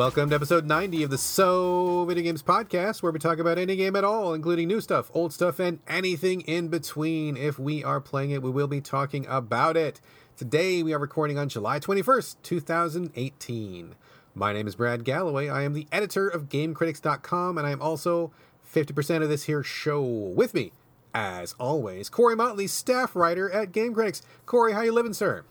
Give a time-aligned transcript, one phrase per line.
[0.00, 3.76] Welcome to episode 90 of the So Video Games Podcast, where we talk about any
[3.76, 7.36] game at all, including new stuff, old stuff, and anything in between.
[7.36, 10.00] If we are playing it, we will be talking about it.
[10.38, 13.94] Today, we are recording on July 21st, 2018.
[14.34, 15.50] My name is Brad Galloway.
[15.50, 18.32] I am the editor of GameCritics.com, and I am also
[18.74, 20.00] 50% of this here show.
[20.00, 20.72] With me,
[21.12, 24.22] as always, Corey Motley, staff writer at GameCritics.
[24.46, 25.44] Corey, how you living, sir?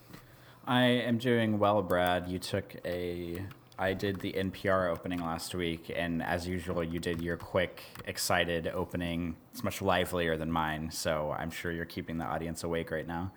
[0.66, 2.28] I am doing well, Brad.
[2.28, 3.44] You took a
[3.80, 8.68] I did the NPR opening last week, and as usual, you did your quick, excited
[8.68, 9.38] opening.
[9.54, 13.32] It's much livelier than mine, so I'm sure you're keeping the audience awake right now.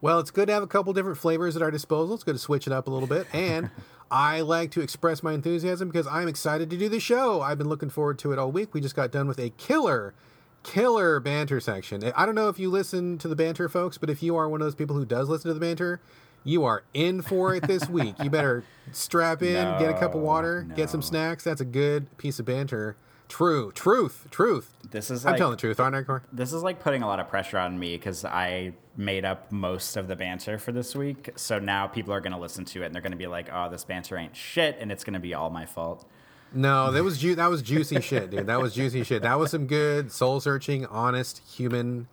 [0.00, 2.14] Well, it's good to have a couple different flavors at our disposal.
[2.14, 3.26] It's good to switch it up a little bit.
[3.32, 3.70] And
[4.10, 7.40] I like to express my enthusiasm because I'm excited to do the show.
[7.40, 8.72] I've been looking forward to it all week.
[8.72, 10.14] We just got done with a killer,
[10.62, 12.04] killer banter section.
[12.16, 14.60] I don't know if you listen to the banter, folks, but if you are one
[14.60, 16.00] of those people who does listen to the banter,
[16.44, 18.14] you are in for it this week.
[18.22, 20.74] You better strap in, no, get a cup of water, no.
[20.74, 21.44] get some snacks.
[21.44, 22.96] That's a good piece of banter.
[23.28, 24.74] True, truth, truth.
[24.90, 26.20] This is I'm like, telling the truth, aren't I, Corey?
[26.32, 29.96] This is like putting a lot of pressure on me because I made up most
[29.96, 31.30] of the banter for this week.
[31.36, 33.48] So now people are going to listen to it and they're going to be like,
[33.52, 36.06] "Oh, this banter ain't shit," and it's going to be all my fault.
[36.52, 38.48] No, that was ju- that was juicy shit, dude.
[38.48, 39.22] That was juicy shit.
[39.22, 42.08] That was some good soul searching, honest human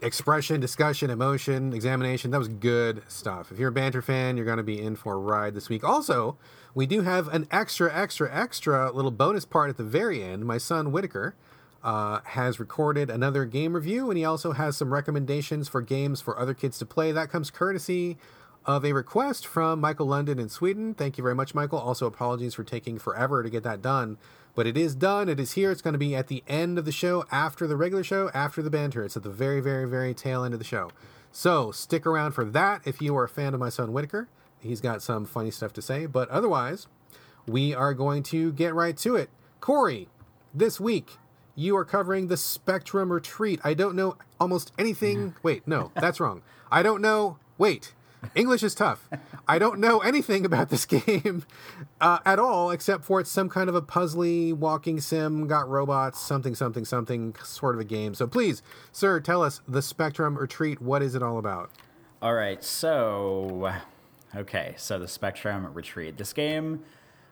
[0.00, 2.30] expression, discussion, emotion, examination.
[2.30, 3.50] That was good stuff.
[3.50, 5.82] If you're a banter fan, you're going to be in for a ride this week.
[5.82, 6.36] Also,
[6.74, 10.44] we do have an extra, extra, extra little bonus part at the very end.
[10.44, 11.34] My son Whitaker
[11.82, 16.38] uh, has recorded another game review, and he also has some recommendations for games for
[16.38, 17.12] other kids to play.
[17.12, 18.18] That comes courtesy
[18.64, 20.94] of a request from Michael London in Sweden.
[20.94, 21.78] Thank you very much, Michael.
[21.78, 24.18] Also, apologies for taking forever to get that done.
[24.58, 25.28] But it is done.
[25.28, 25.70] It is here.
[25.70, 28.60] It's going to be at the end of the show, after the regular show, after
[28.60, 29.04] the banter.
[29.04, 30.90] It's at the very, very, very tail end of the show.
[31.30, 34.28] So stick around for that if you are a fan of my son Whitaker.
[34.58, 36.06] He's got some funny stuff to say.
[36.06, 36.88] But otherwise,
[37.46, 39.30] we are going to get right to it.
[39.60, 40.08] Corey,
[40.52, 41.18] this week
[41.54, 43.60] you are covering the Spectrum Retreat.
[43.62, 45.18] I don't know almost anything.
[45.18, 45.38] Mm-hmm.
[45.44, 46.42] Wait, no, that's wrong.
[46.68, 47.38] I don't know.
[47.58, 47.94] Wait,
[48.34, 49.08] English is tough.
[49.46, 51.44] I don't know anything about this game
[52.00, 56.20] uh, at all, except for it's some kind of a puzzly walking sim, got robots,
[56.20, 58.14] something, something, something sort of a game.
[58.14, 58.62] So please,
[58.92, 60.80] sir, tell us the Spectrum Retreat.
[60.80, 61.70] What is it all about?
[62.20, 62.62] All right.
[62.62, 63.72] So,
[64.34, 64.74] okay.
[64.76, 66.16] So the Spectrum Retreat.
[66.16, 66.84] This game,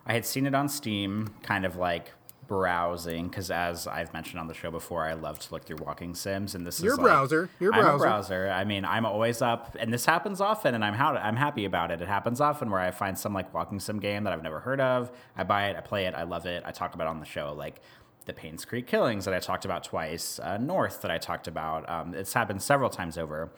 [0.07, 2.13] I had seen it on Steam, kind of like
[2.47, 6.15] browsing because as I've mentioned on the show before, I love to look through walking
[6.15, 7.43] sims, and this your is browser.
[7.43, 7.89] Like, your browser.
[7.89, 8.49] I'm a browser.
[8.51, 11.91] I mean, I'm always up, and this happens often, and I'm how I'm happy about
[11.91, 12.01] it.
[12.01, 14.81] It happens often where I find some like walking sim game that I've never heard
[14.81, 15.11] of.
[15.37, 16.63] I buy it, I play it, I love it.
[16.67, 17.81] I talk about it on the show, like
[18.27, 21.89] the Painscreek Killings that I talked about twice, uh, North that I talked about.
[21.89, 23.51] Um, it's happened several times over.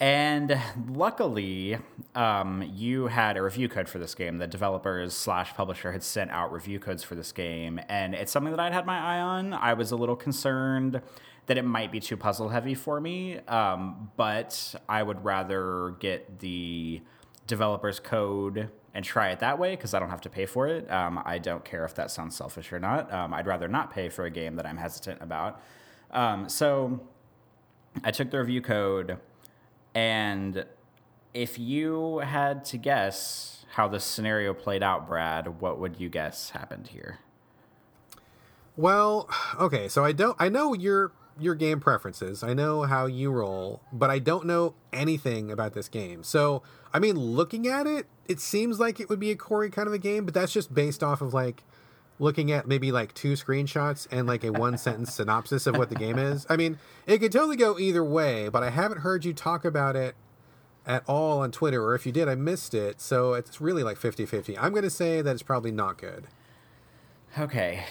[0.00, 1.78] And luckily,
[2.14, 4.38] um, you had a review code for this game.
[4.38, 8.52] The developers slash publisher had sent out review codes for this game, and it's something
[8.52, 9.52] that I'd had my eye on.
[9.52, 11.02] I was a little concerned
[11.46, 16.38] that it might be too puzzle heavy for me, um, but I would rather get
[16.38, 17.02] the
[17.48, 20.88] developer's code and try it that way because I don't have to pay for it.
[20.90, 23.12] Um, I don't care if that sounds selfish or not.
[23.12, 25.60] Um, I'd rather not pay for a game that I'm hesitant about.
[26.10, 27.00] Um, so
[28.04, 29.18] I took the review code
[29.94, 30.64] and
[31.34, 36.50] if you had to guess how this scenario played out, Brad, what would you guess
[36.50, 37.18] happened here?
[38.76, 39.28] Well,
[39.58, 42.42] okay, so I don't I know your your game preferences.
[42.42, 46.22] I know how you roll, but I don't know anything about this game.
[46.22, 46.62] So,
[46.92, 49.94] I mean, looking at it, it seems like it would be a Corey kind of
[49.94, 51.62] a game, but that's just based off of like
[52.18, 55.94] looking at maybe like two screenshots and like a one sentence synopsis of what the
[55.94, 56.46] game is.
[56.48, 59.96] I mean, it could totally go either way, but I haven't heard you talk about
[59.96, 60.14] it
[60.86, 63.00] at all on Twitter, or if you did, I missed it.
[63.00, 64.58] So it's really like 50 50.
[64.58, 66.26] I'm going to say that it's probably not good.
[67.38, 67.84] Okay,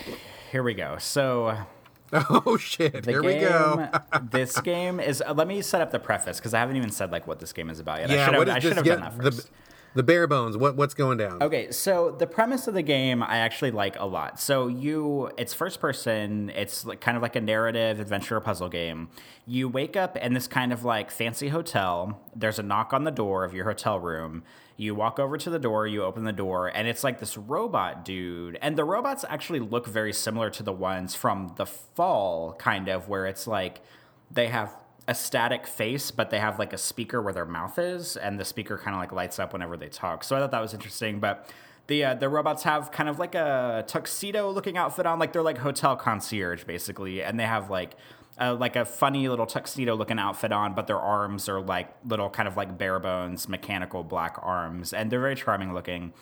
[0.51, 0.97] here we go.
[0.97, 1.57] So.
[2.13, 3.03] Oh shit!
[3.03, 3.89] Here game, we go.
[4.31, 5.21] this game is.
[5.21, 7.51] Uh, let me set up the preface because I haven't even said like what this
[7.51, 8.09] game is about yet.
[8.09, 9.47] Yeah, I should have, I should have done that first.
[9.47, 9.49] The,
[9.93, 11.41] the bare bones what what's going down?
[11.41, 14.39] Okay so the premise of the game i actually like a lot.
[14.39, 19.09] So you it's first person it's like, kind of like a narrative adventure puzzle game.
[19.45, 22.21] You wake up in this kind of like fancy hotel.
[22.35, 24.43] There's a knock on the door of your hotel room.
[24.75, 28.05] You walk over to the door you open the door and it's like this robot
[28.05, 28.57] dude.
[28.61, 33.09] And the robots actually look very similar to the ones from the fall kind of
[33.09, 33.81] where it's like
[34.29, 34.73] they have
[35.07, 38.45] a static face, but they have like a speaker where their mouth is, and the
[38.45, 40.23] speaker kind of like lights up whenever they talk.
[40.23, 41.19] So I thought that was interesting.
[41.19, 41.49] But
[41.87, 45.41] the uh, the robots have kind of like a tuxedo looking outfit on, like they're
[45.41, 47.95] like hotel concierge basically, and they have like.
[48.39, 52.29] Uh, like a funny little tuxedo looking outfit on, but their arms are like little
[52.29, 56.13] kind of like bare bones mechanical black arms, and they're very charming looking.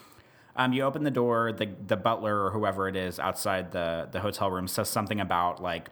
[0.56, 4.22] Um, you open the door, the the butler or whoever it is outside the the
[4.22, 5.90] hotel room says something about like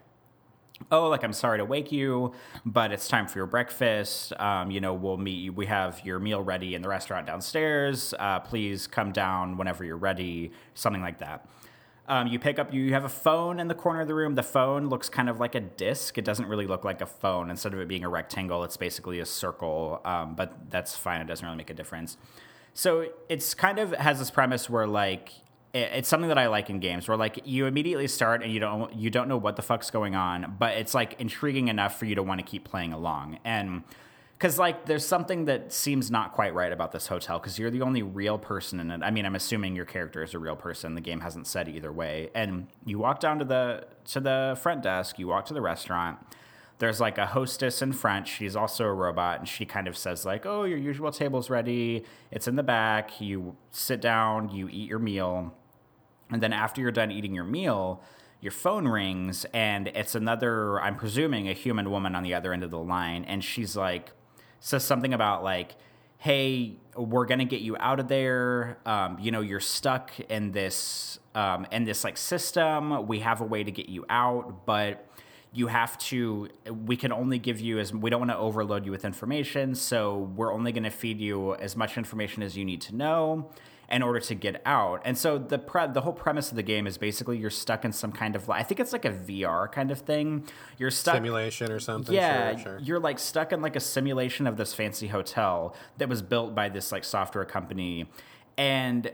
[0.91, 2.33] oh, like I'm sorry to wake you,
[2.65, 4.33] but it's time for your breakfast.
[4.39, 5.53] Um, you know, we'll meet you.
[5.53, 8.13] We have your meal ready in the restaurant downstairs.
[8.19, 10.51] Uh, please come down whenever you're ready.
[10.73, 11.47] Something like that.
[12.05, 14.35] Um, you pick up, you have a phone in the corner of the room.
[14.35, 16.17] The phone looks kind of like a disc.
[16.17, 17.49] It doesn't really look like a phone.
[17.49, 21.21] Instead of it being a rectangle, it's basically a circle, um, but that's fine.
[21.21, 22.17] It doesn't really make a difference.
[22.73, 25.31] So it's kind of has this premise where like
[25.73, 28.93] it's something that I like in games where like you immediately start and you don't
[28.93, 32.15] you don't know what the fuck's going on, but it's like intriguing enough for you
[32.15, 33.39] to want to keep playing along.
[33.43, 33.83] And
[34.37, 37.81] because like there's something that seems not quite right about this hotel because you're the
[37.81, 39.01] only real person in it.
[39.01, 40.93] I mean, I'm assuming your character is a real person.
[40.93, 42.29] The game hasn't said either way.
[42.35, 45.17] And you walk down to the to the front desk.
[45.17, 46.19] You walk to the restaurant.
[46.77, 48.27] There's like a hostess in front.
[48.27, 52.03] She's also a robot, and she kind of says like, "Oh, your usual table's ready.
[52.29, 53.21] It's in the back.
[53.21, 54.49] You sit down.
[54.49, 55.55] You eat your meal."
[56.33, 58.01] And then after you're done eating your meal,
[58.41, 62.63] your phone rings and it's another, I'm presuming, a human woman on the other end
[62.63, 63.23] of the line.
[63.23, 64.11] And she's like,
[64.59, 65.75] says something about like,
[66.17, 68.77] hey, we're gonna get you out of there.
[68.85, 73.07] Um, you know, you're stuck in this um, in this like system.
[73.07, 75.09] We have a way to get you out, but
[75.51, 76.49] you have to.
[76.69, 80.31] We can only give you as we don't want to overload you with information, so
[80.35, 83.49] we're only going to feed you as much information as you need to know
[83.89, 85.01] in order to get out.
[85.05, 87.91] And so the pre- the whole premise of the game is basically you're stuck in
[87.91, 90.45] some kind of I think it's like a VR kind of thing.
[90.77, 92.13] You're stuck simulation or something.
[92.13, 92.79] Yeah, sure, sure.
[92.81, 96.69] you're like stuck in like a simulation of this fancy hotel that was built by
[96.69, 98.05] this like software company,
[98.57, 99.11] and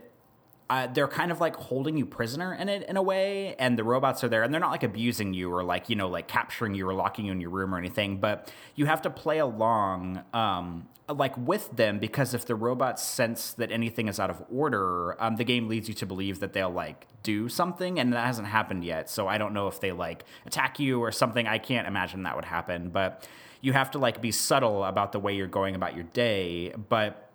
[0.69, 3.83] uh, they're kind of like holding you prisoner in it in a way, and the
[3.83, 6.75] robots are there, and they're not like abusing you or like you know like capturing
[6.75, 10.23] you or locking you in your room or anything, but you have to play along
[10.33, 15.21] um, like with them because if the robots sense that anything is out of order,
[15.21, 18.47] um, the game leads you to believe that they'll like do something, and that hasn't
[18.47, 19.09] happened yet.
[19.09, 21.47] So I don't know if they like attack you or something.
[21.47, 23.27] I can't imagine that would happen, but
[23.61, 27.28] you have to like be subtle about the way you're going about your day, but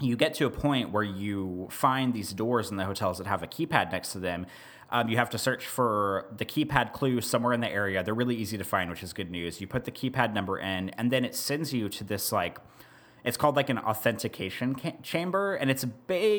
[0.00, 3.42] you get to a point where you find these doors in the hotels that have
[3.42, 4.46] a keypad next to them.
[4.90, 8.04] Um, you have to search for the keypad clue somewhere in the area.
[8.04, 9.60] They're really easy to find, which is good news.
[9.60, 12.58] You put the keypad number in, and then it sends you to this like
[13.26, 15.84] it's called like an authentication ca- chamber, and it's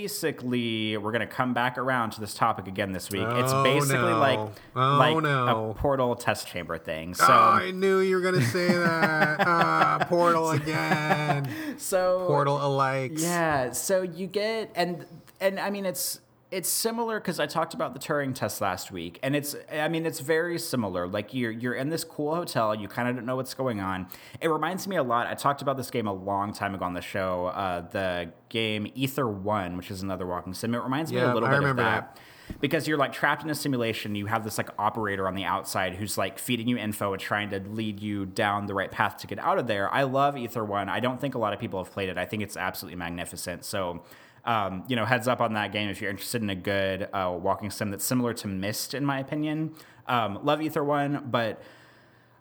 [0.07, 3.28] basically we're gonna come back around to this topic again this week.
[3.28, 4.19] it's Oh, basically no.
[4.19, 4.39] like
[4.75, 5.72] Oh, like no.
[5.72, 7.13] a portal test chamber thing.
[7.13, 9.38] So oh, I knew you were gonna say that.
[9.48, 11.50] Ah, portal again.
[11.78, 13.13] so Portal alike.
[13.16, 15.06] Yeah, so you get and
[15.42, 19.19] and I mean it's it's similar because I talked about the Turing test last week,
[19.21, 21.07] and it's I mean it's very similar.
[21.07, 24.07] Like you're you're in this cool hotel, you kind of don't know what's going on.
[24.39, 25.27] It reminds me a lot.
[25.27, 27.47] I talked about this game a long time ago on the show.
[27.47, 30.73] Uh, the game Ether One, which is another walking sim.
[30.73, 32.15] It reminds me a little I bit of that.
[32.15, 32.19] that.
[32.61, 35.95] Because you're like trapped in a simulation, you have this like operator on the outside
[35.95, 39.27] who's like feeding you info and trying to lead you down the right path to
[39.27, 39.94] get out of there.
[39.94, 40.87] I love Ether One.
[40.87, 42.18] I don't think a lot of people have played it.
[42.18, 43.66] I think it's absolutely magnificent.
[43.66, 44.06] So
[44.47, 47.37] um, you know, heads up on that game if you're interested in a good uh,
[47.39, 49.75] walking sim that's similar to Myst, in my opinion.
[50.07, 51.61] Um, love Ether One, but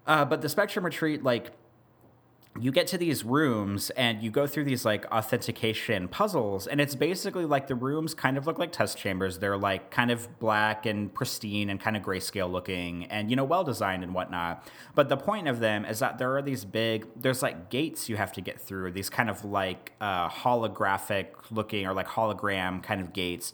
[0.06, 1.50] uh, but the Spectrum Retreat, like
[2.60, 6.94] you get to these rooms and you go through these like authentication puzzles and it's
[6.94, 9.38] basically like the rooms kind of look like test chambers.
[9.38, 13.44] They're like kind of black and pristine and kind of grayscale looking and you know
[13.44, 14.66] well designed and whatnot.
[14.94, 18.16] But the point of them is that there are these big there's like gates you
[18.16, 23.00] have to get through these kind of like uh, holographic looking or like hologram kind
[23.00, 23.52] of gates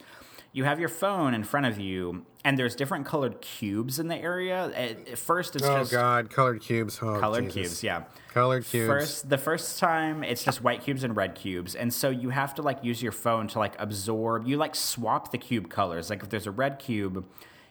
[0.52, 4.16] you have your phone in front of you and there's different colored cubes in the
[4.16, 6.98] area at first it's Oh just God, colored cubes.
[7.00, 7.80] Oh, colored Jesus.
[7.80, 8.02] cubes yeah
[8.34, 8.86] Colored cubes.
[8.86, 12.54] First, the first time it's just white cubes and red cubes, and so you have
[12.54, 14.46] to like use your phone to like absorb.
[14.46, 16.08] You like swap the cube colors.
[16.08, 17.26] Like if there's a red cube,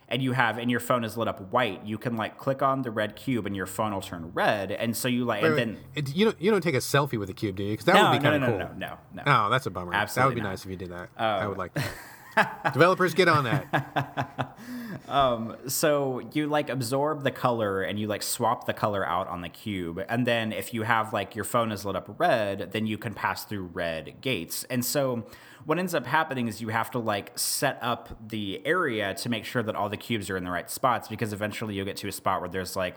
[0.07, 2.83] and you have and your phone is lit up white, you can like click on
[2.83, 5.55] the red cube and your phone will turn red, and so you like Wait, and
[5.55, 5.77] wait, then.
[5.95, 7.71] it- you don't you don't take a selfie with a cube, do you?
[7.71, 8.77] Because that No, would be no, kind no, of no, cool.
[8.77, 9.45] no, no, no.
[9.47, 9.95] Oh, that's a bummer.
[9.95, 10.49] Absolutely, that would be not.
[10.49, 11.09] nice if you did that.
[11.17, 11.59] I would oh.
[11.59, 11.85] like that.
[12.73, 14.57] Developers, get on that.
[15.07, 19.41] Um, so you like absorb the color and you like swap the color out on
[19.41, 22.87] the cube and then if you have like your phone is lit up red then
[22.87, 25.25] you can pass through red gates and so
[25.65, 29.43] what ends up happening is you have to like set up the area to make
[29.43, 32.07] sure that all the cubes are in the right spots because eventually you'll get to
[32.07, 32.95] a spot where there's like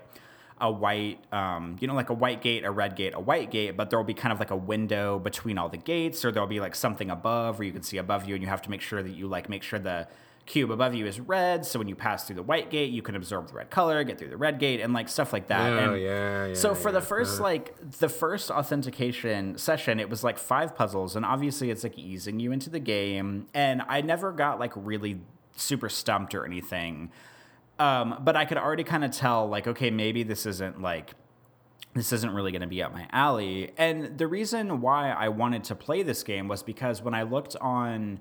[0.60, 3.76] a white, um, you know, like a white gate, a red gate, a white gate,
[3.76, 6.48] but there will be kind of like a window between all the gates, or there'll
[6.48, 8.80] be like something above where you can see above you, and you have to make
[8.80, 10.06] sure that you like make sure the
[10.46, 13.16] cube above you is red, so when you pass through the white gate, you can
[13.16, 15.72] absorb the red color, get through the red gate, and like stuff like that.
[15.72, 17.44] Oh, and yeah, yeah, So for the first Uh.
[17.44, 22.40] like the first authentication session, it was like five puzzles, and obviously it's like easing
[22.40, 23.46] you into the game.
[23.54, 25.20] And I never got like really
[25.56, 27.10] super stumped or anything.
[27.78, 31.14] Um, but I could already kind of tell, like, okay, maybe this isn't like
[31.94, 33.70] this isn't really going to be up my alley.
[33.78, 37.54] And the reason why I wanted to play this game was because when I looked
[37.60, 38.20] on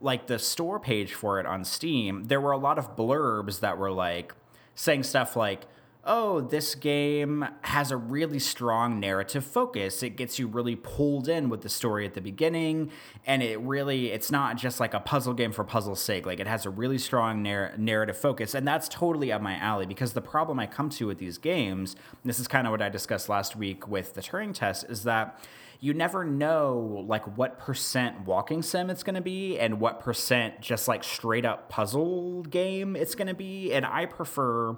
[0.00, 3.76] like the store page for it on Steam, there were a lot of blurbs that
[3.76, 4.34] were like
[4.74, 5.66] saying stuff like,
[6.04, 10.02] "Oh, this game has a really strong narrative focus.
[10.02, 12.90] It gets you really pulled in with the story at the beginning,
[13.26, 16.26] and it really it's not just like a puzzle game for puzzle's sake.
[16.26, 19.86] Like it has a really strong narr- narrative focus, and that's totally up my alley
[19.86, 21.94] because the problem I come to with these games,
[22.24, 25.38] this is kind of what I discussed last week with the Turing test, is that
[25.82, 30.60] you never know like what percent walking sim it's going to be and what percent
[30.60, 34.76] just like straight up puzzle game it's going to be and i prefer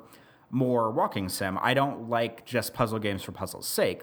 [0.54, 1.58] more walking sim.
[1.60, 4.02] I don't like just puzzle games for puzzle's sake.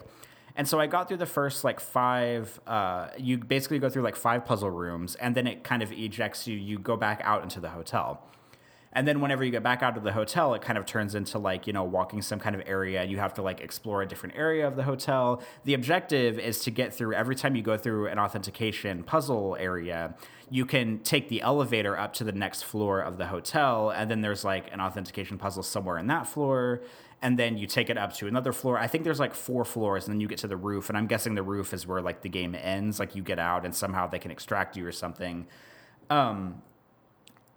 [0.54, 4.16] And so i got through the first like five uh, you basically go through like
[4.16, 6.56] five puzzle rooms and then it kind of ejects you.
[6.56, 8.22] You go back out into the hotel.
[8.94, 11.38] And then whenever you get back out of the hotel, it kind of turns into
[11.38, 14.36] like, you know, walking some kind of area you have to like explore a different
[14.36, 15.42] area of the hotel.
[15.64, 20.14] The objective is to get through every time you go through an authentication puzzle area,
[20.52, 23.88] you can take the elevator up to the next floor of the hotel.
[23.88, 26.82] And then there's like an authentication puzzle somewhere in that floor.
[27.22, 28.78] And then you take it up to another floor.
[28.78, 30.90] I think there's like four floors, and then you get to the roof.
[30.90, 33.00] And I'm guessing the roof is where like the game ends.
[33.00, 35.46] Like you get out and somehow they can extract you or something.
[36.10, 36.60] Um,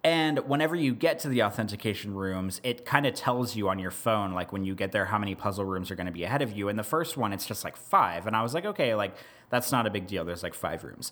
[0.06, 3.92] and whenever you get to the authentication rooms, it kind of tells you on your
[3.92, 6.42] phone, like when you get there, how many puzzle rooms are going to be ahead
[6.42, 6.70] of you.
[6.70, 8.26] And the first one, it's just like five.
[8.26, 9.18] And I was like, okay, like
[9.50, 10.24] that's not a big deal.
[10.24, 11.12] There's like five rooms.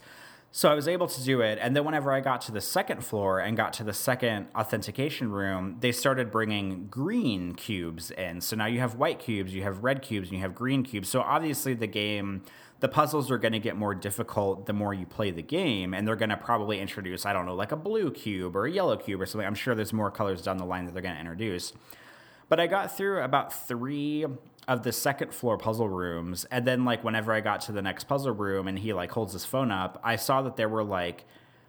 [0.56, 1.58] So I was able to do it.
[1.60, 5.32] And then whenever I got to the second floor and got to the second authentication
[5.32, 8.40] room, they started bringing green cubes in.
[8.40, 11.10] So now you have white cubes, you have red cubes, and you have green cubes.
[11.10, 12.44] So obviously the game
[12.82, 16.06] the puzzles are going to get more difficult the more you play the game and
[16.06, 18.98] they're going to probably introduce i don't know like a blue cube or a yellow
[18.98, 21.22] cube or something i'm sure there's more colors down the line that they're going to
[21.22, 21.72] introduce
[22.50, 24.26] but i got through about three
[24.68, 28.06] of the second floor puzzle rooms and then like whenever i got to the next
[28.06, 31.26] puzzle room and he like holds his phone up i saw that there were like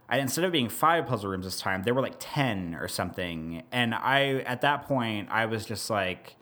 [0.09, 3.63] I, instead of being five puzzle rooms this time there were like 10 or something
[3.73, 6.37] and i at that point i was just like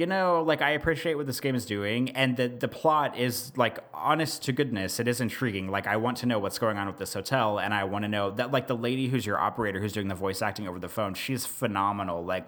[0.00, 3.52] you know, like I appreciate what this game is doing, and the the plot is
[3.56, 5.68] like honest to goodness, it is intriguing.
[5.68, 8.08] Like I want to know what's going on with this hotel, and I want to
[8.08, 10.88] know that like the lady who's your operator, who's doing the voice acting over the
[10.88, 12.24] phone, she's phenomenal.
[12.24, 12.46] Like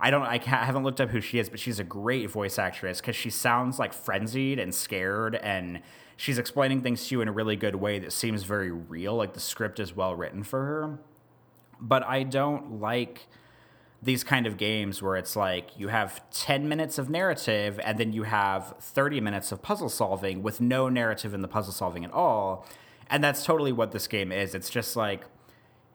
[0.00, 2.58] I don't, I, I haven't looked up who she is, but she's a great voice
[2.58, 5.80] actress because she sounds like frenzied and scared, and
[6.16, 9.16] she's explaining things to you in a really good way that seems very real.
[9.16, 10.98] Like the script is well written for her,
[11.80, 13.26] but I don't like
[14.00, 18.12] these kind of games where it's like you have 10 minutes of narrative and then
[18.12, 22.12] you have 30 minutes of puzzle solving with no narrative in the puzzle solving at
[22.12, 22.64] all.
[23.10, 24.54] And that's totally what this game is.
[24.54, 25.24] It's just like,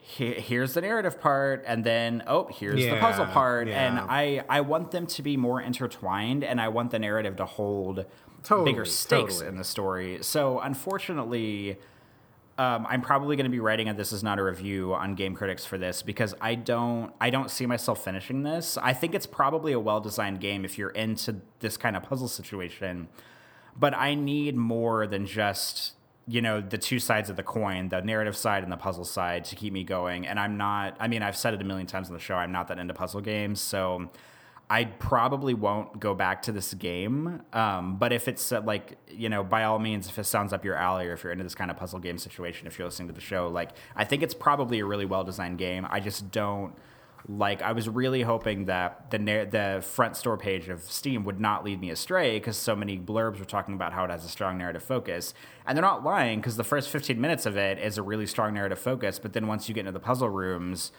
[0.06, 4.60] he- here's the narrative part and then oh here's the puzzle part and i i
[4.60, 8.06] want them to be more intertwined and i want the narrative to hold
[8.44, 9.48] Totally, bigger stakes totally.
[9.48, 11.78] in the story so unfortunately
[12.56, 15.34] um, I'm probably going to be writing a "This is not a review" on Game
[15.34, 18.78] Critics for this because I don't I don't see myself finishing this.
[18.78, 22.28] I think it's probably a well designed game if you're into this kind of puzzle
[22.28, 23.08] situation,
[23.76, 25.94] but I need more than just
[26.28, 29.46] you know the two sides of the coin, the narrative side and the puzzle side,
[29.46, 30.26] to keep me going.
[30.28, 30.96] And I'm not.
[31.00, 32.36] I mean, I've said it a million times on the show.
[32.36, 34.10] I'm not that into puzzle games, so.
[34.70, 37.42] I probably won't go back to this game.
[37.52, 40.66] Um, but if it's uh, like, you know, by all means, if it sounds up
[40.66, 43.10] your alley or if you're into this kind of puzzle game situation, if you're listening
[43.10, 45.86] to the show, like, I think it's probably a really well designed game.
[45.92, 46.74] I just don't
[47.28, 51.64] like, I was really hoping that the, the front store page of Steam would not
[51.64, 54.58] lead me astray because so many blurbs were talking about how it has a strong
[54.58, 55.34] narrative focus.
[55.66, 58.54] And they're not lying because the first 15 minutes of it is a really strong
[58.54, 59.20] narrative focus.
[59.20, 60.92] But then once you get into the puzzle rooms,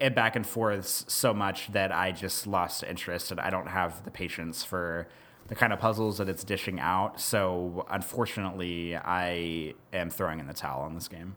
[0.00, 4.04] it back and forth so much that I just lost interest and I don't have
[4.04, 5.08] the patience for
[5.48, 7.20] the kind of puzzles that it's dishing out.
[7.20, 11.36] So unfortunately, I am throwing in the towel on this game.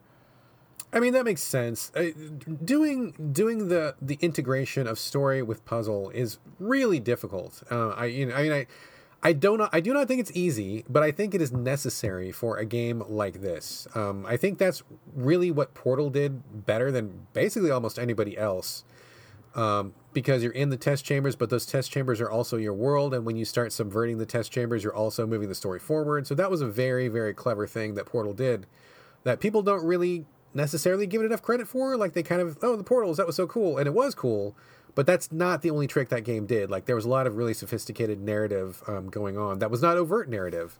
[0.91, 1.91] I mean that makes sense.
[1.95, 2.09] Uh,
[2.63, 7.63] doing doing the the integration of story with puzzle is really difficult.
[7.69, 8.67] Uh, I you know I mean I
[9.21, 12.57] I don't I do not think it's easy, but I think it is necessary for
[12.57, 13.87] a game like this.
[13.93, 14.81] Um, I think that's
[15.13, 18.83] really what Portal did better than basically almost anybody else.
[19.55, 23.15] Um, because you're in the test chambers, but those test chambers are also your world,
[23.15, 26.27] and when you start subverting the test chambers, you're also moving the story forward.
[26.27, 28.67] So that was a very, very clever thing that Portal did
[29.23, 31.97] that people don't really necessarily given enough credit for.
[31.97, 34.55] Like they kind of, oh, the portals, that was so cool, and it was cool.
[34.95, 36.69] But that's not the only trick that game did.
[36.69, 39.97] Like there was a lot of really sophisticated narrative um, going on that was not
[39.97, 40.79] overt narrative.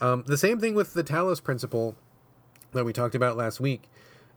[0.00, 1.96] Um, the same thing with the Talos principle
[2.72, 3.90] that we talked about last week.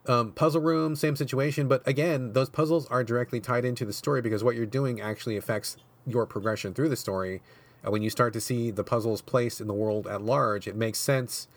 [0.07, 4.21] Um, puzzle room, same situation, but again, those puzzles are directly tied into the story
[4.21, 7.41] because what you're doing actually affects your progression through the story.
[7.83, 10.75] And when you start to see the puzzles placed in the world at large, it
[10.75, 11.47] makes sense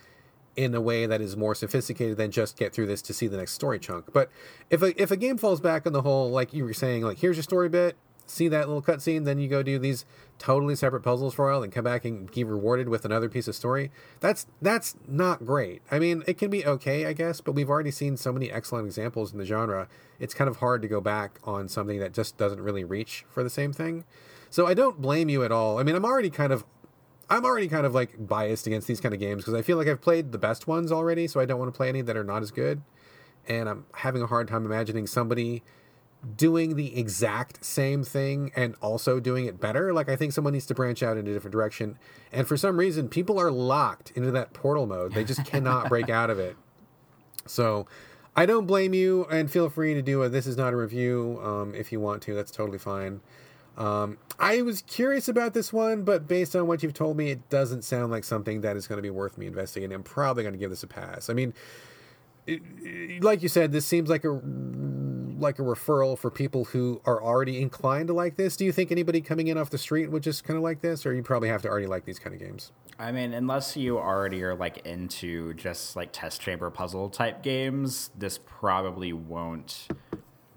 [0.57, 3.37] in a way that is more sophisticated than just get through this to see the
[3.37, 4.13] next story chunk.
[4.13, 4.31] But
[4.71, 7.19] if a if a game falls back on the whole, like you were saying, like
[7.19, 7.97] here's your story bit,
[8.27, 10.05] see that little cutscene, then you go do these
[10.39, 13.49] totally separate puzzles for a while, and come back and be rewarded with another piece
[13.49, 13.91] of story.
[14.21, 15.83] That's that's not great.
[15.91, 18.87] I mean, it can be okay, I guess, but we've already seen so many excellent
[18.87, 19.89] examples in the genre.
[20.19, 23.43] It's kind of hard to go back on something that just doesn't really reach for
[23.43, 24.05] the same thing.
[24.51, 25.79] So I don't blame you at all.
[25.79, 26.65] I mean, I'm already kind of
[27.31, 29.89] I'm already kind of like biased against these kind of games because I feel like
[29.89, 32.25] I've played the best ones already, so I don't want to play any that are
[32.25, 32.83] not as good.
[33.47, 35.63] And I'm having a hard time imagining somebody
[36.37, 39.93] doing the exact same thing and also doing it better.
[39.93, 41.99] Like I think someone needs to branch out in a different direction.
[42.33, 45.13] And for some reason, people are locked into that portal mode.
[45.13, 46.57] They just cannot break out of it.
[47.47, 47.87] So
[48.37, 51.41] I don't blame you, and feel free to do a this is not a review
[51.43, 52.35] um, if you want to.
[52.35, 53.21] That's totally fine.
[53.77, 57.49] Um, I was curious about this one, but based on what you've told me, it
[57.49, 59.95] doesn't sound like something that is going to be worth me investigating.
[59.95, 61.29] I'm probably going to give this a pass.
[61.29, 61.55] I mean,
[62.47, 64.41] it, it, like you said, this seems like a
[65.39, 68.57] like a referral for people who are already inclined to like this.
[68.57, 71.05] Do you think anybody coming in off the street would just kind of like this,
[71.05, 72.73] or you probably have to already like these kind of games?
[72.99, 78.11] I mean, unless you already are like into just like test chamber puzzle type games,
[78.17, 79.89] this probably won't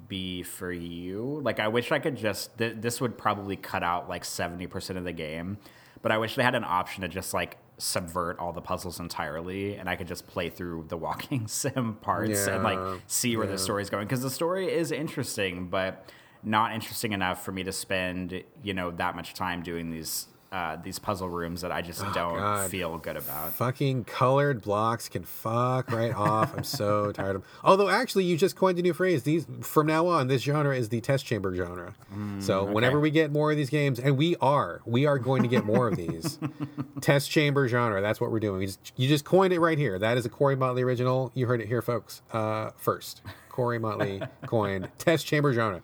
[0.08, 1.42] be for you.
[1.44, 5.04] Like, I wish I could just, th- this would probably cut out like 70% of
[5.04, 5.58] the game,
[6.02, 9.76] but I wish they had an option to just like subvert all the puzzles entirely
[9.76, 13.46] and I could just play through the walking sim parts yeah, and like see where
[13.46, 13.52] yeah.
[13.52, 14.06] the story's going.
[14.06, 16.10] Because the story is interesting, but
[16.44, 20.78] not interesting enough for me to spend, you know, that much time doing these uh,
[20.78, 22.70] these puzzle rooms that I just oh, don't God.
[22.70, 23.54] feel good about.
[23.54, 26.56] Fucking colored blocks can fuck right off.
[26.56, 27.44] I'm so tired of.
[27.64, 29.24] Although actually, you just coined a new phrase.
[29.24, 31.96] These from now on, this genre is the test chamber genre.
[32.14, 32.74] Mm, so okay.
[32.74, 35.66] whenever we get more of these games, and we are, we are going to get
[35.66, 36.40] more of these
[37.02, 38.02] test chamber genre.
[38.02, 38.60] That's what we're doing.
[38.60, 40.00] We just, you just coined it right here.
[40.00, 41.32] That is a Corey Motley original.
[41.34, 42.22] You heard it here, folks.
[42.32, 45.82] Uh, first, Corey Motley coined test chamber genre.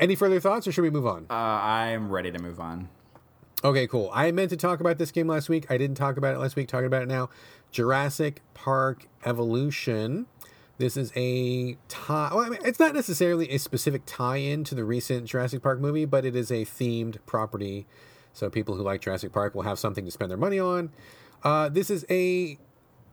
[0.00, 1.26] Any further thoughts, or should we move on?
[1.30, 2.88] Uh, I'm ready to move on.
[3.64, 4.10] Okay, cool.
[4.12, 5.70] I meant to talk about this game last week.
[5.70, 6.68] I didn't talk about it last week.
[6.68, 7.30] Talking about it now.
[7.70, 10.26] Jurassic Park Evolution.
[10.76, 12.28] This is a tie.
[12.34, 16.04] Well, I mean, it's not necessarily a specific tie-in to the recent Jurassic Park movie,
[16.04, 17.86] but it is a themed property.
[18.34, 20.90] So people who like Jurassic Park will have something to spend their money on.
[21.42, 22.58] Uh, this is a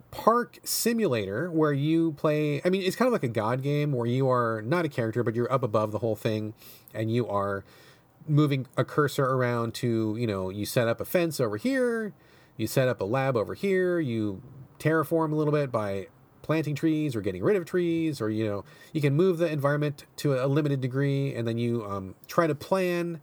[0.10, 2.62] park simulator where you play.
[2.66, 5.24] I mean, it's kind of like a god game where you are not a character,
[5.24, 6.56] but you're up above the whole thing,
[6.94, 7.64] and you are
[8.28, 12.14] moving a cursor around to, you know, you set up a fence over here,
[12.58, 14.42] you set up a lab over here, you
[14.80, 16.08] terraform a little bit by
[16.42, 20.06] planting trees or getting rid of trees, or, you know, you can move the environment
[20.18, 23.22] to a limited degree, and then you um, try to plan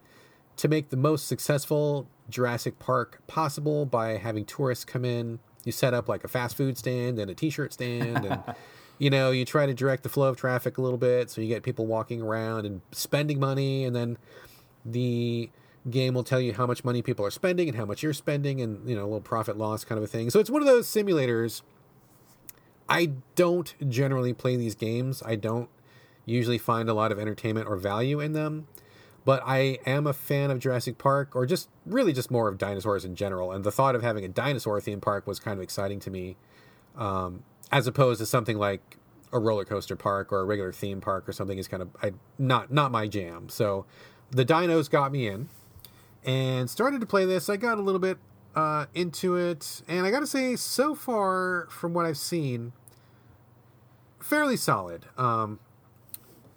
[0.57, 5.39] to make the most successful Jurassic Park possible by having tourists come in.
[5.63, 8.43] You set up like a fast food stand and a t shirt stand, and
[8.97, 11.47] you know, you try to direct the flow of traffic a little bit so you
[11.47, 14.17] get people walking around and spending money, and then
[14.85, 15.49] the
[15.89, 18.61] game will tell you how much money people are spending and how much you're spending
[18.61, 20.29] and you know a little profit loss kind of a thing.
[20.29, 21.61] So it's one of those simulators.
[22.87, 25.21] I don't generally play these games.
[25.25, 25.69] I don't
[26.25, 28.67] usually find a lot of entertainment or value in them.
[29.25, 33.05] But i am a fan of jurassic park or just really just more of dinosaurs
[33.05, 33.51] in general.
[33.51, 36.35] And the thought of having a dinosaur theme park was kind of exciting to me
[36.97, 38.97] um, as opposed to something like
[39.31, 42.13] a roller coaster park or a regular theme park or something is kind of I,
[42.37, 43.49] not not my jam.
[43.49, 43.85] So
[44.31, 45.49] the dinos got me in
[46.25, 47.49] and started to play this.
[47.49, 48.17] I got a little bit
[48.55, 52.73] uh, into it, and I got to say, so far from what I've seen,
[54.19, 55.05] fairly solid.
[55.17, 55.59] Um,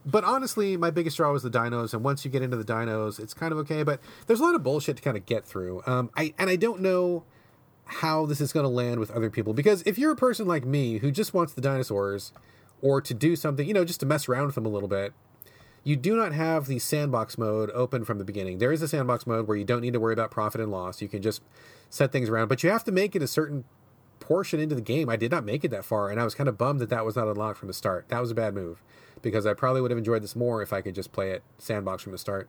[0.04, 3.20] but honestly, my biggest draw was the dinos, and once you get into the dinos,
[3.20, 3.82] it's kind of okay.
[3.82, 5.82] But there's a lot of bullshit to kind of get through.
[5.86, 7.24] Um, I and I don't know
[7.84, 10.64] how this is going to land with other people because if you're a person like
[10.64, 12.32] me who just wants the dinosaurs
[12.80, 15.12] or to do something, you know, just to mess around with them a little bit,
[15.84, 18.58] you do not have the sandbox mode open from the beginning.
[18.58, 21.02] There is a sandbox mode where you don't need to worry about profit and loss.
[21.02, 21.42] You can just
[21.90, 23.64] set things around, but you have to make it a certain
[24.20, 25.08] portion into the game.
[25.08, 27.04] I did not make it that far, and I was kind of bummed that that
[27.04, 28.08] was not unlocked from the start.
[28.08, 28.82] That was a bad move
[29.20, 32.02] because I probably would have enjoyed this more if I could just play it sandbox
[32.02, 32.48] from the start.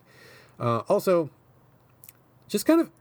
[0.59, 1.31] Uh, also,
[2.47, 2.91] just kind of,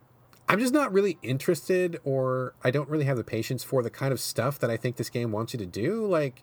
[0.49, 4.13] I'm just not really interested, or I don't really have the patience for the kind
[4.13, 6.07] of stuff that I think this game wants you to do.
[6.07, 6.43] Like,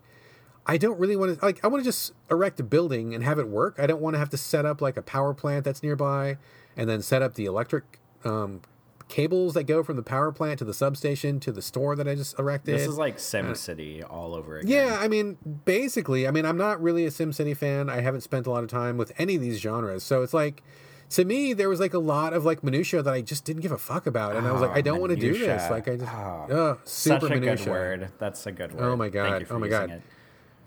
[0.69, 3.39] I don't really want to like I want to just erect a building and have
[3.39, 3.77] it work.
[3.79, 6.37] I don't want to have to set up like a power plant that's nearby
[6.77, 8.61] and then set up the electric um,
[9.07, 12.13] cables that go from the power plant to the substation to the store that I
[12.13, 12.75] just erected.
[12.75, 14.69] This is like Sim City all over again.
[14.69, 17.89] Yeah, I mean, basically, I mean, I'm not really a SimCity fan.
[17.89, 20.61] I haven't spent a lot of time with any of these genres, so it's like,
[21.09, 23.71] to me, there was like a lot of like minutia that I just didn't give
[23.71, 25.67] a fuck about, and I was like, Oh, I don't want to do this.
[25.71, 27.65] Like, I just, Oh, oh, super Such a minutia.
[27.65, 28.11] good word.
[28.19, 28.83] That's a good word.
[28.83, 29.47] Oh my God.
[29.49, 29.89] Oh my God.
[29.89, 30.01] it.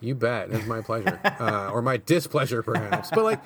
[0.03, 0.51] You bet.
[0.51, 3.11] It's my pleasure, uh, or my displeasure, perhaps.
[3.11, 3.41] But like,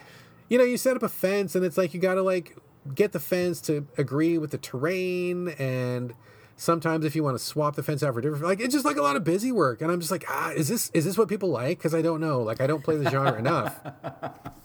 [0.49, 2.57] you know, you set up a fence, and it's like you got to like
[2.95, 6.15] get the fence to agree with the terrain, and
[6.57, 8.97] sometimes if you want to swap the fence out for different, like it's just like
[8.97, 9.83] a lot of busy work.
[9.83, 11.79] And I'm just like, ah, is this is this what people like?
[11.79, 12.43] Because I don't know.
[12.43, 13.79] Like, I don't play the genre enough.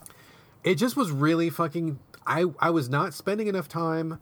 [0.64, 1.98] It just was really fucking.
[2.24, 4.20] I I was not spending enough time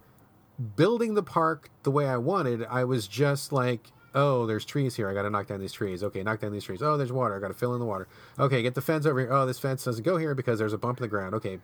[0.76, 2.64] building the park the way I wanted.
[2.64, 5.08] I was just like, oh, there's trees here.
[5.08, 6.02] I got to knock down these trees.
[6.02, 6.82] Okay, knock down these trees.
[6.82, 7.36] Oh, there's water.
[7.36, 8.08] I got to fill in the water.
[8.38, 9.32] Okay, get the fence over here.
[9.32, 11.34] Oh, this fence doesn't go here because there's a bump in the ground.
[11.34, 11.58] Okay,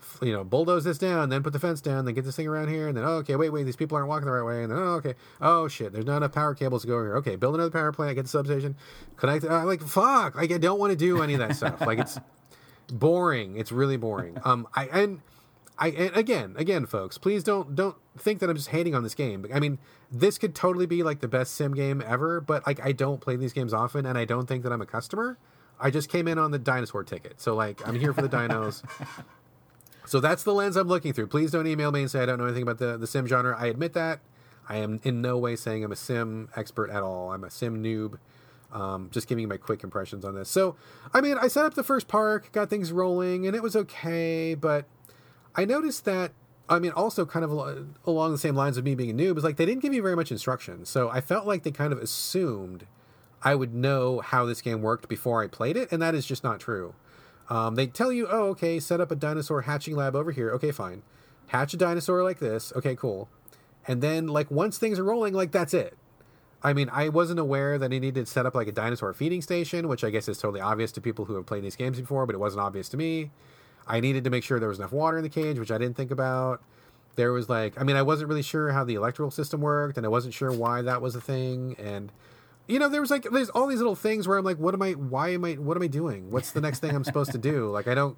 [0.00, 2.46] f- you know, bulldoze this down, then put the fence down, then get this thing
[2.46, 4.62] around here, and then oh, okay, wait, wait, these people aren't walking the right way,
[4.62, 7.16] and then oh, okay, oh shit, there's not enough power cables to go here.
[7.16, 8.76] Okay, build another power plant, get the substation,
[9.16, 9.44] connect.
[9.44, 11.80] Uh, like fuck, like I don't want to do any of that stuff.
[11.80, 12.18] Like it's
[12.92, 13.56] boring.
[13.56, 14.38] It's really boring.
[14.44, 15.20] Um, I and
[15.78, 19.14] I and again, again, folks, please don't don't think that I'm just hating on this
[19.14, 19.46] game.
[19.52, 19.78] I mean,
[20.10, 23.36] this could totally be like the best sim game ever, but like I don't play
[23.36, 25.38] these games often, and I don't think that I'm a customer.
[25.80, 28.82] I just came in on the dinosaur ticket, so like I'm here for the dinos.
[30.08, 31.26] So that's the lens I'm looking through.
[31.26, 33.54] Please don't email me and say I don't know anything about the, the sim genre.
[33.58, 34.20] I admit that.
[34.66, 37.30] I am in no way saying I'm a sim expert at all.
[37.32, 38.18] I'm a sim noob.
[38.72, 40.48] Um, just giving you my quick impressions on this.
[40.48, 40.76] So,
[41.12, 44.54] I mean, I set up the first park, got things rolling, and it was okay,
[44.54, 44.86] but
[45.58, 46.30] I noticed that,
[46.68, 47.50] I mean, also kind of
[48.06, 49.98] along the same lines of me being a noob, is like they didn't give me
[49.98, 50.84] very much instruction.
[50.84, 52.86] So I felt like they kind of assumed
[53.42, 56.44] I would know how this game worked before I played it, and that is just
[56.44, 56.94] not true.
[57.50, 60.50] Um, they tell you, oh, okay, set up a dinosaur hatching lab over here.
[60.52, 61.02] Okay, fine.
[61.48, 62.72] Hatch a dinosaur like this.
[62.76, 63.28] Okay, cool.
[63.88, 65.96] And then, like, once things are rolling, like, that's it.
[66.62, 69.42] I mean, I wasn't aware that I needed to set up, like, a dinosaur feeding
[69.42, 72.26] station, which I guess is totally obvious to people who have played these games before,
[72.26, 73.30] but it wasn't obvious to me.
[73.88, 75.96] I needed to make sure there was enough water in the cage, which I didn't
[75.96, 76.62] think about.
[77.16, 80.06] There was, like, I mean, I wasn't really sure how the electrical system worked, and
[80.06, 81.74] I wasn't sure why that was a thing.
[81.78, 82.12] And
[82.68, 84.82] you know there was like there's all these little things where i'm like what am
[84.82, 87.38] i why am i what am i doing what's the next thing i'm supposed to
[87.38, 88.16] do like i don't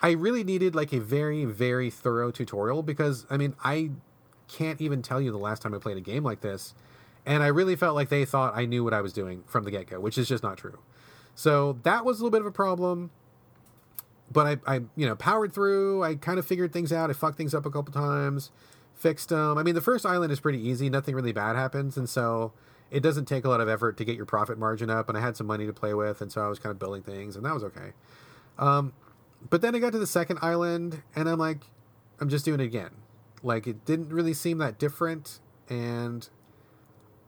[0.00, 3.90] i really needed like a very very thorough tutorial because i mean i
[4.48, 6.74] can't even tell you the last time i played a game like this
[7.24, 9.70] and i really felt like they thought i knew what i was doing from the
[9.70, 10.78] get-go which is just not true
[11.34, 13.10] so that was a little bit of a problem
[14.32, 16.02] but I, I you know powered through.
[16.02, 17.10] I kind of figured things out.
[17.10, 18.50] I fucked things up a couple times
[19.02, 20.88] fixed them i mean the first island is pretty easy.
[20.88, 21.96] Nothing really bad happens.
[21.96, 22.52] And so
[22.90, 25.08] it doesn't take a lot of effort to get your profit margin up.
[25.08, 26.20] And i had some money to play with.
[26.20, 27.92] And so i was kind of building things and that was okay.
[28.58, 28.92] Um,
[29.50, 31.62] but then i got to the second island and i'm like
[32.20, 32.90] i'm just doing it again.
[33.42, 35.40] Like it didn't really seem that different.
[35.68, 36.28] And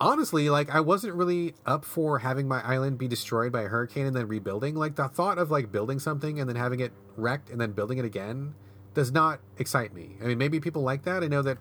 [0.00, 4.06] honestly like i wasn't really up for having my island be destroyed by a hurricane
[4.06, 4.74] and then rebuilding.
[4.74, 7.98] Like the thought of like building something and then having it wrecked and then building
[7.98, 8.54] it again
[8.92, 10.16] does not excite me.
[10.22, 11.22] I mean maybe people like that.
[11.22, 11.58] I know that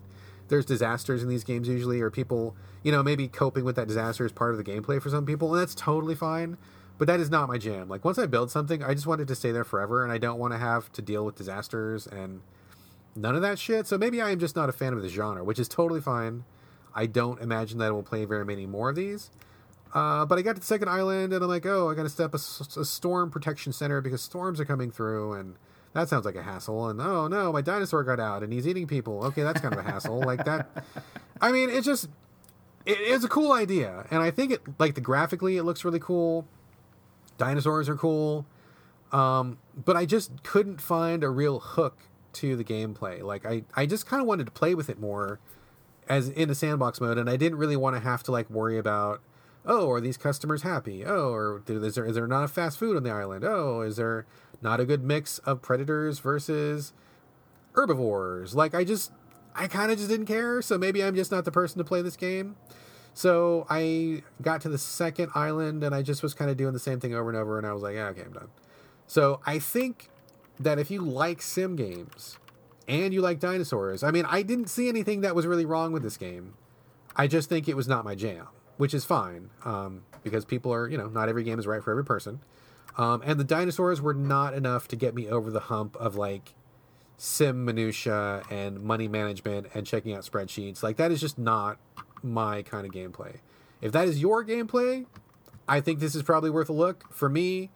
[0.48, 4.26] there's disasters in these games usually or people you know maybe coping with that disaster
[4.26, 6.58] is part of the gameplay for some people and that's totally fine
[6.98, 7.88] but that is not my jam.
[7.88, 10.17] Like once i build something i just want it to stay there forever and i
[10.17, 12.41] don't want to have to deal with disasters and
[13.15, 13.86] none of that shit.
[13.86, 16.46] So maybe i am just not a fan of the genre which is totally fine
[16.95, 19.29] i don't imagine that i will play very many more of these.
[19.93, 22.36] Uh, but i got to the second island and i'm like oh i gotta set
[22.39, 25.56] step a, storm protection center because storms are coming through and
[25.93, 26.89] that sounds like a hassle.
[26.89, 29.23] And oh no my dinosaur got out and he's eating people.
[29.25, 30.19] Okay that's kind of a hassle.
[30.19, 30.67] Like that
[31.41, 32.06] i mean it's just
[32.86, 34.06] it, it's a cool idea.
[34.12, 36.47] And i think it like the graphically it looks really cool.
[37.38, 38.45] Dinosaurs are cool.
[39.12, 41.97] Um, but i just couldn't find a real hook
[42.34, 43.21] to the gameplay.
[43.21, 45.39] Like i, I just kind of wanted to play with it more
[46.08, 48.78] as in a sandbox mode and i didn't really want to have to like worry
[48.78, 49.22] about
[49.66, 51.06] oh are these customers happy?
[51.06, 53.44] Oh or is there, is there not a fast food on the island?
[53.44, 54.26] Oh is there
[54.62, 56.94] not a good mix of predators versus
[57.74, 58.56] herbivores?
[58.56, 59.12] Like i just
[59.56, 62.02] i kind of just didn't care so maybe i'm just not the person to play
[62.02, 62.56] this game.
[63.13, 66.80] So i got to the second island and i just was kind of doing the
[66.80, 68.50] same thing over and over and i was like yeah okay i'm done.
[69.08, 70.10] So i think
[70.60, 72.38] that if you like sim games
[72.88, 76.04] and you like dinosaurs i mean i didn't see anything that was really wrong with
[76.04, 76.54] this game
[77.15, 80.88] i just think it was not my jam which is fine um, because people are
[80.88, 82.39] you know not every game is right for every person
[82.98, 86.54] um, and the dinosaurs were not enough to get me over the hump of like
[87.17, 90.84] sim minutia and money management and checking out spreadsheets.
[90.84, 91.78] Like that is just not
[92.22, 93.38] my kind of gameplay.
[93.82, 95.06] If that is your gameplay,
[95.67, 97.12] I think this is probably worth a look.
[97.13, 97.69] For me,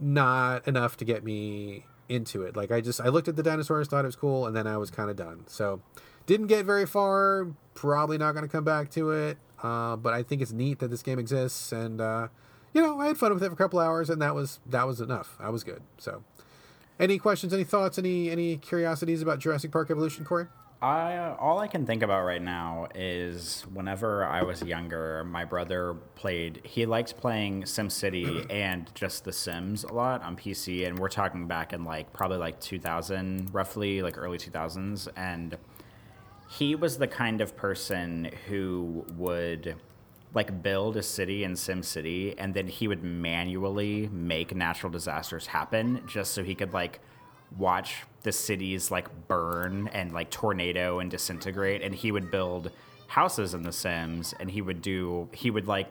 [0.00, 2.56] not enough to get me into it.
[2.56, 4.76] Like I just I looked at the dinosaurs, thought it was cool, and then I
[4.76, 5.44] was kind of done.
[5.46, 5.80] So
[6.26, 7.48] didn't get very far.
[7.74, 9.38] Probably not going to come back to it.
[9.62, 12.28] Uh, but I think it's neat that this game exists, and uh,
[12.72, 14.86] you know I had fun with it for a couple hours, and that was that
[14.86, 15.36] was enough.
[15.40, 15.82] I was good.
[15.98, 16.22] So,
[17.00, 20.46] any questions, any thoughts, any any curiosities about Jurassic Park Evolution, Corey?
[20.80, 25.94] I all I can think about right now is whenever I was younger, my brother
[26.14, 26.60] played.
[26.62, 31.48] He likes playing SimCity and just The Sims a lot on PC, and we're talking
[31.48, 35.58] back in like probably like 2000, roughly like early 2000s, and
[36.48, 39.74] he was the kind of person who would
[40.32, 46.04] like build a city in SimCity, and then he would manually make natural disasters happen
[46.06, 47.00] just so he could like
[47.56, 52.70] watch the cities like burn and like tornado and disintegrate and he would build
[53.06, 55.90] houses in the sims and he would do he would like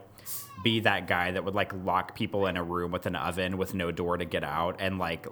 [0.63, 3.73] be that guy that would like lock people in a room with an oven with
[3.73, 5.25] no door to get out and like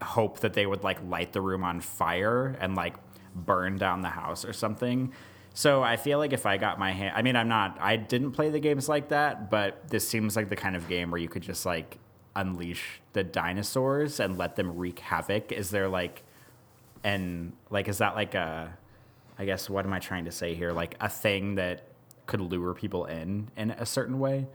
[0.00, 2.94] hope that they would like light the room on fire and like
[3.34, 5.12] burn down the house or something
[5.52, 8.30] so i feel like if i got my hand i mean i'm not i didn't
[8.30, 11.28] play the games like that but this seems like the kind of game where you
[11.28, 11.98] could just like
[12.36, 15.50] unleash the dinosaurs and let them wreak havoc?
[15.50, 16.22] Is there like,
[17.04, 18.76] and like, is that like a,
[19.38, 20.72] I guess, what am I trying to say here?
[20.72, 21.84] Like a thing that
[22.26, 24.46] could lure people in in a certain way?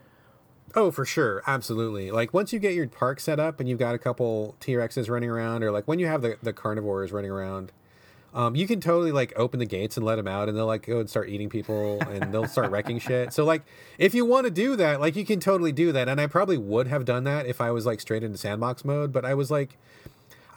[0.73, 1.43] Oh, for sure.
[1.47, 2.11] Absolutely.
[2.11, 5.09] Like once you get your park set up and you've got a couple T Rexes
[5.09, 7.71] running around, or like when you have the, the carnivores running around,
[8.33, 10.85] um, you can totally like open the gates and let them out, and they'll like
[10.85, 13.33] go and start eating people, and they'll start wrecking shit.
[13.33, 13.63] So like,
[13.97, 16.07] if you want to do that, like you can totally do that.
[16.07, 19.11] And I probably would have done that if I was like straight into sandbox mode,
[19.11, 19.77] but I was like,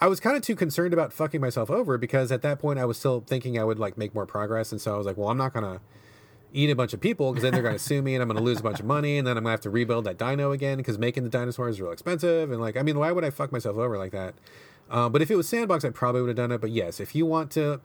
[0.01, 2.85] I was kind of too concerned about fucking myself over because at that point I
[2.85, 5.29] was still thinking I would like make more progress, and so I was like, well,
[5.29, 5.81] I'm not gonna
[6.55, 8.39] eat a bunch of people because then they're going to sue me and I'm going
[8.39, 10.17] to lose a bunch of money and then I'm going to have to rebuild that
[10.17, 13.25] dino again because making the dinosaurs is real expensive and like I mean why would
[13.25, 14.35] I fuck myself over like that?
[14.91, 16.61] Uh, but if it was sandbox, I probably would have done it.
[16.61, 17.81] But yes, if you want to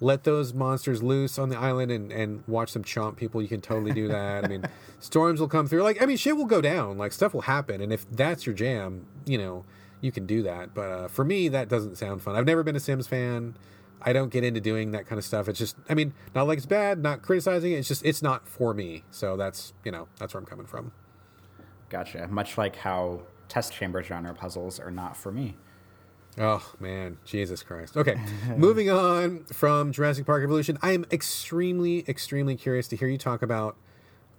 [0.00, 3.60] let those monsters loose on the island and, and watch them chomp people, you can
[3.60, 4.44] totally do that.
[4.44, 4.64] I mean,
[5.00, 5.82] storms will come through.
[5.82, 6.98] Like, I mean, shit will go down.
[6.98, 7.80] Like, stuff will happen.
[7.80, 9.64] And if that's your jam, you know,
[10.00, 10.74] you can do that.
[10.74, 12.36] But uh, for me, that doesn't sound fun.
[12.36, 13.56] I've never been a Sims fan.
[14.00, 15.48] I don't get into doing that kind of stuff.
[15.48, 17.76] It's just, I mean, not like it's bad, not criticizing it.
[17.76, 19.04] It's just, it's not for me.
[19.10, 20.92] So that's, you know, that's where I'm coming from.
[21.88, 22.28] Gotcha.
[22.28, 25.56] Much like how test chamber genre puzzles are not for me.
[26.40, 27.96] Oh man, Jesus Christ.
[27.96, 28.14] Okay,
[28.56, 33.42] moving on from Jurassic Park Evolution, I am extremely, extremely curious to hear you talk
[33.42, 33.76] about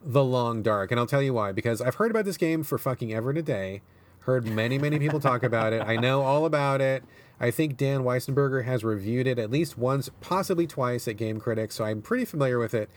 [0.02, 1.52] The Long Dark, and I'll tell you why.
[1.52, 3.82] Because I've heard about this game for fucking ever and a day.
[4.30, 5.82] Heard many, many people talk about it.
[5.82, 7.04] I know all about it.
[7.40, 11.76] I think Dan Weissenberger has reviewed it at least once, possibly twice at Game Critics,
[11.76, 12.90] so I'm pretty familiar with it.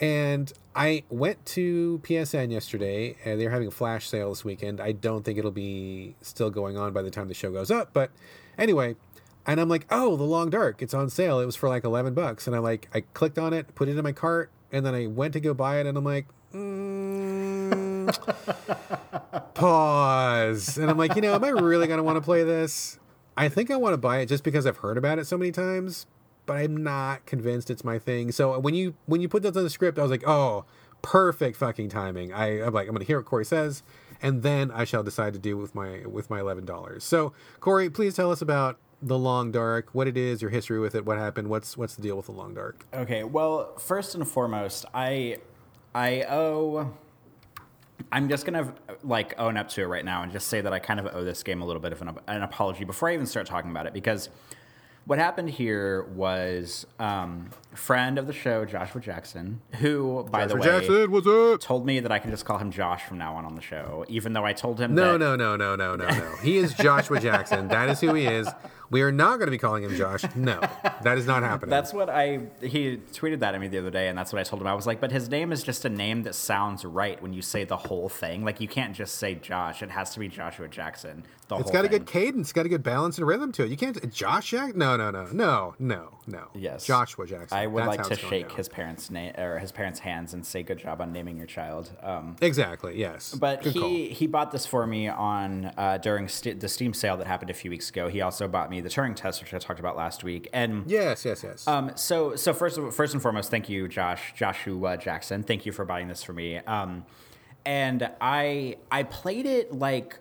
[0.00, 4.80] And I went to PSN yesterday, and they're having a flash sale this weekend.
[4.80, 7.90] I don't think it'll be still going on by the time the show goes up,
[7.92, 8.10] but
[8.56, 8.96] Anyway,
[9.46, 11.40] and I'm like, oh, The Long Dark, it's on sale.
[11.40, 12.46] It was for like 11 bucks.
[12.46, 15.06] And I like, I clicked on it, put it in my cart, and then I
[15.06, 17.33] went to go buy it, and I'm like, mm,
[19.54, 20.78] pause.
[20.78, 22.98] And I'm like, you know, am I really going to want to play this?
[23.36, 25.50] I think I want to buy it just because I've heard about it so many
[25.50, 26.06] times,
[26.46, 28.30] but I'm not convinced it's my thing.
[28.32, 30.64] So when you when you put those on the script, I was like, oh,
[31.02, 32.32] perfect fucking timing.
[32.32, 33.82] I, I'm like, I'm gonna hear what Corey says
[34.24, 37.04] and then I shall decide to do with my with my eleven dollars.
[37.04, 40.94] So, Corey, please tell us about the Long Dark, what it is, your history with
[40.94, 42.86] it, what happened, what's what's the deal with the Long Dark?
[42.94, 45.38] Okay, well, first and foremost, I
[45.94, 46.94] I owe.
[48.10, 50.78] I'm just gonna like own up to it right now and just say that I
[50.78, 53.26] kind of owe this game a little bit of an, an apology before I even
[53.26, 54.28] start talking about it because
[55.06, 60.60] what happened here was um, friend of the show Joshua Jackson, who by Joshua the
[60.60, 61.60] way Jackson, what's up?
[61.60, 64.04] told me that I can just call him Josh from now on on the show,
[64.08, 65.18] even though I told him no, that...
[65.18, 66.36] no, no, no, no, no, no.
[66.42, 67.68] He is Joshua Jackson.
[67.68, 68.48] That is who he is.
[68.90, 70.24] We are not going to be calling him Josh.
[70.34, 70.60] No,
[71.02, 71.70] that is not happening.
[71.70, 72.40] That's what I.
[72.60, 74.68] He tweeted that at me the other day, and that's what I told him.
[74.68, 77.42] I was like, but his name is just a name that sounds right when you
[77.42, 78.44] say the whole thing.
[78.44, 79.82] Like you can't just say Josh.
[79.82, 81.24] It has to be Joshua Jackson.
[81.48, 82.52] The it's got a good cadence.
[82.52, 83.70] Got a good balance and rhythm to it.
[83.70, 84.74] You can't Josh Jack.
[84.76, 86.48] No, no, no, no, no, no.
[86.54, 87.56] Yes, Joshua Jackson.
[87.56, 90.62] I would that's like to shake his parents' name or his parents' hands and say
[90.62, 91.90] good job on naming your child.
[92.02, 92.98] Um, exactly.
[92.98, 93.34] Yes.
[93.34, 93.90] But good he call.
[93.90, 97.54] he bought this for me on uh, during st- the Steam sale that happened a
[97.54, 98.08] few weeks ago.
[98.08, 100.48] He also bought me the Turing test, which I talked about last week.
[100.52, 101.66] And yes, yes, yes.
[101.66, 105.42] Um, so so first first and foremost, thank you, Josh Joshua Jackson.
[105.42, 106.58] Thank you for buying this for me.
[106.58, 107.04] Um,
[107.64, 110.18] and I I played it like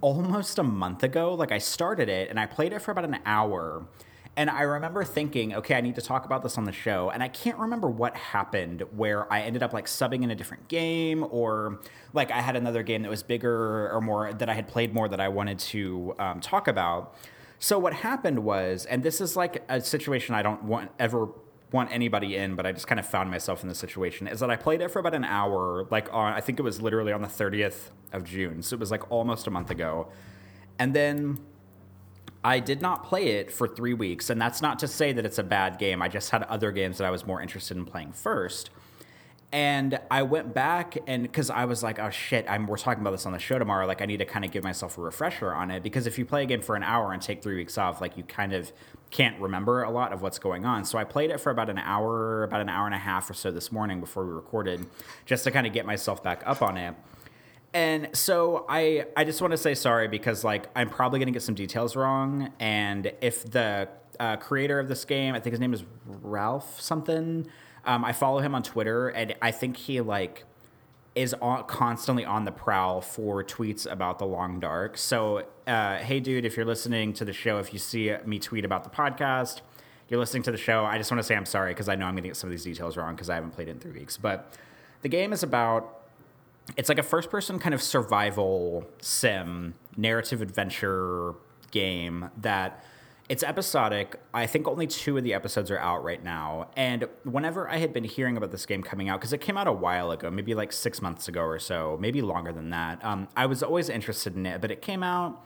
[0.00, 1.34] almost a month ago.
[1.34, 3.86] Like I started it and I played it for about an hour.
[4.34, 7.10] And I remember thinking, okay, I need to talk about this on the show.
[7.10, 10.68] And I can't remember what happened where I ended up like subbing in a different
[10.68, 11.80] game or
[12.14, 15.06] like I had another game that was bigger or more that I had played more
[15.08, 17.14] that I wanted to um, talk about.
[17.62, 21.28] So what happened was, and this is like a situation I don't want ever
[21.70, 24.50] want anybody in, but I just kind of found myself in this situation is that
[24.50, 27.22] I played it for about an hour, like on, I think it was literally on
[27.22, 28.62] the 30th of June.
[28.62, 30.08] So it was like almost a month ago.
[30.80, 31.38] And then
[32.42, 34.28] I did not play it for three weeks.
[34.28, 36.02] And that's not to say that it's a bad game.
[36.02, 38.70] I just had other games that I was more interested in playing first.
[39.52, 43.10] And I went back and because I was like, oh shit, I'm, we're talking about
[43.10, 43.86] this on the show tomorrow.
[43.86, 46.24] Like, I need to kind of give myself a refresher on it because if you
[46.24, 48.72] play a game for an hour and take three weeks off, like, you kind of
[49.10, 50.86] can't remember a lot of what's going on.
[50.86, 53.34] So I played it for about an hour, about an hour and a half or
[53.34, 54.86] so this morning before we recorded,
[55.26, 56.94] just to kind of get myself back up on it.
[57.74, 61.32] And so I I just want to say sorry because like I'm probably going to
[61.32, 63.88] get some details wrong and if the
[64.20, 67.46] uh, creator of this game, I think his name is Ralph something,
[67.84, 70.44] um, I follow him on Twitter and I think he like
[71.14, 74.96] is on, constantly on the prowl for tweets about the long dark.
[74.96, 78.64] So, uh, hey, dude, if you're listening to the show, if you see me tweet
[78.64, 79.60] about the podcast,
[80.08, 80.84] you're listening to the show.
[80.84, 82.48] I just want to say I'm sorry because I know I'm going to get some
[82.48, 84.16] of these details wrong because I haven't played it in three weeks.
[84.16, 84.56] But
[85.02, 86.02] the game is about
[86.76, 91.34] it's like a first person kind of survival sim narrative adventure
[91.70, 92.84] game that
[93.28, 94.20] it's episodic.
[94.34, 96.68] I think only two of the episodes are out right now.
[96.76, 99.66] And whenever I had been hearing about this game coming out, because it came out
[99.66, 103.28] a while ago, maybe like six months ago or so, maybe longer than that, um,
[103.36, 104.60] I was always interested in it.
[104.60, 105.44] But it came out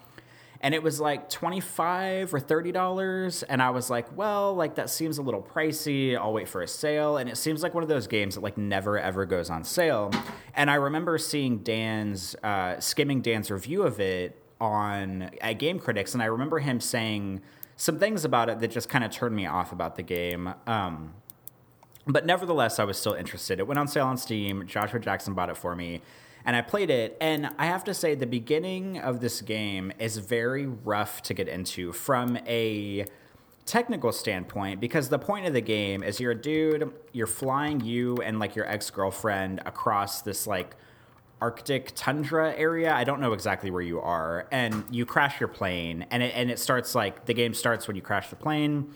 [0.61, 4.89] and it was like 25 or 30 dollars and i was like well like that
[4.89, 7.89] seems a little pricey i'll wait for a sale and it seems like one of
[7.89, 10.11] those games that like never ever goes on sale
[10.55, 16.15] and i remember seeing dan's uh, skimming dan's review of it on at game critics
[16.15, 17.41] and i remember him saying
[17.77, 20.55] some things about it that just kind of turned me off about the game.
[20.67, 21.15] Um,
[22.07, 23.59] but nevertheless, I was still interested.
[23.59, 24.67] It went on sale on Steam.
[24.67, 26.01] Joshua Jackson bought it for me,
[26.45, 27.17] and I played it.
[27.21, 31.49] And I have to say, the beginning of this game is very rough to get
[31.49, 33.07] into from a
[33.67, 38.17] technical standpoint because the point of the game is you're a dude, you're flying you
[38.19, 40.77] and like your ex girlfriend across this like
[41.41, 42.95] Arctic tundra area.
[42.95, 46.51] I don't know exactly where you are, and you crash your plane, and it, and
[46.51, 48.95] it starts like the game starts when you crash the plane.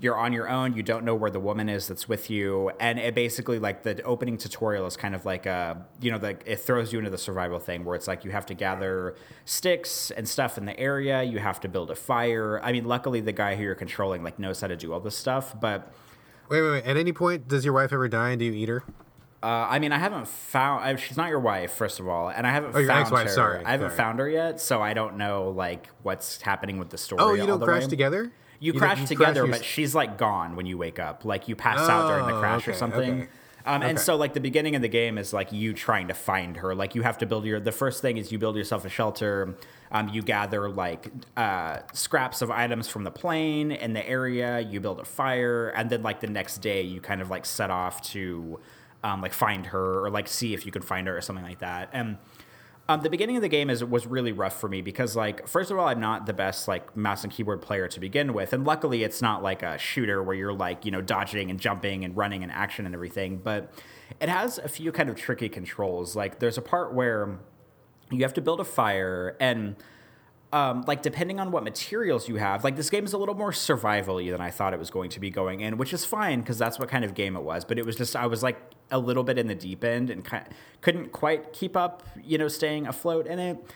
[0.00, 0.74] You're on your own.
[0.74, 4.02] You don't know where the woman is that's with you, and it basically like the
[4.02, 7.18] opening tutorial is kind of like a you know like it throws you into the
[7.18, 11.22] survival thing where it's like you have to gather sticks and stuff in the area.
[11.22, 12.60] You have to build a fire.
[12.62, 15.16] I mean, luckily the guy who you're controlling like knows how to do all this
[15.16, 15.92] stuff, but.
[16.48, 16.84] Wait, wait, wait.
[16.84, 18.84] At any point, does your wife ever die and do you eat her?
[19.44, 20.84] Uh, I mean, I haven't found.
[20.84, 23.26] I, she's not your wife, first of all, and I haven't Oh, your found ex-wife,
[23.28, 23.32] her.
[23.32, 23.96] sorry, I haven't sorry.
[23.98, 27.20] found her yet, so I don't know like what's happening with the story.
[27.22, 27.88] Oh, you don't crash way.
[27.88, 28.32] together?
[28.60, 31.24] You, don't- crash you together, your- but she's like gone when you wake up.
[31.26, 33.22] Like you pass out during the Oh, crash or something.
[33.22, 33.28] okay.
[33.66, 36.56] Um, and so, like the beginning of the game is like you trying to find
[36.58, 36.74] her.
[36.74, 37.60] Like you have to build your.
[37.60, 39.56] The first thing is you build yourself a shelter.
[39.90, 44.60] Um, you gather like uh, scraps of items from the plane in the area.
[44.60, 47.70] You build a fire, and then like the next day, you kind of like set
[47.70, 48.60] off to
[49.04, 51.60] um, like find her or like see if you can find her or something like
[51.60, 51.90] that.
[51.92, 52.16] And
[52.88, 55.70] um, the beginning of the game is was really rough for me because like first
[55.70, 58.64] of all I'm not the best like mouse and keyboard player to begin with, and
[58.64, 62.16] luckily it's not like a shooter where you're like you know dodging and jumping and
[62.16, 63.72] running and action and everything, but
[64.20, 66.16] it has a few kind of tricky controls.
[66.16, 67.38] Like there's a part where
[68.10, 69.76] you have to build a fire and
[70.54, 73.52] um, like depending on what materials you have, like this game is a little more
[73.52, 76.58] survival-y than I thought it was going to be going in, which is fine because
[76.58, 77.64] that's what kind of game it was.
[77.64, 78.56] But it was just I was like
[78.92, 80.36] a little bit in the deep end and ki
[80.80, 83.66] couldn't quite keep up, you know, staying afloat in it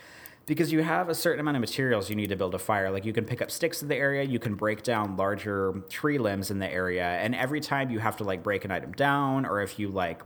[0.47, 2.93] because you have a certain amount of materials you need to build a fire.
[2.93, 6.19] Like you can pick up sticks in the area, you can break down larger tree
[6.19, 9.47] limbs in the area, and every time you have to like break an item down,
[9.47, 10.23] or if you like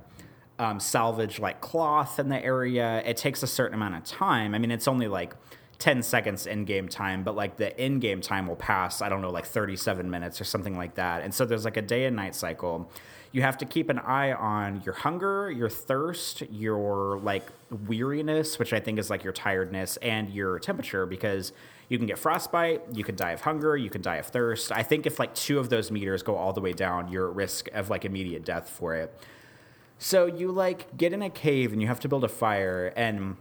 [0.58, 4.54] um, salvage like cloth in the area, it takes a certain amount of time.
[4.54, 5.34] I mean, it's only like
[5.82, 9.20] 10 seconds in game time, but like the in game time will pass, I don't
[9.20, 11.24] know, like 37 minutes or something like that.
[11.24, 12.88] And so there's like a day and night cycle.
[13.32, 17.42] You have to keep an eye on your hunger, your thirst, your like
[17.88, 21.52] weariness, which I think is like your tiredness, and your temperature because
[21.88, 24.70] you can get frostbite, you can die of hunger, you can die of thirst.
[24.70, 27.34] I think if like two of those meters go all the way down, you're at
[27.34, 29.12] risk of like immediate death for it.
[29.98, 33.36] So you like get in a cave and you have to build a fire and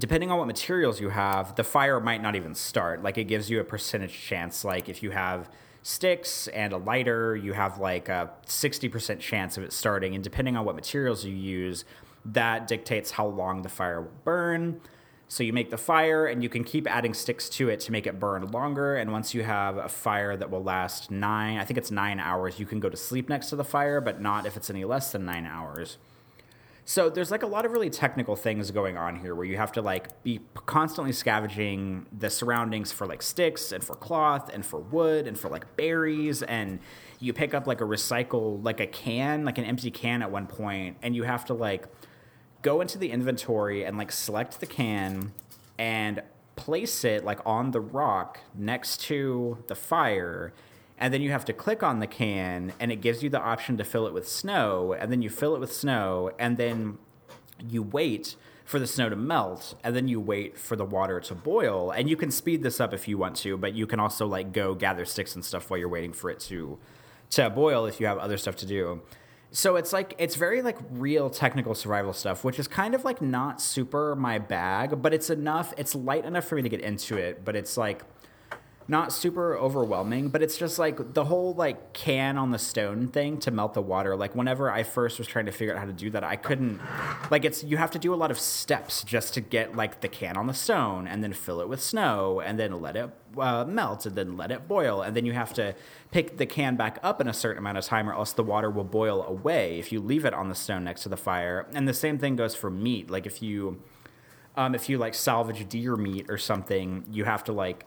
[0.00, 3.02] depending on what materials you have, the fire might not even start.
[3.02, 4.64] Like it gives you a percentage chance.
[4.64, 5.48] Like if you have
[5.82, 10.14] sticks and a lighter, you have like a 60% chance of it starting.
[10.14, 11.84] And depending on what materials you use,
[12.24, 14.80] that dictates how long the fire will burn.
[15.28, 18.06] So you make the fire and you can keep adding sticks to it to make
[18.06, 18.96] it burn longer.
[18.96, 22.58] And once you have a fire that will last nine, I think it's nine hours,
[22.58, 25.12] you can go to sleep next to the fire, but not if it's any less
[25.12, 25.98] than nine hours.
[26.86, 29.72] So there's like a lot of really technical things going on here where you have
[29.72, 34.80] to like be constantly scavenging the surroundings for like sticks and for cloth and for
[34.80, 36.42] wood and for like berries.
[36.42, 36.80] And
[37.20, 40.46] you pick up like a recycle like a can like an empty can at one
[40.46, 41.86] point and you have to like
[42.62, 45.32] go into the inventory and like select the can
[45.78, 46.22] and
[46.56, 50.52] place it like on the rock next to the fire
[50.98, 53.76] and then you have to click on the can and it gives you the option
[53.76, 56.98] to fill it with snow and then you fill it with snow and then
[57.68, 61.34] you wait for the snow to melt and then you wait for the water to
[61.34, 61.90] boil.
[61.90, 64.52] And you can speed this up if you want to but you can also like
[64.52, 66.78] go gather sticks and stuff while you're waiting for it to
[67.30, 69.02] to boil if you have other stuff to do.
[69.50, 73.20] So it's like it's very like real technical survival stuff which is kind of like
[73.20, 77.16] not super my bag but it's enough it's light enough for me to get into
[77.16, 78.02] it but it's like
[78.86, 83.38] not super overwhelming, but it's just like the whole like can on the stone thing
[83.38, 84.14] to melt the water.
[84.14, 86.80] Like whenever I first was trying to figure out how to do that, I couldn't
[87.30, 90.08] like it's you have to do a lot of steps just to get like the
[90.08, 93.64] can on the stone and then fill it with snow and then let it uh,
[93.64, 95.74] melt and then let it boil and then you have to
[96.10, 98.70] pick the can back up in a certain amount of time or else the water
[98.70, 101.66] will boil away if you leave it on the stone next to the fire.
[101.74, 103.10] And the same thing goes for meat.
[103.10, 103.82] Like if you
[104.56, 107.86] um, if you like salvage deer meat or something, you have to like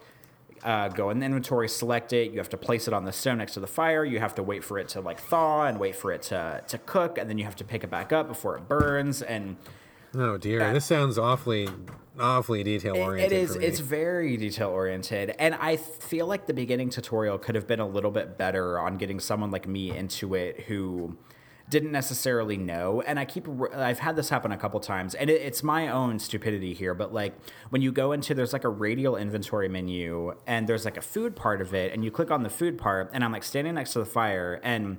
[0.64, 2.32] uh, go in the inventory, select it.
[2.32, 4.04] You have to place it on the stone next to the fire.
[4.06, 6.78] You have to wait for it to like thaw and wait for it to to
[6.80, 9.22] cook, and then you have to pick it back up before it burns.
[9.22, 9.58] And
[10.16, 11.68] oh dear, uh, this sounds awfully
[12.20, 13.32] awfully detail oriented.
[13.32, 13.56] It is.
[13.56, 17.88] It's very detail oriented, and I feel like the beginning tutorial could have been a
[17.88, 21.18] little bit better on getting someone like me into it who
[21.70, 23.02] didn't necessarily know.
[23.02, 26.20] And i keep i've had this happen a couple times and it, it's my own
[26.20, 27.34] stupidity here but like
[27.70, 31.36] when you go into there's like a radial inventory menu and there's like a food
[31.36, 33.94] part of it and you click on the food part and i'm like standing next
[33.94, 34.98] to the fire and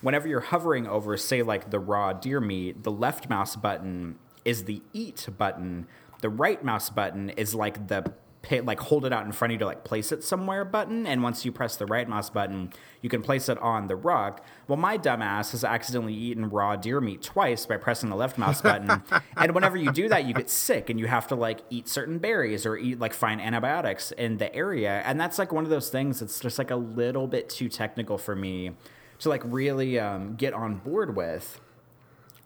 [0.00, 4.64] whenever you're hovering over say like the raw deer meat the left mouse button is
[4.64, 5.86] the eat button.
[6.20, 8.12] The right mouse button is like the
[8.42, 11.06] pay, like hold it out in front of you to like place it somewhere button.
[11.06, 12.72] And once you press the right mouse button,
[13.02, 14.44] you can place it on the rock.
[14.66, 18.62] Well, my dumbass has accidentally eaten raw deer meat twice by pressing the left mouse
[18.62, 19.02] button.
[19.36, 22.18] and whenever you do that, you get sick and you have to like eat certain
[22.18, 25.02] berries or eat like find antibiotics in the area.
[25.04, 28.18] And that's like one of those things that's just like a little bit too technical
[28.18, 28.72] for me
[29.20, 31.60] to like really um, get on board with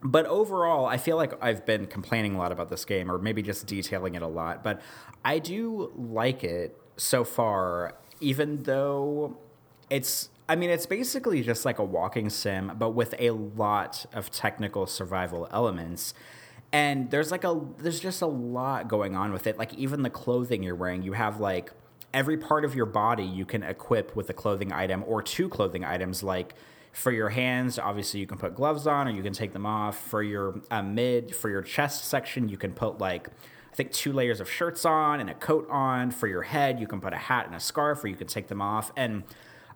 [0.05, 3.41] but overall, I feel like I've been complaining a lot about this game, or maybe
[3.41, 4.63] just detailing it a lot.
[4.63, 4.81] But
[5.23, 9.37] I do like it so far, even though
[9.89, 10.29] it's.
[10.47, 14.85] I mean, it's basically just like a walking sim, but with a lot of technical
[14.85, 16.13] survival elements.
[16.71, 19.57] And there's like a there's just a lot going on with it.
[19.57, 21.71] Like even the clothing you're wearing, you have like
[22.13, 25.83] every part of your body you can equip with a clothing item or two clothing
[25.83, 26.53] items like
[26.95, 29.97] for your hands, obviously you can put gloves on or you can take them off.
[29.97, 34.13] For your uh, mid, for your chest section, you can put like I think two
[34.13, 36.11] layers of shirts on and a coat on.
[36.11, 38.47] For your head, you can put a hat and a scarf, or you can take
[38.47, 38.93] them off.
[38.95, 39.23] And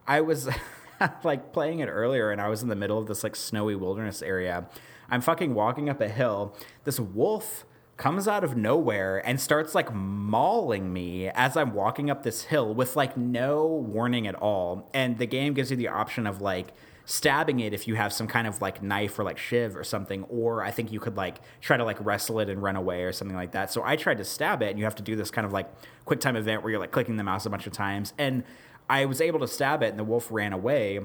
[0.07, 0.47] I was
[1.24, 4.22] like playing it earlier, and I was in the middle of this like snowy wilderness
[4.22, 4.70] area.
[5.09, 6.55] I'm fucking walking up a hill.
[6.86, 7.65] This wolf
[7.97, 12.74] comes out of nowhere and starts like mauling me as I'm walking up this hill
[12.74, 14.89] with like no warning at all.
[14.93, 16.74] And the game gives you the option of like
[17.10, 20.26] stabbing it if you have some kind of like knife or like shiv or something
[20.26, 23.12] or i think you could like try to like wrestle it and run away or
[23.12, 23.74] something like that.
[23.74, 25.68] So i tried to stab it and you have to do this kind of like
[26.05, 28.43] quick time event where you're like clicking the mouse a bunch of times and
[28.88, 30.99] i was able to stab it and the wolf ran away.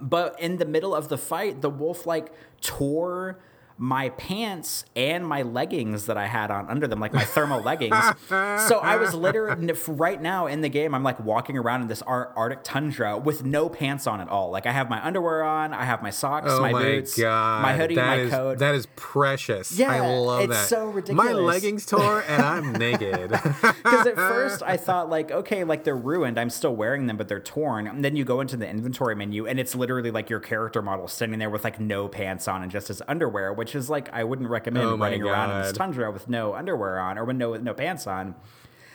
[0.00, 3.38] But in the middle of the fight the wolf like tore
[3.76, 7.96] my pants and my leggings that I had on under them, like my thermal leggings.
[8.28, 10.94] So I was literally right now in the game.
[10.94, 14.50] I'm like walking around in this Arctic tundra with no pants on at all.
[14.50, 17.62] Like I have my underwear on, I have my socks, oh my, my boots, God.
[17.62, 18.58] my hoodie, that my is, coat.
[18.58, 19.76] That is precious.
[19.76, 20.68] Yeah, I love it's that.
[20.68, 21.24] so ridiculous.
[21.24, 23.30] My leggings tore and I'm naked.
[23.30, 26.38] Because at first I thought like, okay, like they're ruined.
[26.38, 27.88] I'm still wearing them, but they're torn.
[27.88, 31.08] And then you go into the inventory menu and it's literally like your character model
[31.08, 34.24] standing there with like no pants on and just his underwear, which is like I
[34.24, 37.54] wouldn't recommend Oh running around in this tundra with no underwear on or with no
[37.56, 38.34] no pants on.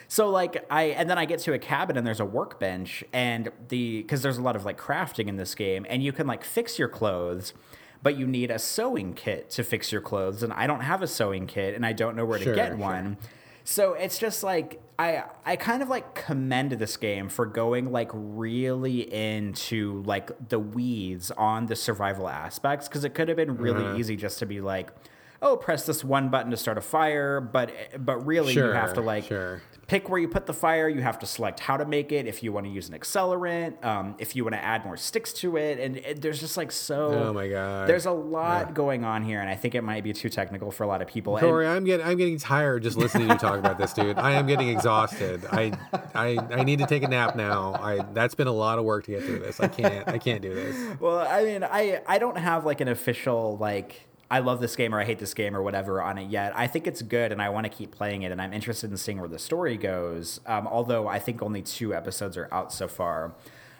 [0.07, 3.51] So like I and then I get to a cabin and there's a workbench and
[3.69, 6.43] the because there's a lot of like crafting in this game and you can like
[6.43, 7.53] fix your clothes,
[8.03, 11.07] but you need a sewing kit to fix your clothes and I don't have a
[11.07, 12.77] sewing kit and I don't know where Sure, to get sure.
[12.77, 13.17] one.
[13.71, 18.09] So it's just like I I kind of like commend this game for going like
[18.13, 23.85] really into like the weeds on the survival aspects because it could have been really
[23.85, 23.97] Uh-huh.
[23.97, 24.89] easy just to be like
[25.41, 27.71] oh, press this one button to start a fire, but
[28.03, 29.61] but really Sure, you have to like sure.
[29.89, 30.87] Pick where you put the fire.
[30.87, 32.27] You have to select how to make it.
[32.27, 35.33] If you want to use an accelerant, um, if you want to add more sticks
[35.33, 37.07] to it, and it, there's just like so.
[37.07, 37.89] Oh my God.
[37.89, 40.83] There's a lot going on here, and I think it might be too technical for
[40.83, 41.35] a lot of people.
[41.35, 44.17] And- Corey, I'm getting I'm getting tired just listening to you talk about this, dude.
[44.19, 45.43] I am getting exhausted.
[45.51, 45.73] I
[46.13, 47.73] I I need to take a nap now.
[47.73, 49.59] I that's been a lot of work to get through this.
[49.59, 50.99] I can't I can't do this.
[50.99, 54.93] Well, I mean, I I don't have like an official like I love this game
[54.93, 56.53] or I hate this game or whatever on it yet.
[56.55, 58.97] I think it's good and I want to keep playing it and I'm interested in
[58.97, 60.39] seeing where the story goes.
[60.45, 63.33] Um, although I think only two episodes are out so far.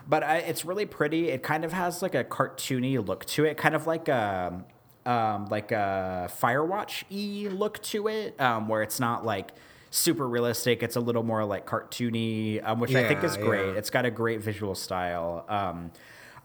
[0.08, 1.30] But I, it's really pretty.
[1.30, 4.64] It kind of has like a cartoony look to it, kind of like a
[5.06, 9.52] um, like a Firewatch e look to it, um, where it's not like
[9.92, 10.82] super realistic.
[10.84, 13.68] It's a little more like cartoony, um, which I think is great.
[13.68, 13.78] yeah.
[13.80, 15.46] It's got a great visual style.
[15.48, 15.92] Um,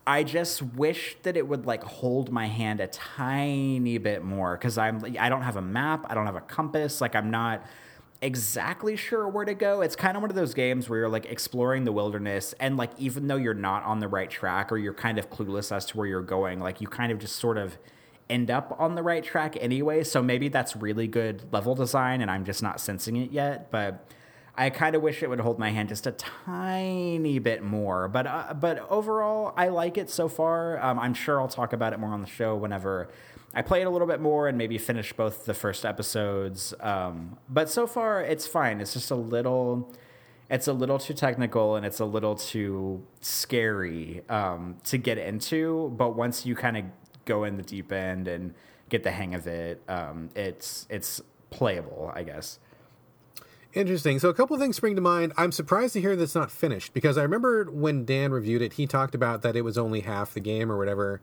[0.07, 4.77] I just wish that it would like hold my hand a tiny bit more because
[4.77, 7.65] I'm I don't have a map, I don't have a compass, like I'm not
[8.21, 9.81] exactly sure where to go.
[9.83, 12.91] It's kind of one of those games where you're like exploring the wilderness and like
[12.99, 15.97] even though you're not on the right track or you're kind of clueless as to
[15.99, 17.77] where you're going, like you kind of just sort of
[18.31, 20.03] end up on the right track anyway.
[20.03, 24.07] So maybe that's really good level design and I'm just not sensing it yet, but
[24.57, 28.27] I kind of wish it would hold my hand just a tiny bit more, but
[28.27, 30.81] uh, but overall, I like it so far.
[30.81, 33.09] Um, I'm sure I'll talk about it more on the show whenever
[33.55, 36.75] I play it a little bit more and maybe finish both the first episodes.
[36.81, 38.81] Um, but so far, it's fine.
[38.81, 39.93] It's just a little,
[40.51, 45.93] it's a little too technical and it's a little too scary um, to get into.
[45.97, 46.85] But once you kind of
[47.25, 48.55] go in the deep end and
[48.89, 52.59] get the hang of it, um, it's it's playable, I guess.
[53.75, 54.20] Interesting.
[54.20, 55.33] So a couple things spring to mind.
[55.37, 58.87] I'm surprised to hear that's not finished because I remember when Dan reviewed it, he
[58.87, 61.20] talked about that it was only half the game or whatever.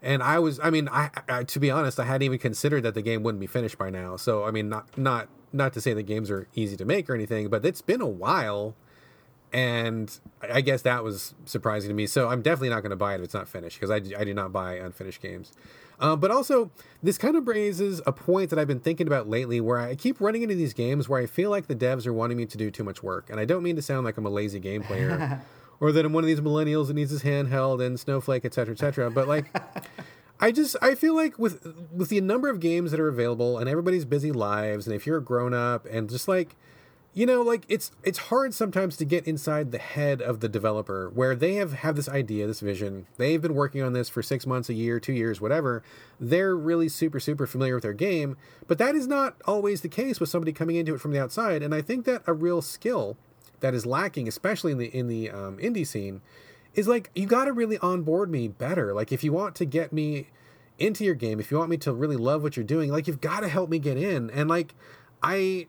[0.00, 2.94] And I was, I mean, I, I to be honest, I hadn't even considered that
[2.94, 4.14] the game wouldn't be finished by now.
[4.16, 7.14] So I mean, not not not to say the games are easy to make or
[7.14, 8.76] anything, but it's been a while,
[9.52, 12.06] and I guess that was surprising to me.
[12.06, 14.22] So I'm definitely not going to buy it if it's not finished because I, I
[14.22, 15.52] do not buy unfinished games.
[16.00, 16.70] Uh, but also,
[17.02, 20.20] this kind of raises a point that I've been thinking about lately where I keep
[20.20, 22.70] running into these games where I feel like the devs are wanting me to do
[22.70, 23.30] too much work.
[23.30, 25.42] And I don't mean to sound like I'm a lazy game player
[25.80, 28.74] or that I'm one of these millennials that needs his handheld and Snowflake, et cetera,
[28.74, 29.10] et cetera.
[29.10, 29.46] But like,
[30.40, 33.68] I just I feel like with with the number of games that are available and
[33.68, 36.56] everybody's busy lives, and if you're a grown up and just like
[37.18, 41.10] you know like it's it's hard sometimes to get inside the head of the developer
[41.10, 43.08] where they have have this idea this vision.
[43.16, 45.82] They've been working on this for six months a year two years whatever.
[46.20, 48.36] They're really super super familiar with their game
[48.68, 51.60] but that is not always the case with somebody coming into it from the outside.
[51.60, 53.16] And i think that a real skill
[53.58, 56.20] that is lacking especially in the in the um, indie scene
[56.74, 58.94] is like you got to really onboard me better.
[58.94, 60.28] Like if you want to get me
[60.78, 63.20] into your game if you want me to really love what you're doing like you've
[63.20, 64.30] got to help me get in.
[64.30, 64.76] And like
[65.20, 65.66] i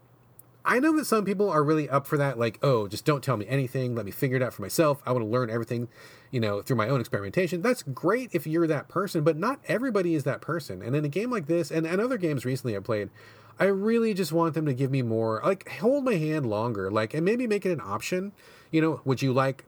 [0.65, 3.37] I know that some people are really up for that, like, oh, just don't tell
[3.37, 3.95] me anything.
[3.95, 5.01] Let me figure it out for myself.
[5.05, 5.87] I want to learn everything,
[6.31, 7.61] you know, through my own experimentation.
[7.61, 10.81] That's great if you're that person, but not everybody is that person.
[10.81, 13.09] And in a game like this, and, and other games recently I played,
[13.57, 17.13] I really just want them to give me more, like, hold my hand longer, like,
[17.13, 18.33] and maybe make it an option.
[18.71, 19.65] You know, would you like,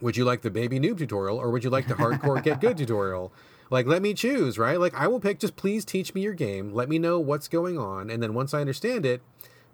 [0.00, 2.76] would you like the baby noob tutorial, or would you like the hardcore get good
[2.78, 3.32] tutorial?
[3.70, 4.80] Like, let me choose, right?
[4.80, 5.38] Like, I will pick.
[5.38, 6.72] Just please teach me your game.
[6.72, 9.22] Let me know what's going on, and then once I understand it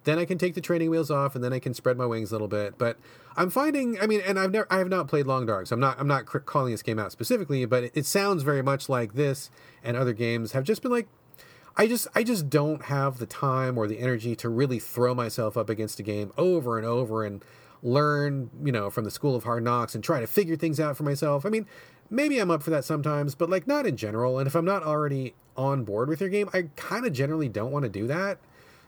[0.07, 2.31] then I can take the training wheels off and then I can spread my wings
[2.31, 2.79] a little bit.
[2.79, 2.97] But
[3.37, 5.81] I'm finding, I mean, and I've never, I have not played Long Dark, so I'm
[5.81, 9.15] not, I'm not calling this game out specifically, but it, it sounds very much like
[9.15, 9.51] this
[9.83, 11.09] and other games have just been like,
[11.77, 15.57] I just, I just don't have the time or the energy to really throw myself
[15.57, 17.45] up against a game over and over and
[17.83, 20.97] learn, you know, from the school of hard knocks and try to figure things out
[20.97, 21.45] for myself.
[21.45, 21.67] I mean,
[22.09, 24.39] maybe I'm up for that sometimes, but like not in general.
[24.39, 27.73] And if I'm not already on board with your game, I kind of generally don't
[27.73, 28.39] want to do that.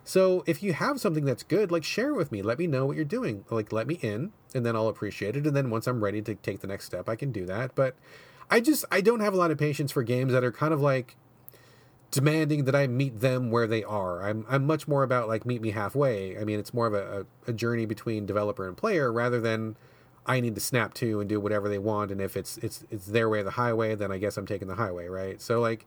[0.08, 2.40] So if you have something that's good, like share it with me.
[2.40, 3.44] Let me know what you're doing.
[3.50, 5.46] Like let me in, and then I'll appreciate it.
[5.46, 7.74] And then once I'm ready to take the next step, I can do that.
[7.74, 7.94] But
[8.50, 10.80] I just I don't have a lot of patience for games that are kind of
[10.80, 11.16] like
[12.10, 14.26] demanding that I meet them where they are.
[14.26, 16.38] I'm I'm much more about like meet me halfway.
[16.38, 19.76] I mean, it's more of a, a, journey between developer and player rather than
[20.24, 22.10] I need to snap to and do whatever they want.
[22.10, 24.68] And if it's it's it's their way of the highway, then I guess I'm taking
[24.68, 25.38] the highway, right?
[25.38, 25.84] So like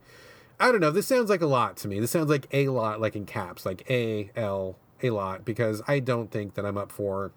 [0.61, 0.91] I don't know.
[0.91, 1.99] This sounds like a lot to me.
[1.99, 5.99] This sounds like a lot, like in caps, like A L a lot, because I
[5.99, 7.31] don't think that I'm up for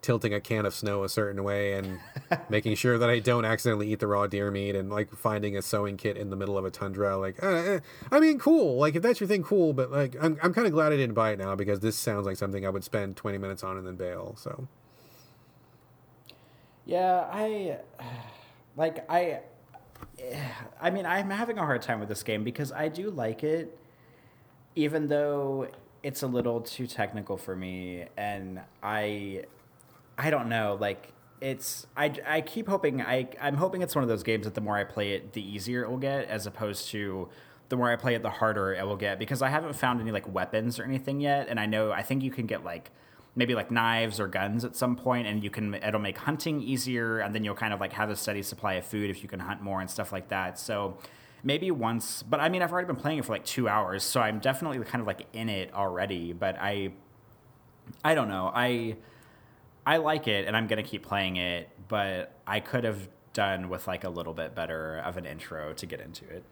[0.00, 1.98] tilting a can of snow a certain way and
[2.48, 5.60] making sure that I don't accidentally eat the raw deer meat and like finding a
[5.60, 7.18] sewing kit in the middle of a tundra.
[7.18, 7.80] Like, uh, uh,
[8.10, 8.78] I mean, cool.
[8.78, 9.74] Like if that's your thing, cool.
[9.74, 12.24] But like, I'm I'm kind of glad I didn't buy it now because this sounds
[12.24, 14.34] like something I would spend 20 minutes on and then bail.
[14.38, 14.66] So
[16.86, 17.78] Yeah, I
[18.76, 19.40] like I
[20.80, 23.78] I mean, I'm having a hard time with this game because I do like it.
[24.76, 25.68] even though
[26.02, 29.44] it's a little too technical for me, and I,
[30.16, 34.08] I don't know, like it's I, I keep hoping I I'm hoping it's one of
[34.08, 36.88] those games that the more I play it, the easier it will get, as opposed
[36.90, 37.28] to
[37.68, 39.18] the more I play it, the harder it will get.
[39.18, 42.22] Because I haven't found any like weapons or anything yet, and I know I think
[42.22, 42.90] you can get like
[43.38, 47.20] maybe like knives or guns at some point and you can it'll make hunting easier
[47.20, 49.38] and then you'll kind of like have a steady supply of food if you can
[49.38, 50.98] hunt more and stuff like that so
[51.44, 54.20] maybe once but i mean i've already been playing it for like two hours so
[54.20, 56.90] i'm definitely kind of like in it already but i
[58.02, 58.96] i don't know i
[59.86, 63.86] i like it and i'm gonna keep playing it but i could have done with
[63.86, 66.42] like a little bit better of an intro to get into it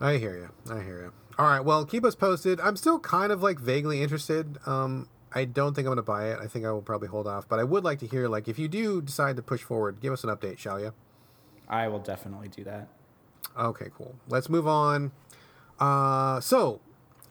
[0.00, 0.48] I hear you.
[0.68, 1.12] I hear you.
[1.38, 1.60] All right.
[1.60, 2.58] Well, keep us posted.
[2.58, 4.58] I'm still kind of like vaguely interested.
[4.66, 6.38] Um, I don't think I'm going to buy it.
[6.40, 7.48] I think I will probably hold off.
[7.48, 10.12] But I would like to hear, like, if you do decide to push forward, give
[10.12, 10.92] us an update, shall you?
[11.68, 12.88] I will definitely do that.
[13.58, 14.14] Okay, cool.
[14.28, 15.12] Let's move on.
[15.78, 16.80] Uh, so,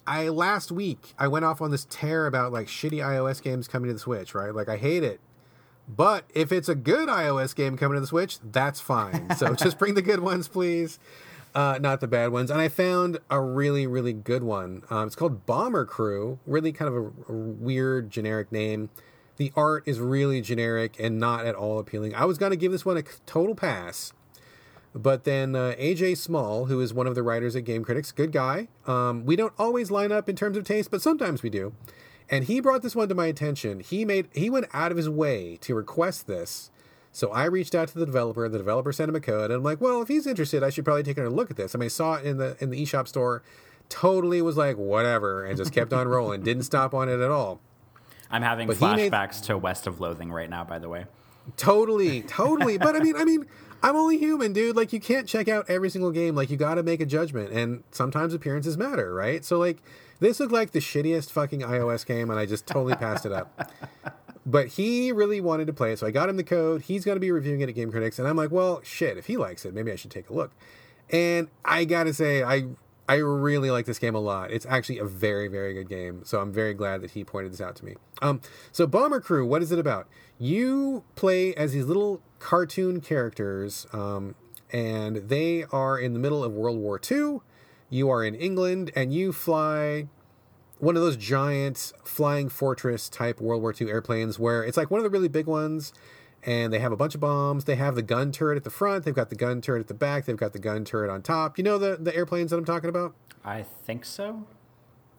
[0.08, 3.88] I last week I went off on this tear about like shitty iOS games coming
[3.88, 4.54] to the Switch, right?
[4.54, 5.20] Like I hate it.
[5.88, 9.36] But if it's a good iOS game coming to the Switch, that's fine.
[9.36, 11.00] So just bring the good ones, please.
[11.54, 12.50] Uh, not the bad ones.
[12.50, 14.84] And I found a really, really good one.
[14.90, 16.40] Um, it's called Bomber Crew.
[16.46, 18.90] Really kind of a, a, weird, generic name.
[19.36, 22.16] The art is really generic and not at all appealing.
[22.16, 24.14] I was going to give this one a total pass.
[24.94, 28.32] But then uh, AJ Small, who is one of the writers at Game Critics, good
[28.32, 28.68] guy.
[28.86, 31.74] Um, we don't always line up in terms of taste, but sometimes we do.
[32.30, 33.80] And he brought this one to my attention.
[33.82, 36.72] He made he went out of his way to request this
[37.12, 38.48] so I reached out to the developer.
[38.48, 40.86] The developer sent him a code, and I'm like, well, if he's interested, I should
[40.86, 41.76] probably take a look at this.
[41.76, 43.44] I mean, I saw it in the in the eShop store,
[43.90, 46.42] totally was like whatever, and just kept on rolling.
[46.44, 47.60] Didn't stop on it at all.
[48.30, 49.48] I'm having but flashbacks made...
[49.48, 50.64] to West of Loathing right now.
[50.64, 51.06] By the way,
[51.58, 52.78] totally, totally.
[52.78, 53.46] but I mean, I mean.
[53.84, 54.76] I'm only human, dude.
[54.76, 56.36] Like you can't check out every single game.
[56.36, 59.44] Like you got to make a judgment, and sometimes appearances matter, right?
[59.44, 59.82] So like
[60.20, 63.72] this looked like the shittiest fucking iOS game, and I just totally passed it up.
[64.46, 66.84] But he really wanted to play it, so I got him the code.
[66.84, 69.28] He's going to be reviewing it at Game Critics, and I'm like, well, shit, if
[69.28, 70.52] he likes it, maybe I should take a look.
[71.12, 72.68] And I gotta say, I
[73.10, 74.52] I really like this game a lot.
[74.52, 77.62] It's actually a very very good game, so I'm very glad that he pointed this
[77.62, 77.96] out to me.
[78.22, 80.08] Um, so Bomber Crew, what is it about?
[80.40, 84.36] You play as these little cartoon characters, um,
[84.72, 87.40] and they are in the middle of World War II.
[87.90, 90.08] You are in England, and you fly
[90.82, 95.00] one of those giant flying fortress type World War II airplanes where it's like one
[95.00, 95.94] of the really big ones
[96.44, 97.66] and they have a bunch of bombs.
[97.66, 99.94] They have the gun turret at the front, they've got the gun turret at the
[99.94, 101.58] back, they've got the gun turret on top.
[101.58, 103.14] You know the, the airplanes that I'm talking about?
[103.46, 104.46] I think so.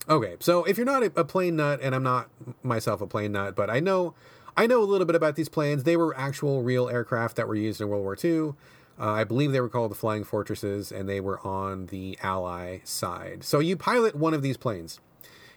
[0.08, 2.28] Okay, so if you're not a, a plane nut, and I'm not
[2.62, 4.14] myself a plane nut, but I know
[4.56, 5.84] I know a little bit about these planes.
[5.84, 8.54] They were actual real aircraft that were used in World War II.
[9.00, 12.80] Uh, I believe they were called the Flying Fortresses, and they were on the Ally
[12.84, 13.44] side.
[13.44, 15.00] So you pilot one of these planes.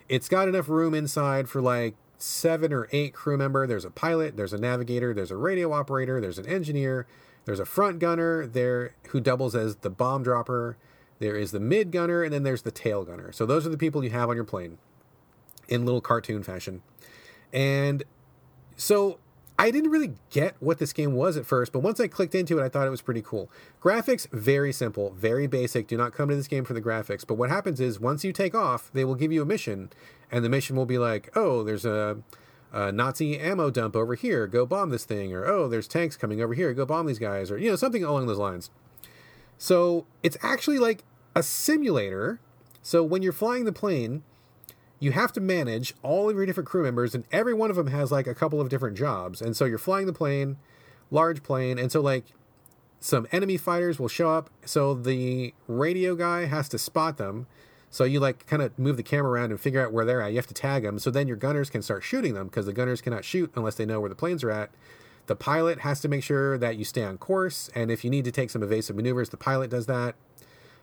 [0.08, 3.68] It's got enough room inside for like seven or eight crew member.
[3.68, 7.08] There's a pilot, there's a navigator, there's a radio operator, there's an engineer,
[7.46, 10.78] there's a front gunner there who doubles as the bomb dropper.
[11.20, 13.32] There is the mid gunner, and then there's the tail gunner.
[13.32, 14.78] So those are the people you have on your plane
[15.68, 16.82] in little cartoon fashion.
[17.54, 18.04] And
[18.76, 19.20] so
[19.58, 22.60] I didn't really get what this game was at first, but once I clicked into
[22.60, 23.50] it, I thought it was pretty cool.
[23.82, 25.88] Graphics, very simple, very basic.
[25.88, 27.26] Do not come to this game for the graphics.
[27.26, 29.92] But what happens is once you take off, they will give you a mission,
[30.30, 32.18] and the mission will be like, oh, there's a,
[32.74, 34.46] a Nazi ammo dump over here.
[34.46, 35.34] Go bomb this thing.
[35.34, 36.74] Or, oh, there's tanks coming over here.
[36.74, 37.50] Go bomb these guys.
[37.50, 38.70] Or, you know, something along those lines.
[39.58, 42.42] So it's actually like a simulator.
[42.82, 44.24] So when you're flying the plane,
[45.06, 47.88] you have to manage all of your different crew members, and every one of them
[47.88, 49.40] has like a couple of different jobs.
[49.40, 50.58] And so you're flying the plane,
[51.12, 52.26] large plane, and so like
[53.00, 54.50] some enemy fighters will show up.
[54.66, 57.46] So the radio guy has to spot them.
[57.92, 60.32] So you like kind of move the camera around and figure out where they're at.
[60.32, 60.98] You have to tag them.
[60.98, 63.86] So then your gunners can start shooting them because the gunners cannot shoot unless they
[63.86, 64.72] know where the planes are at.
[65.28, 67.70] The pilot has to make sure that you stay on course.
[67.76, 70.16] And if you need to take some evasive maneuvers, the pilot does that.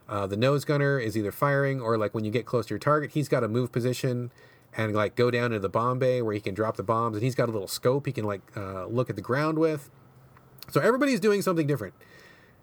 [0.09, 2.79] Uh, the nose gunner is either firing or like when you get close to your
[2.79, 4.31] target, he's got a move position
[4.77, 7.23] and like go down into the bomb bay where he can drop the bombs, and
[7.23, 9.91] he's got a little scope he can like uh, look at the ground with.
[10.71, 11.95] So everybody's doing something different.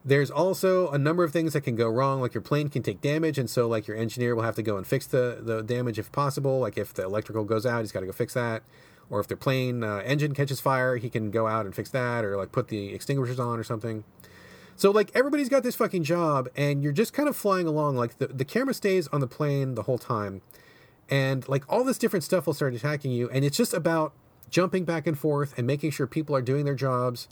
[0.04, 3.02] There's also a number of things that can go wrong, like your plane can take
[3.02, 6.00] damage, and so like your engineer will have to go and fix the the damage
[6.00, 6.60] if possible.
[6.60, 8.64] Like if the electrical goes out, he's got to go fix that.
[9.12, 12.24] Or if their plane uh, engine catches fire, he can go out and fix that,
[12.24, 14.04] or like put the extinguishers on or something.
[14.80, 17.98] So like everybody's got this fucking job, and you're just kind of flying along.
[17.98, 20.42] Like the the camera stays on the plane the whole time,
[21.10, 24.14] and like all this different stuff will start attacking you, and it's just about
[24.50, 27.28] jumping back and forth and making sure people are doing their jobs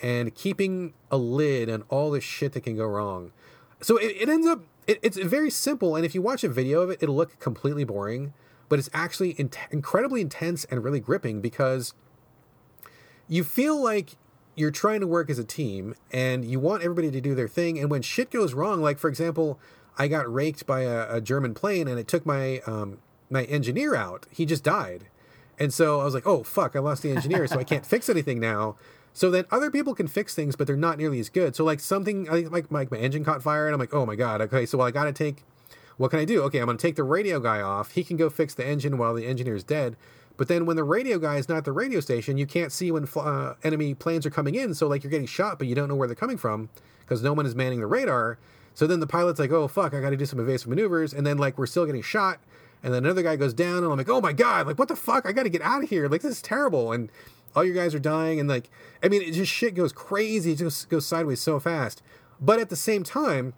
[0.00, 3.32] and keeping a lid on all this shit that can go wrong.
[3.80, 6.80] So it, it ends up it, it's very simple, and if you watch a video
[6.80, 8.34] of it, it'll look completely boring,
[8.68, 11.92] but it's actually in- incredibly intense and really gripping because
[13.26, 14.16] you feel like
[14.54, 17.78] you're trying to work as a team and you want everybody to do their thing.
[17.78, 19.58] And when shit goes wrong, like for example,
[19.98, 22.98] I got raked by a, a German plane and it took my um,
[23.30, 24.26] my engineer out.
[24.30, 25.06] He just died,
[25.58, 28.08] and so I was like, oh fuck, I lost the engineer, so I can't fix
[28.08, 28.76] anything now.
[29.12, 31.54] So then other people can fix things, but they're not nearly as good.
[31.54, 34.40] So like something like my, my engine caught fire, and I'm like, oh my god,
[34.42, 35.44] okay, so well, I got to take.
[35.96, 36.42] What can I do?
[36.42, 37.92] Okay, I'm going to take the radio guy off.
[37.92, 39.96] He can go fix the engine while the engineer's dead.
[40.36, 42.90] But then when the radio guy is not at the radio station, you can't see
[42.90, 44.74] when uh, enemy planes are coming in.
[44.74, 46.70] So like you're getting shot, but you don't know where they're coming from
[47.00, 48.38] because no one is manning the radar.
[48.74, 51.26] So then the pilot's like, oh fuck, I got to do some evasive maneuvers, and
[51.26, 52.40] then like we're still getting shot.
[52.82, 54.96] And then another guy goes down, and I'm like, oh my god, like what the
[54.96, 55.24] fuck?
[55.24, 56.08] I got to get out of here.
[56.08, 56.92] Like this is terrible.
[56.92, 57.10] And
[57.54, 58.68] all your guys are dying, and like
[59.02, 60.52] I mean, it just shit goes crazy.
[60.52, 62.02] It just goes sideways so fast.
[62.40, 63.54] But at the same time,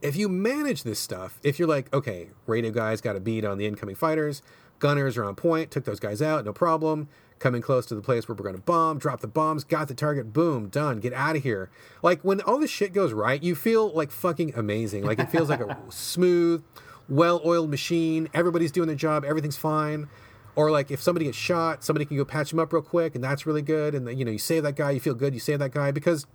[0.00, 3.58] if you manage this stuff, if you're like, okay, radio guys got a beat on
[3.58, 4.40] the incoming fighters,
[4.78, 7.08] gunners are on point, took those guys out, no problem.
[7.38, 9.94] Coming close to the place where we're going to bomb, drop the bombs, got the
[9.94, 11.70] target, boom, done, get out of here.
[12.02, 15.04] Like when all this shit goes right, you feel like fucking amazing.
[15.04, 16.64] Like it feels like a smooth,
[17.08, 18.28] well oiled machine.
[18.34, 20.08] Everybody's doing their job, everything's fine.
[20.56, 23.22] Or like if somebody gets shot, somebody can go patch them up real quick, and
[23.22, 23.94] that's really good.
[23.94, 26.26] And you know, you save that guy, you feel good, you save that guy because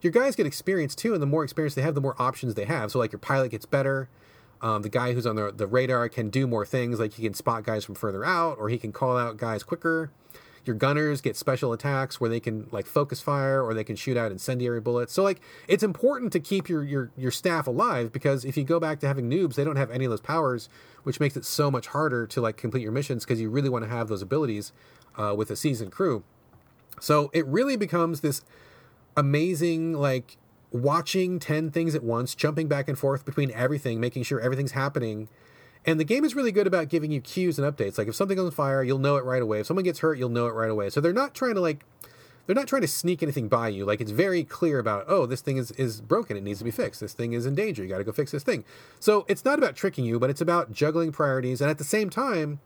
[0.00, 2.64] your guys get experience too, and the more experience they have, the more options they
[2.64, 2.90] have.
[2.90, 4.08] So like your pilot gets better.
[4.60, 7.34] Um, the guy who's on the, the radar can do more things, like he can
[7.34, 10.10] spot guys from further out, or he can call out guys quicker.
[10.64, 14.16] Your gunners get special attacks where they can like focus fire, or they can shoot
[14.16, 15.12] out incendiary bullets.
[15.12, 18.78] So like it's important to keep your your your staff alive because if you go
[18.78, 20.68] back to having noobs, they don't have any of those powers,
[21.04, 23.84] which makes it so much harder to like complete your missions because you really want
[23.84, 24.72] to have those abilities
[25.16, 26.22] uh, with a seasoned crew.
[27.00, 28.42] So it really becomes this
[29.16, 30.36] amazing like
[30.70, 35.28] watching 10 things at once, jumping back and forth between everything, making sure everything's happening.
[35.86, 37.98] And the game is really good about giving you cues and updates.
[37.98, 39.60] Like if something on fire, you'll know it right away.
[39.60, 40.90] If someone gets hurt, you'll know it right away.
[40.90, 41.84] So they're not trying to like
[42.46, 43.84] they're not trying to sneak anything by you.
[43.84, 46.70] Like it's very clear about, oh, this thing is is broken, it needs to be
[46.70, 47.00] fixed.
[47.00, 47.82] This thing is in danger.
[47.82, 48.64] You got to go fix this thing.
[49.00, 52.10] So it's not about tricking you, but it's about juggling priorities and at the same
[52.10, 52.60] time,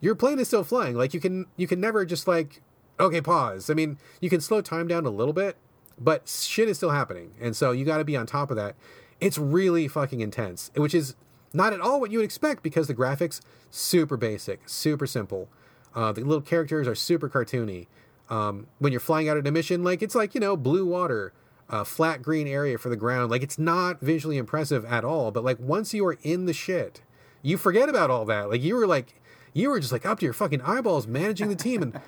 [0.00, 0.96] your plane is still flying.
[0.96, 2.60] Like you can you can never just like
[3.00, 3.70] okay, pause.
[3.70, 5.56] I mean, you can slow time down a little bit,
[6.00, 7.32] but shit is still happening.
[7.40, 8.74] And so you got to be on top of that.
[9.20, 11.14] It's really fucking intense, which is
[11.52, 13.40] not at all what you would expect because the graphics
[13.70, 15.48] super basic, super simple.
[15.94, 17.86] Uh, the little characters are super cartoony.
[18.28, 21.32] Um, when you're flying out at a mission, like it's like you know blue water,
[21.68, 23.30] uh, flat green area for the ground.
[23.30, 25.30] Like it's not visually impressive at all.
[25.30, 27.02] But like once you are in the shit,
[27.42, 28.48] you forget about all that.
[28.48, 29.19] Like you were like
[29.52, 32.00] you were just like up to your fucking eyeballs managing the team and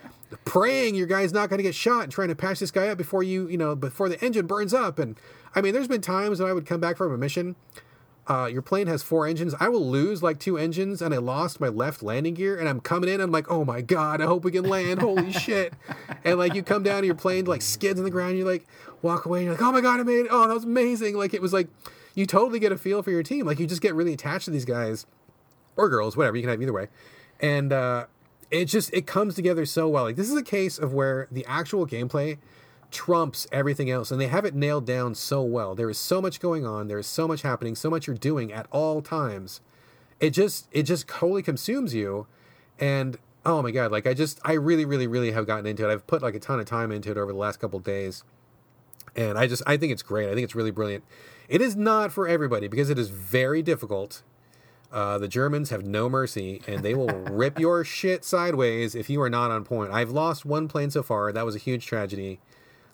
[0.45, 2.99] praying your guy's not going to get shot and trying to patch this guy up
[2.99, 4.99] before you, you know, before the engine burns up.
[4.99, 5.19] And
[5.55, 7.57] I mean, there's been times when I would come back from a mission.
[8.29, 9.53] Uh, your plane has four engines.
[9.59, 12.57] I will lose like two engines, and I lost my left landing gear.
[12.57, 13.21] And I'm coming in.
[13.21, 15.01] I'm like, oh my god, I hope we can land.
[15.01, 15.75] Holy shit!
[16.25, 18.39] And like you come down, and your plane like skids on the ground.
[18.39, 18.65] You like
[19.03, 19.41] walk away.
[19.41, 20.29] And you're like, oh my god, I made it.
[20.31, 21.17] Oh, that was amazing.
[21.17, 21.67] Like it was like
[22.15, 23.45] you totally get a feel for your team.
[23.45, 25.05] Like you just get really attached to these guys
[25.75, 26.37] or girls, whatever.
[26.37, 26.89] You can have either way
[27.43, 28.07] and uh,
[28.51, 30.05] it just it comes together so well.
[30.05, 32.39] Like this is a case of where the actual gameplay
[32.93, 35.75] trumps everything else, and they have it nailed down so well.
[35.75, 36.89] There is so much going on.
[36.89, 37.75] There is so much happening.
[37.75, 39.61] So much you're doing at all times.
[40.21, 42.29] It just it just totally consumes you,
[42.79, 45.93] and oh my god, like I just I really really really have gotten into it.
[45.93, 48.23] I've put like a ton of time into it over the last couple days,
[49.17, 50.29] and I just I think it's great.
[50.29, 51.03] I think it's really brilliant.
[51.49, 54.23] It is not for everybody because it is very difficult
[54.93, 59.21] uh, the Germans have no mercy, and they will rip your shit sideways if you
[59.23, 59.93] are not on point.
[59.93, 61.33] I've lost one plane so far.
[61.33, 62.41] That was a huge tragedy.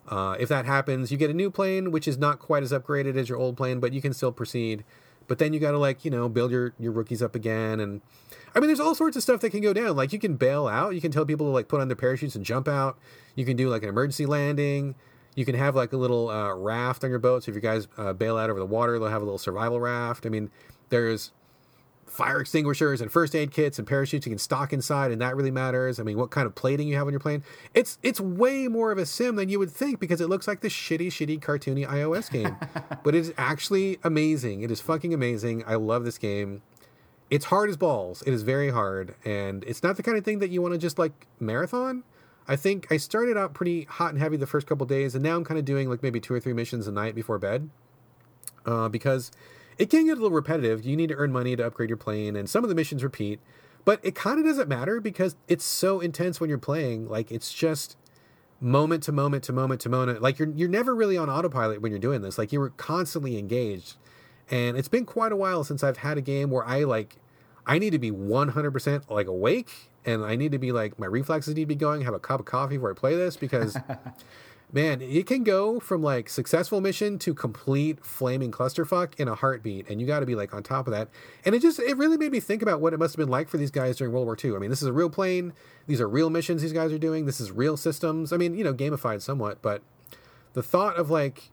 [0.06, 3.16] Uh, if that happens, you get a new plane, which is not quite as upgraded
[3.16, 4.84] as your old plane, but you can still proceed.
[5.26, 8.00] But then you got to like you know build your your rookies up again, and
[8.54, 9.94] I mean there's all sorts of stuff that can go down.
[9.96, 10.94] Like you can bail out.
[10.94, 12.96] You can tell people to like put on their parachutes and jump out.
[13.34, 14.94] You can do like an emergency landing.
[15.34, 17.44] You can have like a little uh, raft on your boat.
[17.44, 19.78] So if you guys uh, bail out over the water, they'll have a little survival
[19.78, 20.24] raft.
[20.24, 20.50] I mean,
[20.88, 21.32] there's
[22.18, 25.52] fire extinguishers and first aid kits and parachutes you can stock inside and that really
[25.52, 26.00] matters.
[26.00, 27.44] I mean what kind of plating you have on your plane?
[27.74, 30.60] It's it's way more of a sim than you would think because it looks like
[30.60, 32.56] the shitty shitty cartoony ios game.
[33.04, 34.62] But it is actually amazing.
[34.62, 35.62] It is fucking amazing.
[35.64, 36.62] I love this game.
[37.30, 38.22] It's hard as balls.
[38.22, 39.14] It is very hard.
[39.24, 42.02] And it's not the kind of thing that you want to just like marathon.
[42.48, 45.36] I think i started out pretty hot and heavy the first couple days and now
[45.36, 47.68] i'm kind of doing like maybe two or three missions a night before bed
[48.64, 49.30] uh, because
[49.78, 50.84] it can get a little repetitive.
[50.84, 53.40] You need to earn money to upgrade your plane, and some of the missions repeat.
[53.84, 57.08] But it kind of doesn't matter because it's so intense when you're playing.
[57.08, 57.96] Like it's just
[58.60, 60.20] moment to moment to moment to moment.
[60.20, 62.36] Like you're you're never really on autopilot when you're doing this.
[62.36, 63.96] Like you're constantly engaged,
[64.50, 67.16] And it's been quite a while since I've had a game where I like
[67.66, 69.70] I need to be 100% like awake
[70.04, 72.40] and I need to be like my reflexes need to be going, have a cup
[72.40, 73.76] of coffee before I play this because
[74.72, 79.88] man, it can go from like successful mission to complete flaming clusterfuck in a heartbeat,
[79.88, 81.08] and you got to be like on top of that.
[81.44, 83.48] And it just it really made me think about what it must have been like
[83.48, 84.56] for these guys during World War II.
[84.56, 85.52] I mean, this is a real plane;
[85.86, 87.26] these are real missions these guys are doing.
[87.26, 88.32] This is real systems.
[88.32, 89.82] I mean, you know, gamified somewhat, but
[90.52, 91.50] the thought of like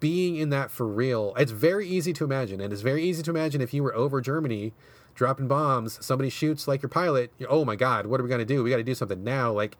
[0.00, 3.30] being in that for real, it's very easy to imagine, and it's very easy to
[3.30, 4.72] imagine if you were over Germany
[5.14, 7.32] dropping bombs, somebody shoots like your pilot.
[7.48, 8.62] Oh my God, what are we gonna do?
[8.62, 9.76] We got to do something now, like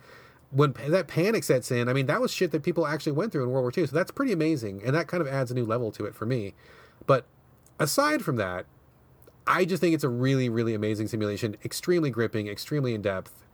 [0.50, 3.44] when that panic sets in, I mean, that was shit that people actually went through
[3.44, 3.86] in World War II.
[3.86, 4.82] So that's pretty amazing.
[4.84, 6.54] And that kind of adds a new level to it for me.
[7.06, 7.26] But
[7.78, 8.66] aside from that,
[9.46, 11.56] I just think it's a really, really amazing simulation.
[11.64, 13.44] Extremely gripping, extremely in depth,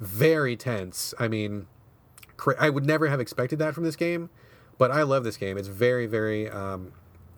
[0.00, 1.14] very tense.
[1.18, 1.66] I mean,
[2.58, 4.30] I would never have expected that from this game,
[4.78, 5.58] but I love this game.
[5.58, 6.92] It's very, very, um,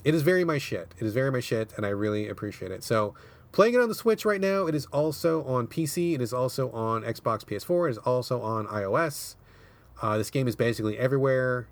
[0.04, 0.94] it is very my shit.
[0.98, 2.84] It is very my shit, and I really appreciate it.
[2.84, 3.14] So
[3.54, 6.16] Playing it on the Switch right now, it is also on PC.
[6.16, 7.86] It is also on Xbox PS4.
[7.86, 9.36] It is also on iOS.
[10.02, 11.68] Uh, this game is basically everywhere.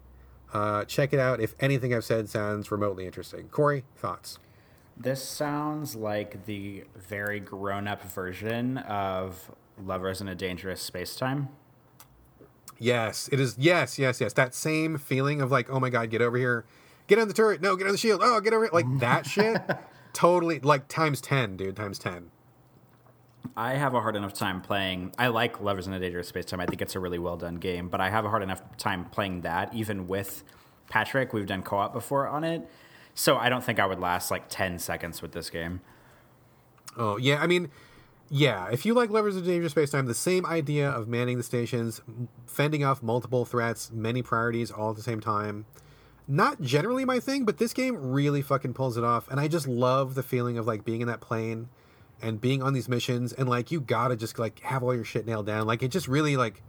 [0.53, 3.49] Uh, check it out if anything I've said sounds remotely interesting.
[3.49, 4.39] Corey, thoughts?
[4.97, 9.51] This sounds like the very grown up version of
[9.85, 11.49] Lovers in a Dangerous Space Time.
[12.79, 13.57] Yes, it is.
[13.59, 14.33] Yes, yes, yes.
[14.35, 16.65] That same feeling of like, oh my God, get over here.
[17.09, 17.61] Get on the turret.
[17.61, 18.21] No, get on the shield.
[18.23, 18.73] Oh, get over here.
[18.73, 19.61] Like that shit.
[20.13, 22.31] Totally like times 10 dude times 10
[23.57, 25.13] I have a hard enough time playing.
[25.19, 26.61] I like Lovers in a Dangerous Space Time.
[26.61, 29.07] I think it's a really well done game, but I have a hard enough time
[29.07, 30.43] playing that, even with
[30.89, 31.33] Patrick.
[31.33, 32.63] We've done co op before on it.
[33.15, 35.81] So I don't think I would last like 10 seconds with this game.
[36.97, 37.43] Oh, yeah.
[37.43, 37.71] I mean,
[38.31, 38.69] yeah.
[38.71, 41.43] If you like Lovers in a Dangerous Space Time, the same idea of manning the
[41.43, 42.01] stations,
[42.47, 45.67] fending off multiple threats, many priorities all at the same time,
[46.33, 49.29] not generally my thing, but this game really fucking pulls it off.
[49.31, 51.69] And I just love the feeling of like being in that plane
[52.23, 55.27] and being on these missions and like you gotta just like have all your shit
[55.27, 55.67] nailed down.
[55.67, 56.63] Like it just really like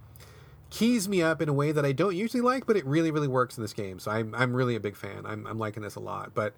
[0.70, 3.30] keys me up in a way that I don't usually like, but it really, really
[3.30, 3.99] works in this game.
[3.99, 5.26] So I'm I'm really a big fan.
[5.26, 6.34] I'm I'm liking this a lot.
[6.34, 6.53] But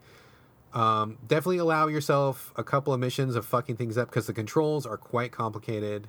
[0.73, 4.83] um, definitely allow yourself a couple of missions of fucking things up because the controls
[4.83, 6.07] are quite complicated.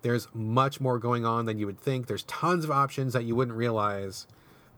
[0.00, 2.06] There's much more going on than you would think.
[2.06, 4.26] There's tons of options that you wouldn't realize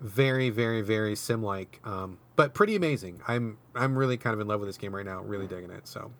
[0.00, 3.20] very, very, very sim like, um, but pretty amazing.
[3.28, 5.20] I'm I'm really kind of in love with this game right now.
[5.22, 5.86] Really digging it.
[5.86, 6.10] So,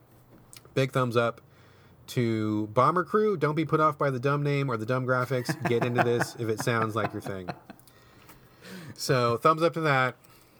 [0.75, 1.41] big thumbs up
[2.09, 3.37] to Bomber Crew.
[3.37, 5.57] Don't be put off by the dumb name or the dumb graphics.
[5.69, 7.49] Get into this if it sounds like your thing.
[8.95, 10.17] So, thumbs up to that.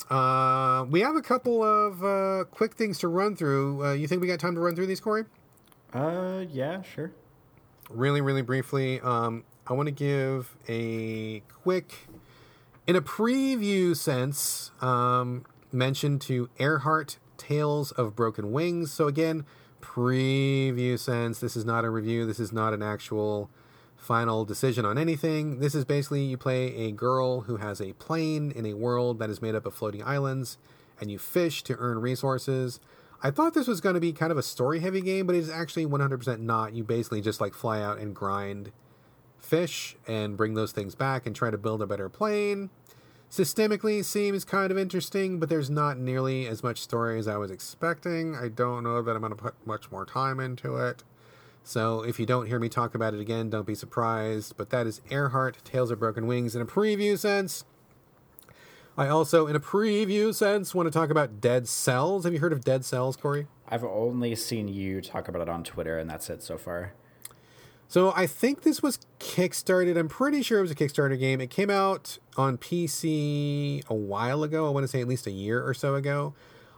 [0.09, 3.85] Uh, we have a couple of uh, quick things to run through.
[3.85, 5.25] Uh, you think we got time to run through these, Corey?
[5.93, 7.13] Uh, yeah, sure.
[7.91, 11.93] Really, really briefly, um, I want to give a quick
[12.91, 18.93] in a preview sense, um, mentioned to Airheart Tales of Broken Wings.
[18.93, 19.47] So again,
[19.81, 21.39] preview sense.
[21.39, 22.27] This is not a review.
[22.27, 23.49] This is not an actual
[23.97, 25.61] final decision on anything.
[25.61, 29.31] This is basically you play a girl who has a plane in a world that
[29.31, 30.59] is made up of floating islands,
[31.01, 32.81] and you fish to earn resources.
[33.23, 35.39] I thought this was going to be kind of a story heavy game, but it
[35.39, 36.75] is actually 100% not.
[36.75, 38.73] You basically just like fly out and grind
[39.39, 42.71] fish and bring those things back and try to build a better plane.
[43.31, 47.51] Systemically seems kind of interesting, but there's not nearly as much story as I was
[47.51, 48.35] expecting.
[48.35, 51.05] I don't know that I'm going to put much more time into it.
[51.63, 54.57] So if you don't hear me talk about it again, don't be surprised.
[54.57, 57.65] But that is Airheart Tales of Broken Wings in a preview sense.
[58.99, 62.25] I also, in a preview sense, want to talk about Dead Cells.
[62.25, 63.47] Have you heard of Dead Cells, Corey?
[63.69, 66.95] I've only seen you talk about it on Twitter, and that's it so far.
[67.91, 69.99] So I think this was kickstarted.
[69.99, 71.41] I'm pretty sure it was a Kickstarter game.
[71.41, 74.69] It came out on PC a while ago.
[74.69, 76.33] I want to say at least a year or so ago.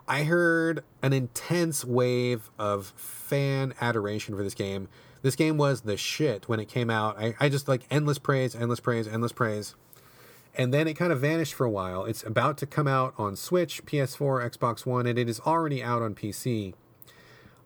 [0.08, 4.88] I heard an intense wave of fan adoration for this game.
[5.20, 7.18] This game was the shit when it came out.
[7.18, 9.74] I, I just like endless praise, endless praise, endless praise.
[10.54, 12.06] And then it kind of vanished for a while.
[12.06, 16.00] It's about to come out on Switch, PS4, Xbox One, and it is already out
[16.00, 16.72] on PC.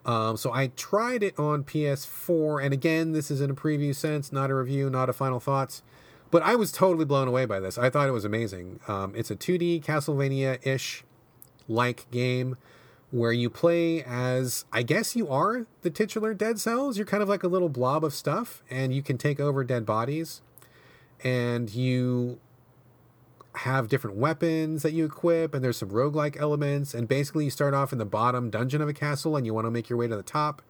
[0.07, 4.31] Um, so I tried it on PS4, and again, this is in a preview sense,
[4.31, 5.83] not a review, not a final thoughts.
[6.31, 7.77] But I was totally blown away by this.
[7.77, 8.79] I thought it was amazing.
[8.87, 11.03] Um, it's a 2D Castlevania ish
[11.67, 12.57] like game
[13.11, 16.97] where you play as, I guess you are the titular Dead Cells.
[16.97, 19.85] You're kind of like a little blob of stuff, and you can take over dead
[19.85, 20.41] bodies.
[21.23, 22.39] And you
[23.57, 26.93] have different weapons that you equip, and there's some roguelike elements.
[26.93, 29.65] And basically, you start off in the bottom dungeon of a castle, and you want
[29.65, 30.61] to make your way to the top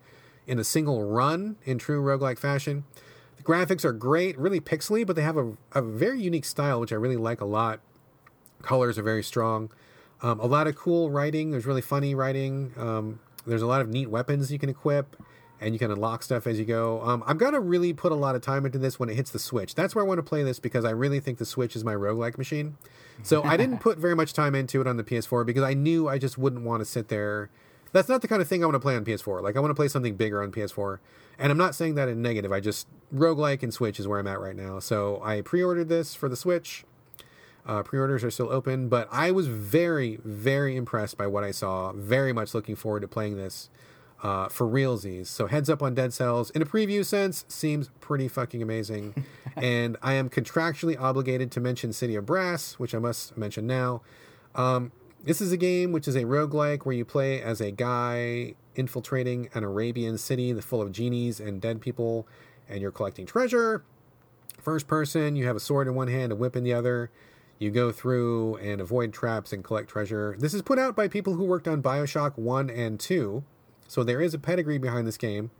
[0.45, 2.85] in a single run in true roguelike fashion.
[3.35, 6.91] The graphics are great, really pixely, but they have a, a very unique style, which
[6.91, 7.81] I really like a lot.
[8.61, 9.69] Colors are very strong.
[10.21, 11.51] Um, a lot of cool writing.
[11.51, 12.73] There's really funny writing.
[12.77, 15.15] Um, there's a lot of neat weapons you can equip,
[15.59, 17.01] and you can unlock stuff as you go.
[17.01, 19.39] Um, I'm gonna really put a lot of time into this when it hits the
[19.39, 19.75] Switch.
[19.75, 21.93] That's where I want to play this because I really think the Switch is my
[21.93, 22.77] roguelike machine.
[23.23, 26.07] So I didn't put very much time into it on the PS4 because I knew
[26.07, 27.49] I just wouldn't want to sit there.
[27.91, 29.41] That's not the kind of thing I want to play on PS4.
[29.41, 30.99] Like I want to play something bigger on PS4.
[31.39, 32.51] And I'm not saying that in negative.
[32.51, 34.79] I just roguelike and Switch is where I'm at right now.
[34.79, 36.83] So I pre-ordered this for the Switch.
[37.65, 41.91] Uh, pre-orders are still open, but I was very, very impressed by what I saw.
[41.91, 43.69] Very much looking forward to playing this
[44.23, 45.27] uh, for realsies.
[45.27, 49.97] So heads up on Dead Cells in a preview sense seems pretty fucking amazing, and
[50.01, 54.01] I am contractually obligated to mention City of Brass, which I must mention now.
[54.55, 54.91] Um,
[55.23, 59.49] this is a game which is a roguelike where you play as a guy infiltrating
[59.53, 62.27] an Arabian city that's full of genies and dead people,
[62.69, 63.83] and you're collecting treasure.
[64.61, 67.11] First person, you have a sword in one hand, a whip in the other.
[67.59, 70.35] You go through and avoid traps and collect treasure.
[70.37, 73.43] This is put out by people who worked on Bioshock 1 and 2,
[73.87, 75.51] so there is a pedigree behind this game.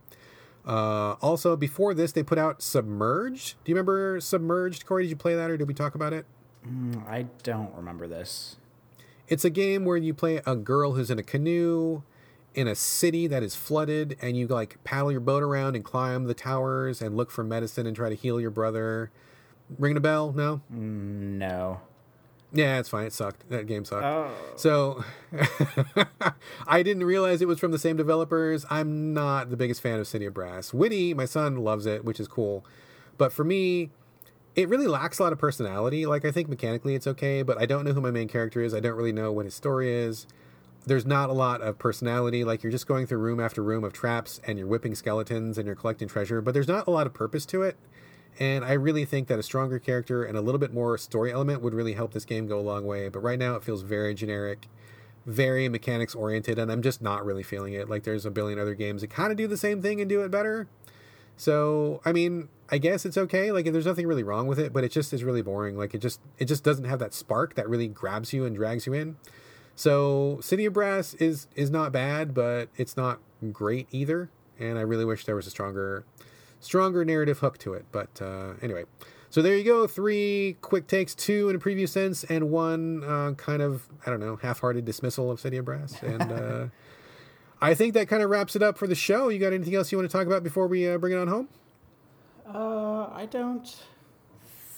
[0.66, 3.56] Uh, also, before this, they put out Submerged.
[3.64, 5.04] Do you remember Submerged, Corey?
[5.04, 6.26] Did you play that or did we talk about it?
[6.66, 8.56] Mm, I don't remember this.
[9.28, 12.02] It's a game where you play a girl who's in a canoe
[12.54, 16.24] in a city that is flooded and you like paddle your boat around and climb
[16.24, 19.10] the towers and look for medicine and try to heal your brother.
[19.78, 20.32] Ringing a bell?
[20.32, 20.62] No?
[20.72, 21.80] Mm, no.
[22.52, 23.06] Yeah, it's fine.
[23.06, 23.48] It sucked.
[23.50, 24.04] That game sucked.
[24.04, 24.30] Oh.
[24.56, 25.04] So
[26.66, 28.64] I didn't realize it was from the same developers.
[28.70, 30.72] I'm not the biggest fan of City of Brass.
[30.72, 32.64] Whitty, my son loves it, which is cool.
[33.18, 33.90] But for me,
[34.56, 36.06] it really lacks a lot of personality.
[36.06, 38.72] Like I think mechanically it's okay, but I don't know who my main character is.
[38.72, 40.26] I don't really know what his story is.
[40.86, 42.44] There's not a lot of personality.
[42.44, 45.66] Like you're just going through room after room of traps and you're whipping skeletons and
[45.66, 47.76] you're collecting treasure, but there's not a lot of purpose to it.
[48.38, 51.60] And I really think that a stronger character and a little bit more story element
[51.60, 53.08] would really help this game go a long way.
[53.08, 54.66] But right now it feels very generic,
[55.26, 57.88] very mechanics oriented, and I'm just not really feeling it.
[57.88, 60.22] Like there's a billion other games that kind of do the same thing and do
[60.22, 60.68] it better.
[61.36, 63.50] So I mean, I guess it's okay.
[63.50, 65.76] Like there's nothing really wrong with it, but it just is really boring.
[65.76, 68.86] Like it just it just doesn't have that spark that really grabs you and drags
[68.86, 69.16] you in.
[69.74, 73.18] So City of Brass is is not bad, but it's not
[73.52, 74.30] great either.
[74.60, 76.04] And I really wish there was a stronger
[76.60, 77.86] stronger narrative hook to it.
[77.92, 78.84] But uh, anyway,
[79.30, 79.86] so there you go.
[79.86, 84.20] Three quick takes, two in a preview sense, and one uh, kind of I don't
[84.20, 86.02] know half-hearted dismissal of City of Brass.
[86.02, 86.66] And uh,
[87.60, 89.28] I think that kind of wraps it up for the show.
[89.28, 91.28] You got anything else you want to talk about before we uh, bring it on
[91.28, 91.48] home?
[92.46, 93.68] Uh, I don't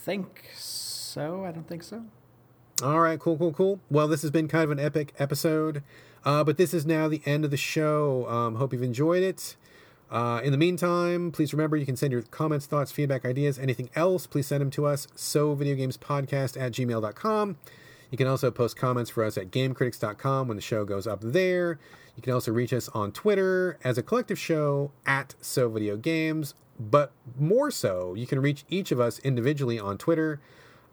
[0.05, 1.45] think so.
[1.45, 2.05] I don't think so.
[2.83, 3.81] All right, cool, cool, cool.
[3.91, 5.83] Well, this has been kind of an epic episode,
[6.25, 8.27] uh, but this is now the end of the show.
[8.27, 9.57] Um, hope you've enjoyed it.
[10.11, 13.89] Uh, in the meantime, please remember you can send your comments, thoughts, feedback, ideas, anything
[13.95, 14.27] else.
[14.27, 17.57] Please send them to us, so videogamespodcast at gmail.com.
[18.11, 21.79] You can also post comments for us at gamecritics.com when the show goes up there.
[22.17, 26.55] You can also reach us on Twitter as a collective show at So Video Games.
[26.79, 30.41] But more so, you can reach each of us individually on Twitter.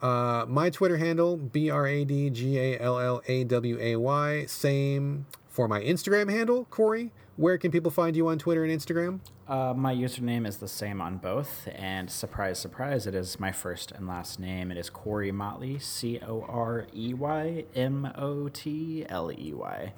[0.02, 3.96] Uh, my Twitter handle, B R A D G A L L A W A
[3.96, 4.46] Y.
[4.46, 7.12] Same for my Instagram handle, Corey.
[7.38, 9.20] Where can people find you on Twitter and Instagram?
[9.48, 13.92] Uh, my username is the same on both, and surprise, surprise, it is my first
[13.92, 14.72] and last name.
[14.72, 19.94] It is Corey Motley, C O R E Y M O T L E Y.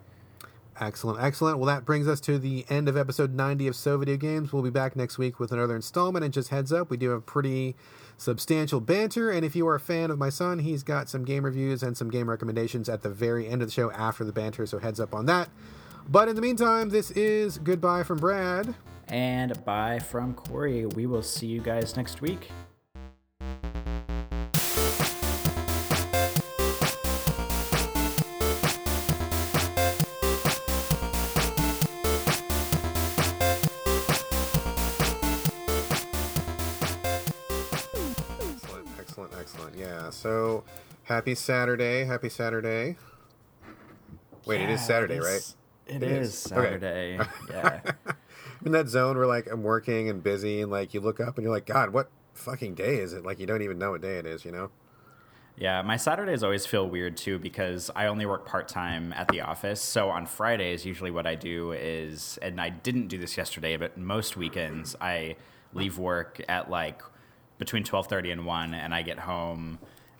[0.81, 1.59] Excellent, excellent.
[1.59, 4.51] Well, that brings us to the end of episode 90 of So Video Games.
[4.51, 6.25] We'll be back next week with another installment.
[6.25, 7.75] And just heads up, we do have pretty
[8.17, 9.29] substantial banter.
[9.29, 11.97] And if you are a fan of my son, he's got some game reviews and
[11.97, 14.65] some game recommendations at the very end of the show after the banter.
[14.65, 15.49] So heads up on that.
[16.11, 18.73] But in the meantime, this is goodbye from Brad.
[19.09, 20.87] And bye from Corey.
[20.87, 22.49] We will see you guys next week.
[37.93, 39.77] Excellent, excellent, excellent.
[39.77, 40.09] Yeah.
[40.09, 40.63] So
[41.03, 42.03] happy Saturday.
[42.05, 42.97] Happy Saturday.
[44.47, 45.55] Wait, it is Saturday, it right?
[45.89, 46.51] Is- It It is is.
[46.51, 46.61] Okay.
[46.61, 47.19] Saturday.
[47.49, 47.81] yeah.
[48.65, 51.43] in that zone where like I'm working and busy and like you look up and
[51.43, 53.23] you're like, God, what fucking day is it?
[53.25, 54.69] Like you don't even know what day it is, you know?
[55.57, 59.41] Yeah, my Saturdays always feel weird too because I only work part time at the
[59.41, 59.81] office.
[59.81, 63.97] So on Fridays, usually what I do is, and I didn't do this yesterday, but
[63.97, 65.35] most weekends I
[65.73, 67.01] leave work at like
[67.57, 69.79] between twelve thirty and one, and I get home,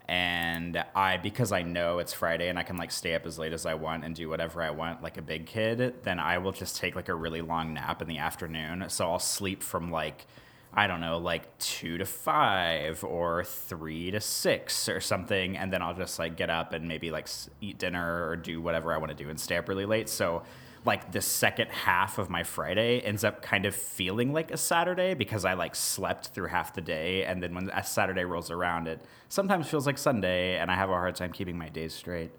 [0.09, 3.53] and I because I know it's Friday and I can like stay up as late
[3.53, 6.51] as I want and do whatever I want like a big kid, then I will
[6.51, 8.85] just take like a really long nap in the afternoon.
[8.87, 10.25] So I'll sleep from like
[10.73, 15.55] I don't know, like two to five or three to six or something.
[15.55, 17.27] And then I'll just like get up and maybe like
[17.61, 20.09] eat dinner or do whatever I want to do and stay up really late.
[20.09, 20.41] So,
[20.85, 25.13] like the second half of my Friday ends up kind of feeling like a Saturday
[25.13, 27.25] because I like slept through half the day.
[27.25, 30.89] And then when a Saturday rolls around, it sometimes feels like Sunday and I have
[30.89, 32.31] a hard time keeping my days straight.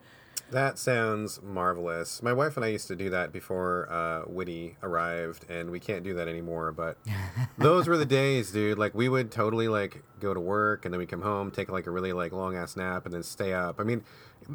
[0.51, 2.23] That sounds marvelous.
[2.23, 6.03] My wife and I used to do that before uh, Whitty arrived, and we can't
[6.03, 6.73] do that anymore.
[6.73, 6.99] But
[7.59, 8.77] those were the days, dude.
[8.77, 11.87] Like we would totally like go to work, and then we come home, take like
[11.87, 13.79] a really like long ass nap, and then stay up.
[13.81, 14.03] I mean,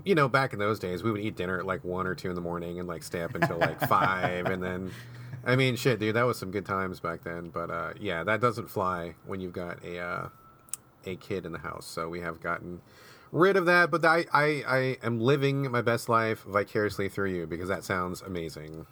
[0.03, 2.29] you know, back in those days, we would eat dinner at like one or two
[2.29, 4.91] in the morning, and like stay up until like five, and then.
[5.47, 7.49] I mean, shit, dude, that was some good times back then.
[7.49, 10.29] But uh, yeah, that doesn't fly when you've got a uh,
[11.05, 11.85] a kid in the house.
[11.85, 12.81] So we have gotten
[13.35, 17.45] rid of that, but I, I, I am living my best life vicariously through you
[17.45, 18.87] because that sounds amazing.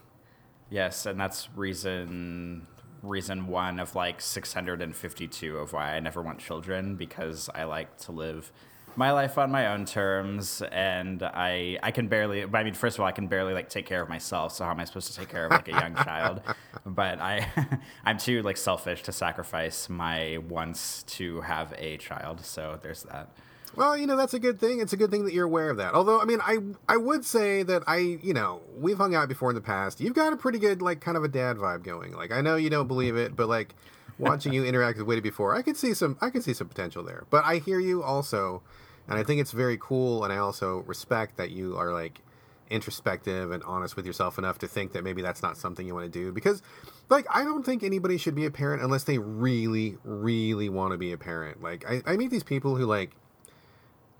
[0.69, 2.67] Yes, and that's reason
[3.01, 8.13] reason one of like 652 of why I never want children because I like to
[8.13, 8.49] live
[8.95, 13.01] my life on my own terms and I I can barely I mean first of
[13.01, 15.19] all I can barely like take care of myself so how am I supposed to
[15.19, 16.41] take care of like a young child
[16.85, 17.45] but I
[18.05, 23.35] I'm too like selfish to sacrifice my wants to have a child so there's that
[23.75, 24.79] well, you know that's a good thing.
[24.79, 25.93] It's a good thing that you're aware of that.
[25.93, 29.49] Although, I mean, I I would say that I, you know, we've hung out before
[29.49, 29.99] in the past.
[29.99, 32.13] You've got a pretty good like kind of a dad vibe going.
[32.13, 33.75] Like I know you don't believe it, but like
[34.19, 37.03] watching you interact with Whitty before, I could see some I could see some potential
[37.03, 37.25] there.
[37.29, 38.61] But I hear you also,
[39.07, 40.23] and I think it's very cool.
[40.23, 42.21] And I also respect that you are like
[42.69, 46.11] introspective and honest with yourself enough to think that maybe that's not something you want
[46.11, 46.61] to do because
[47.09, 50.97] like i don't think anybody should be a parent unless they really really want to
[50.97, 53.11] be a parent like I, I meet these people who like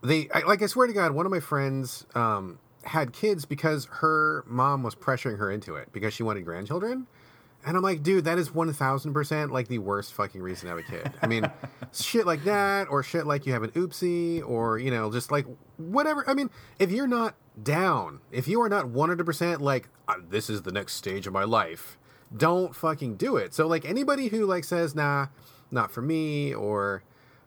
[0.03, 3.85] they I, like I swear to God, one of my friends um, had kids because
[3.91, 7.07] her mom was pressuring her into it because she wanted grandchildren.
[7.65, 10.75] And I'm like, dude, that is one thousand percent like the worst fucking reason to
[10.75, 11.13] have a kid.
[11.21, 11.49] I mean,
[11.93, 15.45] shit like that, or shit like you have an oopsie, or you know, just like
[15.77, 16.29] whatever.
[16.29, 20.15] I mean, if you're not down, if you are not one hundred percent like uh,
[20.29, 21.97] this is the next stage of my life,
[22.35, 23.53] don't fucking do it.
[23.53, 25.27] So like anybody who like says, nah,
[25.71, 27.03] not for me, or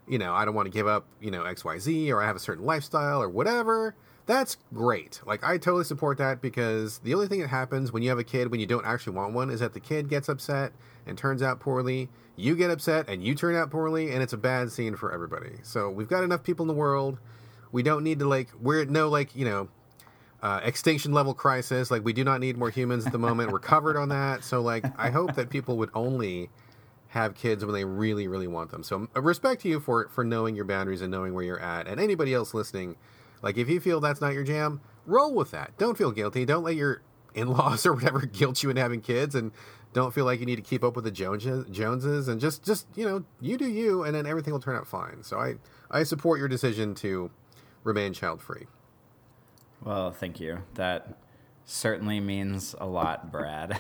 [0.09, 2.40] you know, I don't want to give up, you know, XYZ or I have a
[2.40, 3.94] certain lifestyle or whatever,
[4.26, 5.20] that's great.
[5.24, 8.24] Like, I totally support that because the only thing that happens when you have a
[8.24, 10.72] kid when you don't actually want one is that the kid gets upset
[11.07, 12.09] and turns out poorly.
[12.34, 15.52] You get upset and you turn out poorly, and it's a bad scene for everybody.
[15.62, 17.18] So, we've got enough people in the world.
[17.70, 19.68] We don't need to, like, we're no, like, you know,
[20.42, 21.90] uh, extinction level crisis.
[21.90, 23.52] Like, we do not need more humans at the moment.
[23.52, 24.44] we're covered on that.
[24.44, 26.50] So, like, I hope that people would only
[27.17, 28.83] have kids when they really, really want them.
[28.83, 31.87] So uh, respect to you for for knowing your boundaries and knowing where you're at.
[31.87, 32.97] And anybody else listening,
[33.43, 35.77] like if you feel that's not your jam, roll with that.
[35.79, 36.45] Don't feel guilty.
[36.45, 37.03] Don't let your
[37.35, 39.53] in-laws or whatever guilt you into having kids, and
[39.93, 41.67] don't feel like you need to keep up with the Joneses.
[41.71, 44.87] Joneses, and just just you know you do you, and then everything will turn out
[44.87, 45.23] fine.
[45.23, 45.57] So I
[45.91, 47.31] I support your decision to
[47.83, 48.67] remain child free.
[49.83, 50.59] Well, thank you.
[50.75, 51.17] That
[51.67, 53.79] certainly means a lot, Brad.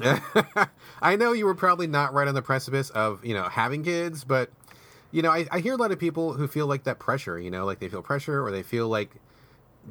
[1.00, 4.24] I know you were probably not right on the precipice of, you know, having kids,
[4.24, 4.50] but
[5.10, 7.50] you know, I, I hear a lot of people who feel like that pressure, you
[7.50, 9.10] know, like they feel pressure or they feel like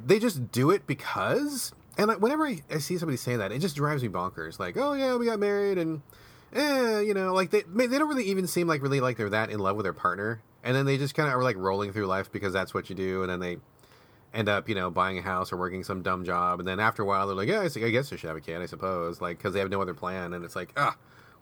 [0.06, 3.58] they just do it because and like whenever I, I see somebody say that, it
[3.58, 4.60] just drives me bonkers.
[4.60, 6.02] Like, oh yeah, we got married and
[6.52, 9.50] eh, you know, like they they don't really even seem like really like they're that
[9.50, 10.40] in love with their partner.
[10.62, 12.94] And then they just kind of are like rolling through life because that's what you
[12.94, 13.22] do.
[13.22, 13.56] And then they
[14.34, 17.02] end up, you know, buying a house or working some dumb job, and then after
[17.02, 19.38] a while they're like, yeah, I guess I should have a kid, I suppose, like
[19.38, 20.96] because they have no other plan, and it's like, ah,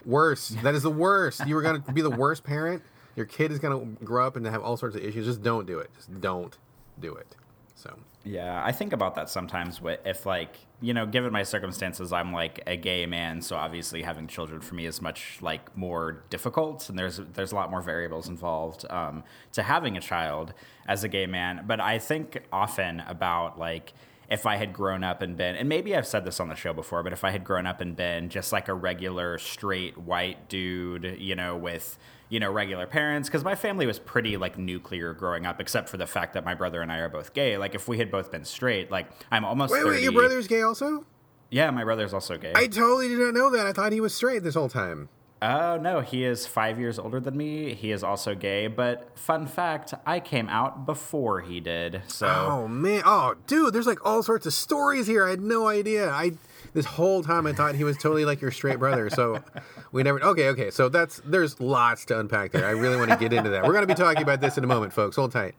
[0.05, 0.49] worse.
[0.63, 1.45] That is the worst.
[1.45, 2.81] You were gonna be the worst parent.
[3.15, 5.25] Your kid is gonna grow up and have all sorts of issues.
[5.25, 5.89] Just don't do it.
[5.95, 6.57] Just don't
[6.99, 7.35] do it.
[7.75, 9.81] So yeah, I think about that sometimes.
[10.05, 14.27] If like you know, given my circumstances, I'm like a gay man, so obviously having
[14.27, 18.27] children for me is much like more difficult, and there's there's a lot more variables
[18.27, 19.23] involved um,
[19.53, 20.53] to having a child
[20.87, 21.63] as a gay man.
[21.65, 23.93] But I think often about like
[24.29, 26.73] if I had grown up and been, and maybe I've said this on the show
[26.73, 30.49] before, but if I had grown up and been just like a regular straight white
[30.49, 31.97] dude, you know, with
[32.29, 35.97] you know regular parents because my family was pretty like nuclear growing up except for
[35.97, 38.31] the fact that my brother and i are both gay like if we had both
[38.31, 39.89] been straight like i'm almost wait 30.
[39.89, 41.05] wait your brother's gay also
[41.49, 44.13] yeah my brother's also gay i totally did not know that i thought he was
[44.13, 45.09] straight this whole time
[45.39, 47.75] Oh, no, he is five years older than me.
[47.75, 52.01] He is also gay, but fun fact, I came out before he did.
[52.07, 53.03] So Oh man.
[53.05, 55.27] Oh dude, there's like all sorts of stories here.
[55.27, 56.09] I had no idea.
[56.09, 56.31] I
[56.77, 59.09] this whole time I thought he was totally like your straight brother.
[59.09, 59.43] So
[59.91, 60.23] we never.
[60.23, 60.69] Okay, okay.
[60.69, 62.67] So that's there's lots to unpack there.
[62.67, 63.63] I really want to get into that.
[63.63, 65.15] We're going to be talking about this in a moment, folks.
[65.15, 65.55] Hold tight.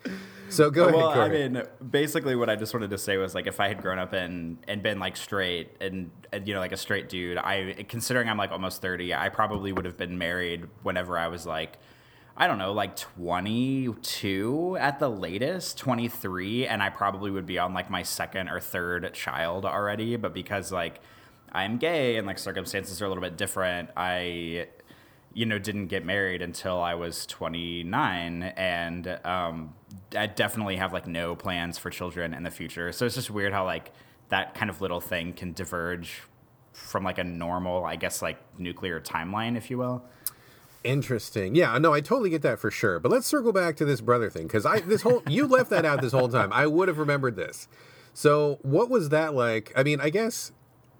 [0.48, 0.94] So go ahead.
[0.94, 1.32] well, ahead.
[1.32, 3.98] I mean, basically, what I just wanted to say was like, if I had grown
[3.98, 7.84] up and and been like straight and, and you know like a straight dude, I
[7.88, 11.78] considering I'm like almost thirty, I probably would have been married whenever I was like.
[12.40, 17.74] I don't know, like 22 at the latest, 23, and I probably would be on
[17.74, 20.14] like my second or third child already.
[20.14, 21.00] But because like
[21.50, 24.68] I'm gay and like circumstances are a little bit different, I
[25.34, 29.74] you know, didn't get married until I was 29, and um,
[30.16, 32.92] I definitely have like no plans for children in the future.
[32.92, 33.92] So it's just weird how like
[34.30, 36.22] that kind of little thing can diverge
[36.72, 40.04] from like a normal, I guess, like nuclear timeline, if you will.
[40.84, 41.54] Interesting.
[41.54, 43.00] Yeah, no, I totally get that for sure.
[43.00, 45.84] But let's circle back to this brother thing because I this whole you left that
[45.84, 46.52] out this whole time.
[46.52, 47.68] I would have remembered this.
[48.14, 49.72] So what was that like?
[49.76, 50.52] I mean, I guess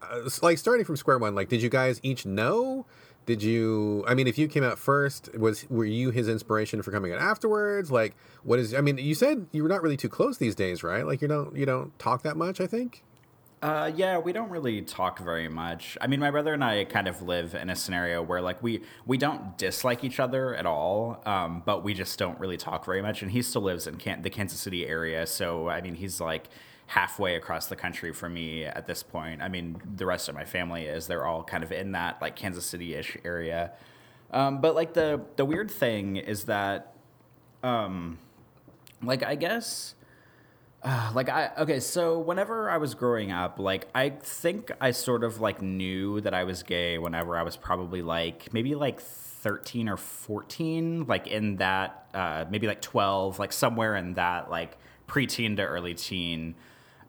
[0.02, 1.34] uh, like starting from square one.
[1.34, 2.86] Like, did you guys each know?
[3.26, 4.04] Did you?
[4.08, 7.20] I mean, if you came out first, was were you his inspiration for coming out
[7.20, 7.90] afterwards?
[7.90, 8.74] Like, what is?
[8.74, 11.06] I mean, you said you were not really too close these days, right?
[11.06, 12.60] Like, you don't you don't talk that much.
[12.60, 13.04] I think.
[13.60, 15.98] Uh, yeah, we don't really talk very much.
[16.00, 18.82] I mean, my brother and I kind of live in a scenario where like we
[19.04, 23.02] we don't dislike each other at all, um, but we just don't really talk very
[23.02, 23.20] much.
[23.20, 26.48] And he still lives in Can- the Kansas City area, so I mean, he's like
[26.86, 29.42] halfway across the country from me at this point.
[29.42, 32.36] I mean, the rest of my family is they're all kind of in that like
[32.36, 33.72] Kansas City ish area.
[34.30, 36.94] Um, but like the the weird thing is that,
[37.64, 38.18] um,
[39.02, 39.96] like I guess.
[40.82, 45.24] Uh, like I okay, so whenever I was growing up, like I think I sort
[45.24, 49.88] of like knew that I was gay whenever I was probably like maybe like 13
[49.88, 54.76] or 14, like in that uh, maybe like 12, like somewhere in that like
[55.06, 56.54] preteen to early teen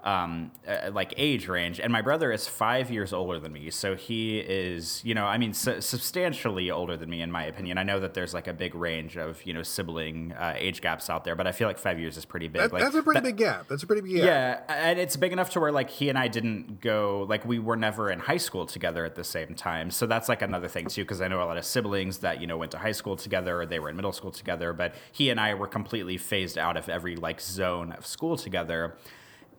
[0.03, 1.79] um, uh, like age range.
[1.79, 5.37] And my brother is five years older than me, so he is, you know, I
[5.37, 7.77] mean, su- substantially older than me in my opinion.
[7.77, 11.09] I know that there's like a big range of you know sibling uh, age gaps
[11.09, 12.61] out there, but I feel like five years is pretty big.
[12.61, 13.67] That, like, that's a pretty that- big gap.
[13.67, 14.25] That's a pretty big gap.
[14.25, 17.59] yeah, and it's big enough to where like he and I didn't go like we
[17.59, 19.91] were never in high school together at the same time.
[19.91, 22.47] So that's like another thing too because I know a lot of siblings that you
[22.47, 25.29] know went to high school together or they were in middle school together, but he
[25.29, 28.95] and I were completely phased out of every like zone of school together.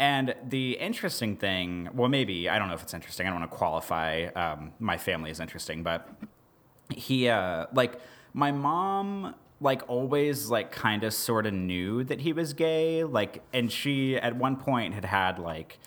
[0.01, 3.27] And the interesting thing, well, maybe I don't know if it's interesting.
[3.27, 6.09] I don't want to qualify um, my family as interesting, but
[6.93, 8.01] he uh like
[8.33, 13.43] my mom like always like kind of sort of knew that he was gay like
[13.53, 15.79] and she at one point had had like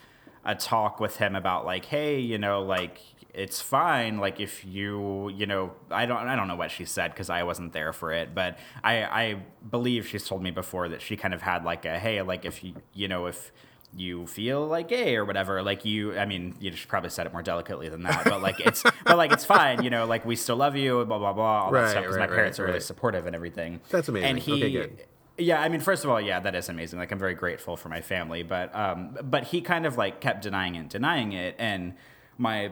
[0.45, 3.01] a talk with him about like hey you know like
[3.33, 7.11] it's fine like if you you know i don't i don't know what she said
[7.11, 9.35] because i wasn't there for it but i i
[9.71, 12.63] believe she's told me before that she kind of had like a hey like if
[12.63, 13.51] you you know if
[13.95, 17.31] you feel like gay or whatever like you i mean you should probably said it
[17.33, 20.35] more delicately than that but like it's but like it's fine you know like we
[20.35, 22.63] still love you blah blah blah all Right, that stuff because right, my parents right,
[22.63, 24.29] are really supportive and everything That's amazing.
[24.29, 25.05] and he Okay, good.
[25.37, 27.89] yeah i mean first of all yeah that is amazing like i'm very grateful for
[27.89, 31.93] my family but um but he kind of like kept denying it denying it and
[32.37, 32.71] my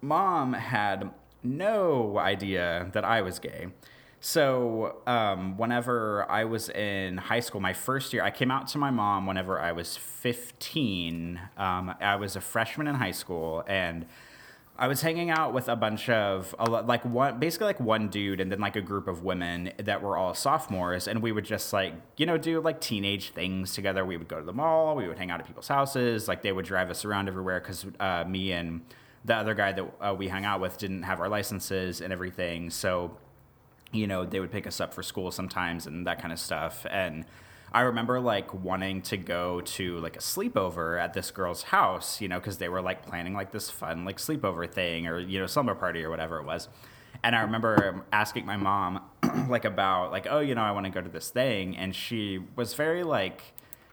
[0.00, 1.10] mom had
[1.42, 3.68] no idea that I was gay.
[4.20, 8.78] So, um, whenever I was in high school, my first year, I came out to
[8.78, 11.40] my mom whenever I was 15.
[11.56, 14.06] Um, I was a freshman in high school, and
[14.76, 18.50] I was hanging out with a bunch of like one basically like one dude and
[18.50, 21.94] then like a group of women that were all sophomores and we would just like
[22.16, 24.04] you know do like teenage things together.
[24.04, 26.52] We would go to the mall, we would hang out at people's houses, like they
[26.52, 28.82] would drive us around everywhere because uh, me and
[29.24, 32.70] the other guy that uh, we hung out with didn't have our licenses and everything.
[32.70, 33.16] So
[33.92, 36.86] you know, they would pick us up for school sometimes and that kind of stuff.
[36.90, 37.24] And
[37.72, 42.28] I remember like wanting to go to like a sleepover at this girl's house, you
[42.28, 45.46] know, because they were like planning like this fun like sleepover thing or, you know,
[45.46, 46.68] slumber party or whatever it was.
[47.22, 49.02] And I remember asking my mom
[49.48, 51.76] like about like, oh, you know, I want to go to this thing.
[51.76, 53.42] And she was very like,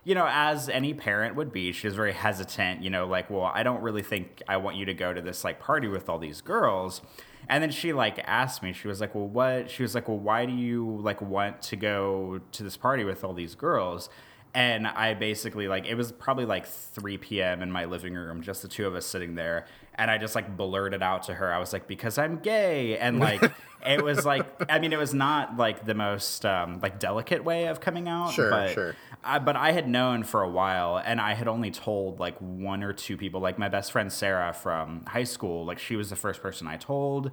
[0.03, 3.51] you know, as any parent would be, she was very hesitant, you know, like, well,
[3.53, 6.19] I don't really think I want you to go to this like party with all
[6.19, 7.01] these girls.
[7.49, 9.69] And then she like asked me, she was like, well, what?
[9.69, 13.23] She was like, well, why do you like want to go to this party with
[13.23, 14.09] all these girls?
[14.53, 17.61] And I basically like it was probably like 3 p.m.
[17.61, 19.67] in my living room, just the two of us sitting there,
[19.97, 23.19] and I just like blurted out to her, I was like, because I'm gay, and
[23.19, 23.41] like
[23.85, 27.67] it was like, I mean, it was not like the most um, like delicate way
[27.67, 28.95] of coming out, Sure, but sure.
[29.23, 32.83] I, but I had known for a while, and I had only told like one
[32.83, 33.41] or two people.
[33.41, 36.77] Like my best friend Sarah from high school, like she was the first person I
[36.77, 37.31] told,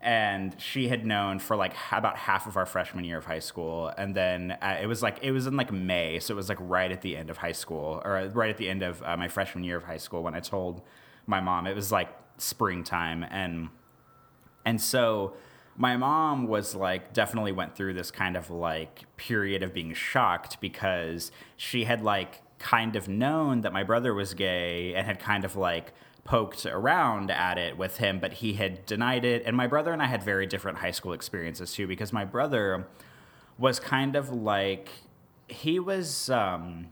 [0.00, 3.88] and she had known for like about half of our freshman year of high school.
[3.96, 6.58] And then uh, it was like it was in like May, so it was like
[6.60, 9.28] right at the end of high school, or right at the end of uh, my
[9.28, 10.82] freshman year of high school when I told
[11.26, 11.66] my mom.
[11.66, 13.68] It was like springtime, and
[14.64, 15.34] and so
[15.76, 20.60] my mom was like definitely went through this kind of like period of being shocked
[20.60, 25.44] because she had like kind of known that my brother was gay and had kind
[25.44, 25.92] of like
[26.24, 29.42] poked around at it with him, but he had denied it.
[29.44, 32.86] And my brother and I had very different high school experiences too, because my brother
[33.58, 34.88] was kind of like
[35.48, 36.88] he was um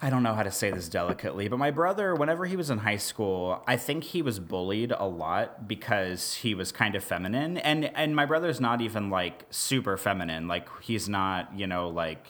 [0.00, 2.78] I don't know how to say this delicately, but my brother, whenever he was in
[2.78, 7.58] high school, I think he was bullied a lot because he was kind of feminine.
[7.58, 10.46] And and my brother's not even like super feminine.
[10.46, 12.28] Like he's not, you know, like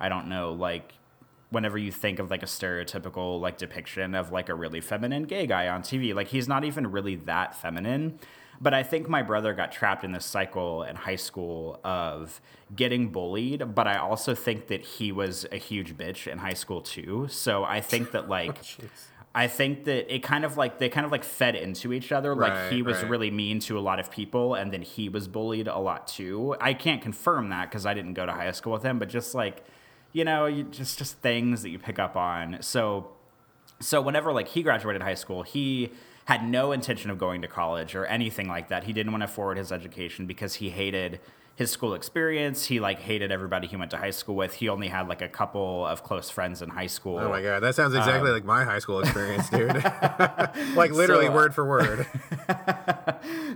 [0.00, 0.92] I don't know, like
[1.50, 5.48] whenever you think of like a stereotypical like depiction of like a really feminine gay
[5.48, 8.20] guy on TV, like he's not even really that feminine.
[8.60, 12.40] But I think my brother got trapped in this cycle in high school of
[12.74, 13.74] getting bullied.
[13.74, 17.26] But I also think that he was a huge bitch in high school too.
[17.30, 18.58] So I think that oh, like.
[18.82, 18.86] Oh,
[19.32, 22.34] I think that it kind of like they kind of like fed into each other.
[22.34, 23.08] Like he was right.
[23.08, 26.56] really mean to a lot of people, and then he was bullied a lot too.
[26.60, 29.32] I can't confirm that because I didn't go to high school with him, but just
[29.32, 29.64] like
[30.12, 32.58] you know, you, just just things that you pick up on.
[32.60, 33.12] So
[33.78, 35.90] so whenever like he graduated high school, he
[36.26, 38.84] had no intention of going to college or anything like that.
[38.84, 41.20] He didn't want to forward his education because he hated
[41.60, 42.64] his school experience.
[42.64, 44.54] He like hated everybody he went to high school with.
[44.54, 47.18] He only had like a couple of close friends in high school.
[47.18, 49.68] Oh my god, that sounds exactly like my high school experience, dude.
[50.74, 52.06] like literally So, uh, word for word.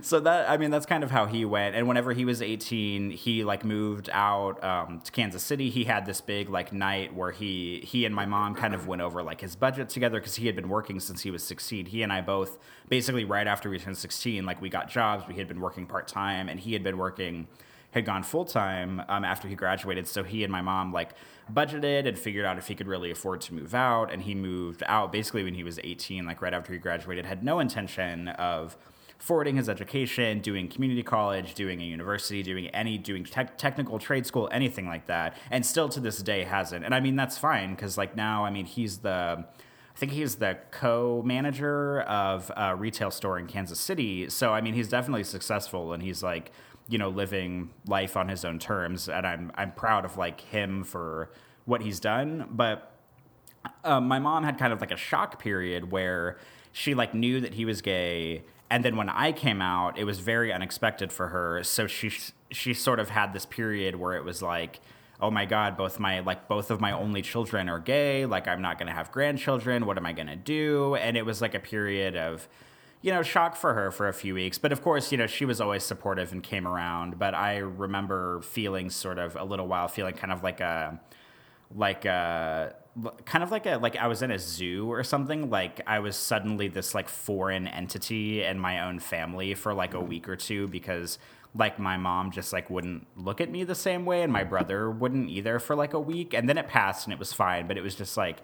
[0.03, 1.75] so that I mean that's kind of how he went.
[1.75, 5.71] And whenever he was 18, he like moved out um, to Kansas City.
[5.71, 9.01] He had this big like night where he he and my mom kind of went
[9.01, 11.87] over like his budget together because he had been working since he was 16.
[11.87, 15.27] He and I both basically right after we turned 16, like we got jobs.
[15.27, 17.47] We had been working part time, and he had been working
[17.95, 20.05] had gone full time um, after he graduated.
[20.05, 21.11] So he and my mom like
[21.51, 24.11] budgeted and figured out if he could really afford to move out.
[24.11, 27.41] And he moved out basically when he was 18, like right after he graduated, had
[27.41, 28.75] no intention of
[29.17, 34.25] forwarding his education, doing community college, doing a university, doing any, doing tech technical trade
[34.25, 35.37] school, anything like that.
[35.49, 36.83] And still to this day hasn't.
[36.83, 40.35] And I mean, that's fine because like now, I mean, he's the, I think he's
[40.35, 44.29] the co-manager of a retail store in Kansas City.
[44.29, 46.51] So I mean, he's definitely successful, and he's like,
[46.87, 49.09] you know, living life on his own terms.
[49.09, 51.31] And I'm I'm proud of like him for
[51.65, 52.47] what he's done.
[52.51, 52.91] But
[53.83, 56.37] um, my mom had kind of like a shock period where
[56.71, 60.19] she like knew that he was gay and then when i came out it was
[60.19, 62.11] very unexpected for her so she
[62.51, 64.79] she sort of had this period where it was like
[65.21, 68.61] oh my god both my like both of my only children are gay like i'm
[68.61, 71.55] not going to have grandchildren what am i going to do and it was like
[71.55, 72.47] a period of
[73.01, 74.57] you know, shock for her for a few weeks.
[74.57, 77.19] But of course, you know, she was always supportive and came around.
[77.19, 80.99] But I remember feeling sort of a little while, feeling kind of like a,
[81.73, 82.75] like a,
[83.25, 85.49] kind of like a, like I was in a zoo or something.
[85.49, 89.97] Like I was suddenly this like foreign entity in my own family for like a
[89.97, 90.07] mm-hmm.
[90.07, 91.19] week or two because
[91.53, 94.91] like my mom just like wouldn't look at me the same way and my brother
[94.91, 96.33] wouldn't either for like a week.
[96.33, 97.67] And then it passed and it was fine.
[97.67, 98.39] But it was just like,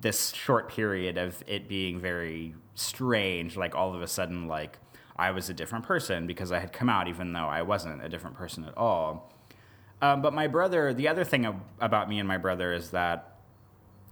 [0.00, 4.78] this short period of it being very strange like all of a sudden like
[5.16, 8.08] i was a different person because i had come out even though i wasn't a
[8.08, 9.32] different person at all.
[10.00, 13.38] Um, but my brother the other thing ab- about me and my brother is that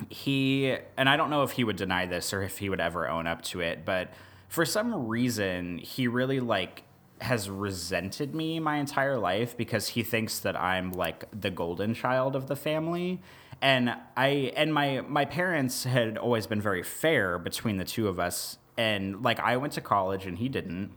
[0.08, 3.08] he and i don't know if he would deny this or if he would ever
[3.08, 4.12] own up to it but
[4.48, 6.84] for some reason he really like
[7.20, 12.34] has resented me my entire life because he thinks that i'm like the golden child
[12.34, 13.20] of the family
[13.62, 18.18] and i and my my parents had always been very fair between the two of
[18.18, 18.58] us.
[18.76, 20.92] And like i went to college and he didn't.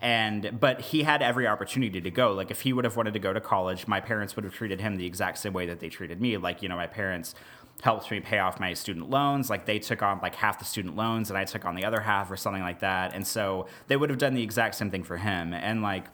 [0.00, 2.32] And but he had every opportunity to go.
[2.32, 4.80] Like if he would have wanted to go to college my parents would have treated
[4.80, 6.36] him the exact same way that they treated me.
[6.36, 7.34] Like you know my parents
[7.82, 9.50] helped me pay off my student loans.
[9.50, 12.00] Like they took on like half the student loans and i took on the other
[12.00, 13.14] half or something like that.
[13.14, 15.52] And so they would have done the exact same thing for him.
[15.52, 16.06] And like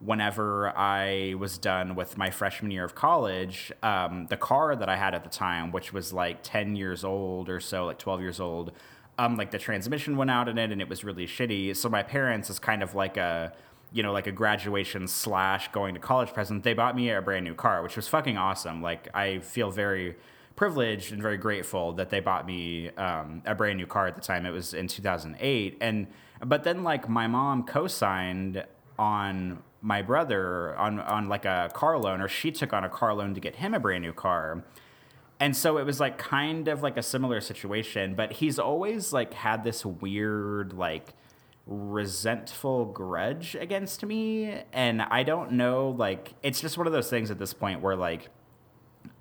[0.00, 4.96] whenever I was done with my freshman year of college, um, the car that I
[4.96, 8.40] had at the time, which was like 10 years old or so, like 12 years
[8.40, 8.72] old,
[9.18, 11.76] um, like the transmission went out in it and it was really shitty.
[11.76, 13.52] So my parents is kind of like a,
[13.92, 16.62] you know, like a graduation slash going to college present.
[16.62, 18.80] They bought me a brand new car, which was fucking awesome.
[18.80, 20.16] Like I feel very
[20.56, 24.22] privileged and very grateful that they bought me um, a brand new car at the
[24.22, 24.46] time.
[24.46, 25.76] It was in 2008.
[25.82, 26.06] And,
[26.42, 28.64] but then like my mom co-signed
[28.98, 33.14] on my brother on on like a car loan or she took on a car
[33.14, 34.64] loan to get him a brand new car.
[35.38, 39.32] And so it was like kind of like a similar situation, but he's always like
[39.32, 41.14] had this weird like
[41.66, 47.30] resentful grudge against me and I don't know like it's just one of those things
[47.30, 48.28] at this point where like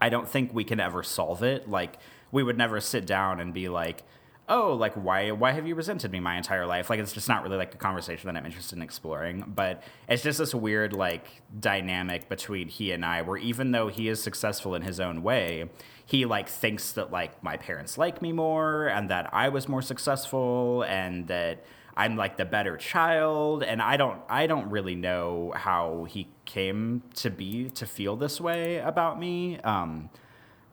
[0.01, 1.69] I don't think we can ever solve it.
[1.69, 1.97] Like
[2.31, 4.03] we would never sit down and be like
[4.49, 6.89] oh, like why why have you resented me my entire life?
[6.89, 9.45] Like it's just not really like a conversation that I'm interested in exploring.
[9.47, 14.09] But it's just this weird like dynamic between he and I, where even though he
[14.09, 15.69] is successful in his own way,
[16.05, 19.83] he like thinks that like my parents like me more and that I was more
[19.83, 21.63] successful and that
[21.95, 27.03] I'm like the better child and I don't I don't really know how he came
[27.15, 29.59] to be to feel this way about me.
[29.59, 30.09] Um,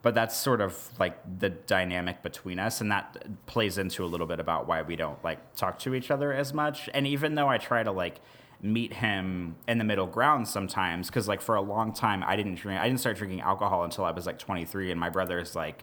[0.06, 4.28] but that's sort of like the dynamic between us and that plays into a little
[4.28, 6.88] bit about why we don't like talk to each other as much.
[6.94, 8.20] And even though i try to like
[8.62, 12.54] meet him in the middle ground sometimes because like for a long time i didn't
[12.54, 15.82] drink i didn't start drinking alcohol until i was like 23 and my brother's like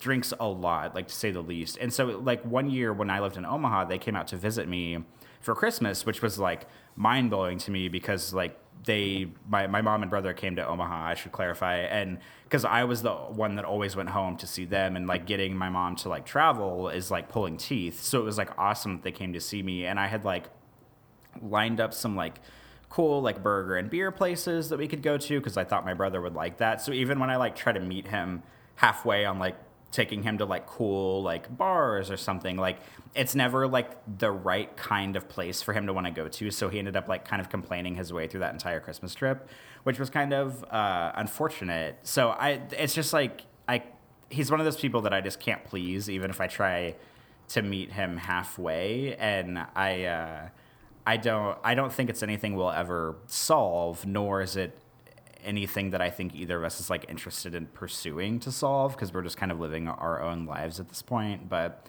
[0.00, 1.78] drinks a lot like to say the least.
[1.80, 4.66] And so like one year when i lived in omaha they came out to visit
[4.66, 5.04] me
[5.40, 6.66] for christmas which was like
[6.96, 11.14] mind-blowing to me because like they my, my mom and brother came to omaha i
[11.14, 14.96] should clarify and because i was the one that always went home to see them
[14.96, 18.38] and like getting my mom to like travel is like pulling teeth so it was
[18.38, 20.48] like awesome that they came to see me and i had like
[21.42, 22.40] lined up some like
[22.88, 25.94] cool like burger and beer places that we could go to because i thought my
[25.94, 28.42] brother would like that so even when i like try to meet him
[28.76, 29.56] halfway on like
[29.90, 32.78] taking him to like cool like bars or something like
[33.14, 36.50] it's never like the right kind of place for him to want to go to
[36.50, 39.48] so he ended up like kind of complaining his way through that entire christmas trip
[39.84, 41.98] which was kind of uh, unfortunate.
[42.02, 43.82] So i it's just like i
[44.28, 46.94] he's one of those people that i just can't please even if i try
[47.48, 50.48] to meet him halfway and i uh,
[51.06, 54.78] i don't i don't think it's anything we'll ever solve nor is it
[55.44, 59.12] anything that I think either of us is like interested in pursuing to solve because
[59.12, 61.48] we're just kind of living our own lives at this point.
[61.48, 61.86] But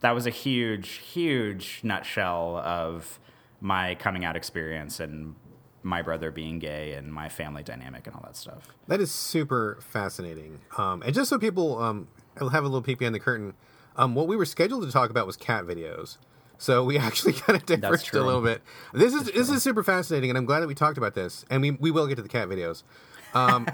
[0.00, 3.18] that was a huge, huge nutshell of
[3.60, 5.34] my coming out experience and
[5.82, 8.68] my brother being gay and my family dynamic and all that stuff.
[8.88, 10.60] That is super fascinating.
[10.76, 12.08] Um, and just so people um,
[12.38, 13.54] have a little peek behind the curtain,
[13.96, 16.16] um, what we were scheduled to talk about was cat videos.
[16.64, 18.62] So we actually kind of diverged a little bit.
[18.92, 21.44] This is this is super fascinating, and I'm glad that we talked about this.
[21.50, 22.82] And we we will get to the cat videos.
[23.34, 23.66] Um,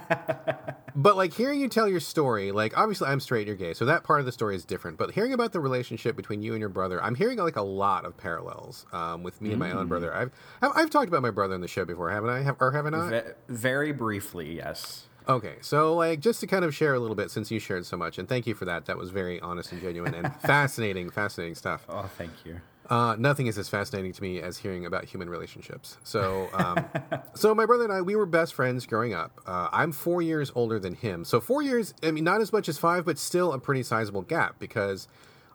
[0.96, 3.84] but like hearing you tell your story, like obviously I'm straight, and you're gay, so
[3.84, 4.98] that part of the story is different.
[4.98, 8.04] But hearing about the relationship between you and your brother, I'm hearing like a lot
[8.04, 10.12] of parallels um, with me and my own brother.
[10.12, 12.42] I've I've talked about my brother in the show before, haven't I?
[12.42, 13.10] Have, or haven't I?
[13.10, 15.06] Ve- very briefly, yes.
[15.28, 17.96] Okay, so like just to kind of share a little bit, since you shared so
[17.96, 18.86] much, and thank you for that.
[18.86, 21.84] That was very honest and genuine and fascinating, fascinating stuff.
[21.88, 22.60] Oh, thank you.
[22.90, 25.96] Uh, nothing is as fascinating to me as hearing about human relationships.
[26.02, 26.84] So, um,
[27.34, 29.40] so my brother and I, we were best friends growing up.
[29.46, 31.94] Uh, I'm four years older than him, so four years.
[32.02, 35.06] I mean, not as much as five, but still a pretty sizable gap because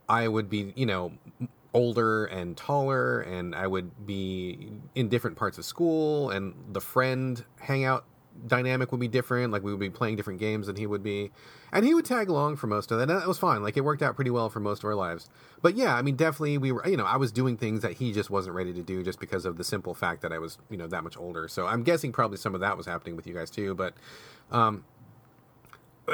[0.07, 1.12] I would be, you know,
[1.74, 7.44] older and taller, and I would be in different parts of school, and the friend
[7.60, 8.06] hangout
[8.48, 9.52] dynamic would be different.
[9.52, 11.32] Like we would be playing different games than he would be,
[11.72, 13.10] and he would tag along for most of that.
[13.10, 13.64] And that was fine.
[13.64, 15.30] Like it worked out pretty well for most of our lives.
[15.62, 16.88] But yeah, I mean, definitely we were.
[16.88, 19.45] You know, I was doing things that he just wasn't ready to do, just because
[19.45, 21.48] of the simple fact that I was, you know, that much older.
[21.48, 23.74] So I'm guessing probably some of that was happening with you guys too.
[23.76, 23.94] But
[24.52, 24.86] um,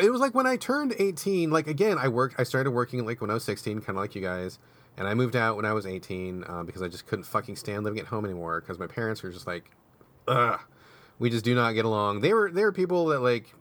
[0.02, 1.52] it was like when I turned 18.
[1.52, 2.35] Like again, I worked.
[2.39, 4.60] I started working like when I was 16, kind of like you guys.
[4.98, 7.85] And I moved out when I was 18 uh, because I just couldn't fucking stand
[7.85, 9.72] living at home anymore because my parents were just like,
[10.27, 10.60] ugh
[11.22, 12.22] we just do not get along.
[12.22, 13.53] They were they were people that like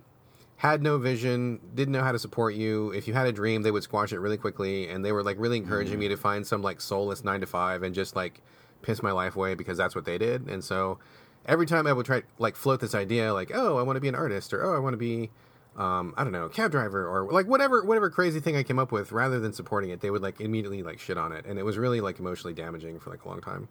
[0.56, 2.90] had no vision, didn't know how to support you.
[2.92, 5.36] If you had a dream, they would squash it really quickly, and they were like
[5.38, 6.00] really encouraging mm-hmm.
[6.00, 8.40] me to find some like soulless nine to five and just like
[8.80, 10.48] piss my life away because that's what they did.
[10.48, 10.98] And so
[11.44, 14.08] every time I would try like float this idea, like oh I want to be
[14.08, 15.30] an artist or oh I want to be
[15.76, 18.90] um, I don't know, cab driver or like whatever whatever crazy thing I came up
[18.90, 21.62] with, rather than supporting it, they would like immediately like shit on it, and it
[21.62, 23.68] was really like emotionally damaging for like a long time.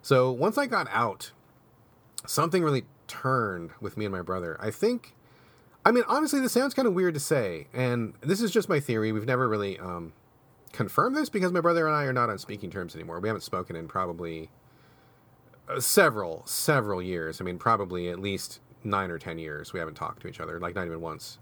[0.00, 1.32] So once I got out,
[2.26, 4.56] something really turned with me and my brother.
[4.60, 5.14] I think,
[5.84, 8.80] I mean, honestly, this sounds kind of weird to say, and this is just my
[8.80, 9.12] theory.
[9.12, 10.12] We've never really um,
[10.72, 13.20] confirmed this because my brother and I are not on speaking terms anymore.
[13.20, 14.50] We haven't spoken in probably
[15.68, 17.40] uh, several, several years.
[17.40, 19.72] I mean, probably at least nine or ten years.
[19.72, 21.38] We haven't talked to each other, like not even once.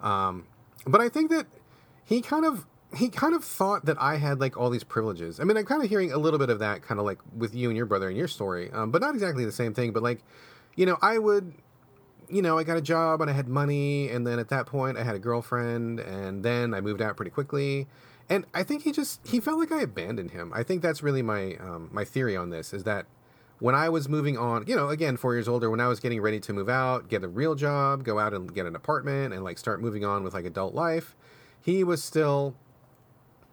[0.00, 0.46] Um,
[0.86, 1.46] but I think that
[2.04, 2.66] he kind of
[2.96, 5.40] he kind of thought that I had like all these privileges.
[5.40, 7.54] I mean, I'm kind of hearing a little bit of that kind of like with
[7.54, 9.92] you and your brother and your story, um, but not exactly the same thing.
[9.92, 10.22] But like
[10.78, 11.54] you know, I would,
[12.30, 14.96] you know, I got a job and I had money, and then at that point
[14.96, 17.88] I had a girlfriend, and then I moved out pretty quickly.
[18.30, 20.52] And I think he just he felt like I abandoned him.
[20.54, 23.06] I think that's really my um, my theory on this is that
[23.58, 26.20] when I was moving on, you know, again, four years older, when I was getting
[26.20, 29.42] ready to move out, get a real job, go out and get an apartment, and
[29.42, 31.16] like start moving on with like adult life,
[31.60, 32.54] he was still,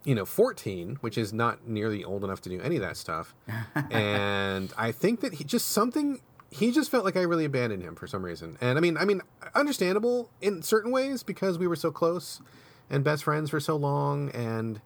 [0.04, 3.34] you know, 14, which is not nearly old enough to do any of that stuff.
[3.90, 6.22] and I think that he just something
[6.56, 8.58] he just felt like I really abandoned him for some reason.
[8.62, 9.22] And I mean, I mean,
[9.54, 12.42] understandable in certain ways because we were so close
[12.90, 14.80] and best friends for so long and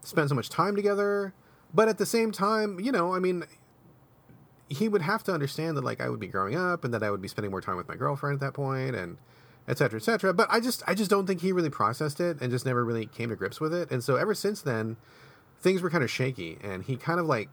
[0.00, 1.34] spent so much time together.
[1.74, 3.44] But at the same time, you know, I mean,
[4.68, 7.10] he would have to understand that like I would be growing up and that I
[7.10, 9.18] would be spending more time with my girlfriend at that point and
[9.66, 10.32] et cetera, et cetera.
[10.32, 13.06] But I just I just don't think he really processed it and just never really
[13.06, 13.90] came to grips with it.
[13.90, 14.96] And so ever since then,
[15.60, 17.48] things were kind of shaky, and he kind of like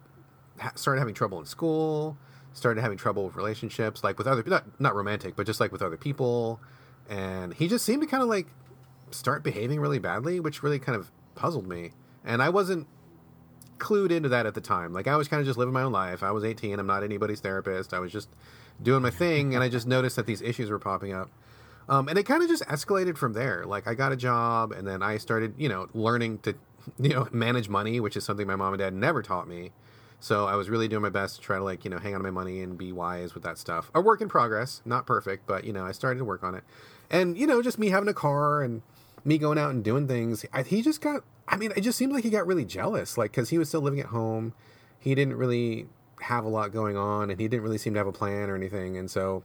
[0.75, 2.17] started having trouble in school,
[2.55, 5.83] started having trouble with relationships, like with other not not romantic, but just like with
[5.83, 6.59] other people,
[7.07, 8.47] and he just seemed to kind of like
[9.11, 11.91] start behaving really badly, which really kind of puzzled me.
[12.23, 12.87] And I wasn't
[13.77, 14.93] clued into that at the time.
[14.93, 16.23] Like I was kind of just living my own life.
[16.23, 16.79] I was 18.
[16.79, 17.93] I'm not anybody's therapist.
[17.93, 18.29] I was just
[18.81, 21.29] doing my thing, and I just noticed that these issues were popping up.
[21.87, 23.65] Um, and it kind of just escalated from there.
[23.65, 26.55] Like I got a job, and then I started, you know, learning to,
[26.99, 29.71] you know, manage money, which is something my mom and dad never taught me.
[30.19, 32.19] So I was really doing my best to try to like, you know, hang on
[32.19, 33.91] to my money and be wise with that stuff.
[33.93, 36.63] A work in progress, not perfect, but you know, I started to work on it.
[37.09, 38.81] And you know, just me having a car and
[39.25, 40.45] me going out and doing things.
[40.53, 41.23] I, he just got.
[41.47, 43.81] I mean, it just seemed like he got really jealous, like because he was still
[43.81, 44.53] living at home.
[44.99, 45.87] He didn't really
[46.21, 48.55] have a lot going on, and he didn't really seem to have a plan or
[48.55, 48.97] anything.
[48.97, 49.43] And so,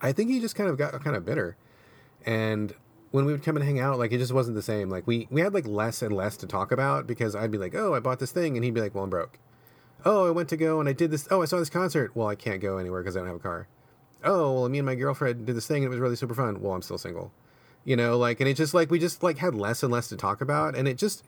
[0.00, 1.56] I think he just kind of got kind of bitter.
[2.24, 2.74] And
[3.10, 4.88] when we would come and hang out, like it just wasn't the same.
[4.88, 7.74] Like we we had like less and less to talk about because I'd be like,
[7.74, 9.38] oh, I bought this thing, and he'd be like, well, I'm broke.
[10.04, 11.28] Oh, I went to go and I did this.
[11.30, 12.14] Oh, I saw this concert.
[12.14, 13.68] Well, I can't go anywhere because I don't have a car.
[14.24, 16.60] Oh, well, me and my girlfriend did this thing and it was really super fun.
[16.60, 17.32] Well, I'm still single
[17.84, 20.16] you know like and it just like we just like had less and less to
[20.16, 21.24] talk about and it just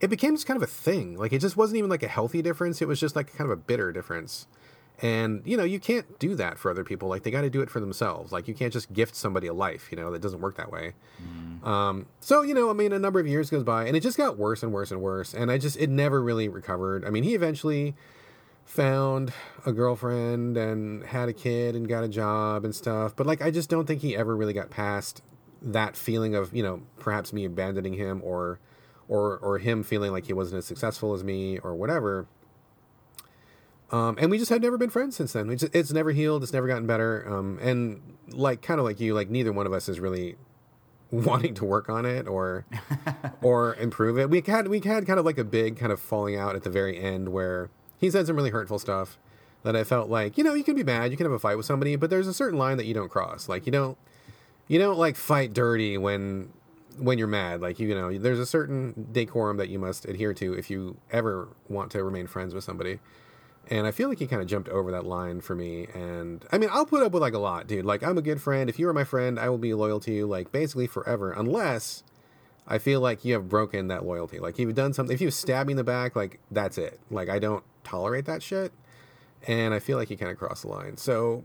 [0.00, 2.42] it became just kind of a thing like it just wasn't even like a healthy
[2.42, 4.46] difference it was just like kind of a bitter difference
[5.02, 7.08] and you know you can't do that for other people.
[7.08, 8.32] Like they got to do it for themselves.
[8.32, 10.10] Like you can't just gift somebody a life you know?
[10.10, 10.94] That doesn't work that way.
[11.22, 11.66] Mm.
[11.66, 14.16] um, so you know i mean a number of years goes by and it just
[14.16, 17.04] got worse and worse and worse and i just it never really recovered.
[17.04, 17.94] I mean he eventually
[18.64, 19.32] found
[19.64, 23.48] a girlfriend and had a kid and got a job and stuff but like i
[23.48, 25.22] just don't think he ever really got past
[25.62, 28.58] that feeling of you know perhaps me abandoning him or
[29.08, 32.26] or or him feeling like he wasn't as successful as me or whatever.
[33.92, 35.50] Um, and we just had never been friends since then.
[35.50, 36.42] It's, it's never healed.
[36.42, 37.24] It's never gotten better.
[37.28, 38.00] Um, and
[38.30, 40.36] like kind of like you, like neither one of us is really
[41.10, 42.66] wanting to work on it or
[43.42, 44.28] or improve it.
[44.28, 46.70] We had we had kind of like a big kind of falling out at the
[46.70, 49.18] very end where he said some really hurtful stuff
[49.62, 51.56] that I felt like you know you can be mad, you can have a fight
[51.56, 53.48] with somebody, but there's a certain line that you don't cross.
[53.48, 53.96] Like you don't
[54.68, 56.52] you don't like fight dirty when
[56.98, 57.60] when you're mad.
[57.60, 61.48] Like you know, there's a certain decorum that you must adhere to if you ever
[61.68, 62.98] want to remain friends with somebody.
[63.68, 65.88] And I feel like he kind of jumped over that line for me.
[65.92, 67.84] And I mean, I'll put up with like a lot, dude.
[67.84, 68.70] Like I'm a good friend.
[68.70, 72.04] If you are my friend, I will be loyal to you, like basically forever, unless
[72.68, 74.38] I feel like you have broken that loyalty.
[74.38, 75.14] Like you've done something.
[75.14, 77.00] If you stab me in the back, like that's it.
[77.10, 78.72] Like I don't tolerate that shit.
[79.46, 80.96] And I feel like he kind of crossed the line.
[80.96, 81.44] So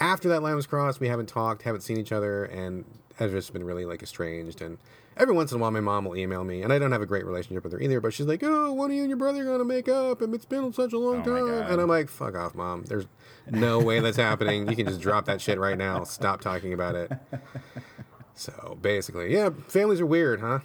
[0.00, 2.84] after that line was crossed, we haven't talked, haven't seen each other, and
[3.16, 4.60] has just been really like estranged.
[4.60, 4.78] And
[5.16, 7.06] every once in a while, my mom will email me, and I don't have a
[7.06, 8.00] great relationship with her either.
[8.00, 10.22] But she's like, "Oh, when are you and your brother gonna make up?
[10.22, 12.84] And it's been such a long oh time." And I'm like, "Fuck off, mom.
[12.84, 13.06] There's
[13.50, 14.68] no way that's happening.
[14.68, 16.04] You can just drop that shit right now.
[16.04, 17.12] Stop talking about it."
[18.34, 20.60] So basically, yeah, families are weird, huh?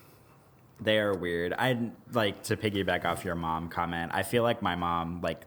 [0.82, 1.54] They are weird.
[1.54, 4.12] I'd like to piggyback off your mom comment.
[4.14, 5.42] I feel like my mom, like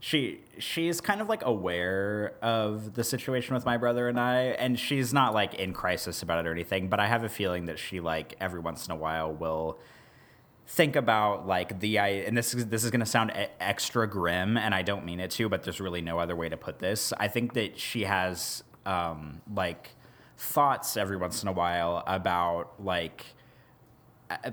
[0.00, 4.78] she she's kind of like aware of the situation with my brother and I and
[4.78, 7.78] she's not like in crisis about it or anything but I have a feeling that
[7.78, 9.78] she like every once in a while will
[10.66, 14.56] think about like the I and this is this is going to sound extra grim
[14.56, 17.12] and I don't mean it to but there's really no other way to put this.
[17.18, 19.90] I think that she has um like
[20.36, 23.24] thoughts every once in a while about like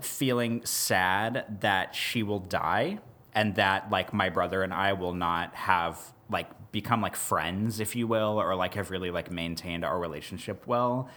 [0.01, 2.99] feeling sad that she will die
[3.33, 7.95] and that like my brother and I will not have like become like friends, if
[7.95, 11.09] you will, or like have really like maintained our relationship well.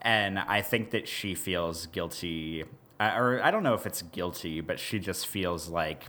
[0.00, 2.64] And I think that she feels guilty,
[3.00, 6.06] uh, or I don't know if it's guilty, but she just feels like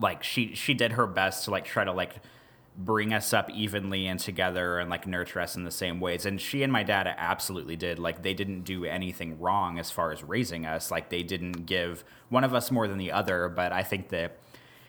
[0.00, 2.16] like she she did her best to like try to like
[2.76, 6.26] bring us up evenly and together and like nurture us in the same ways.
[6.26, 7.98] And she and my dad absolutely did.
[7.98, 10.90] Like they didn't do anything wrong as far as raising us.
[10.90, 13.48] Like they didn't give one of us more than the other.
[13.48, 14.38] But i think that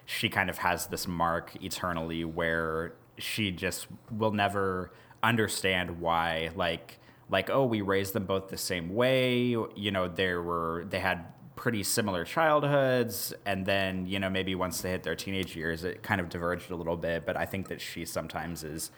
[0.05, 4.91] she kind of has this mark eternally where she just will never
[5.23, 6.99] understand why like
[7.29, 9.55] like oh we raised them both the same way.
[9.75, 11.25] You know there were they had
[11.55, 13.33] pretty similar childhoods.
[13.45, 16.71] And then you know maybe once they hit their teenage years it kind of diverged
[16.71, 17.25] a little bit.
[17.25, 18.91] But i think that she sometimes is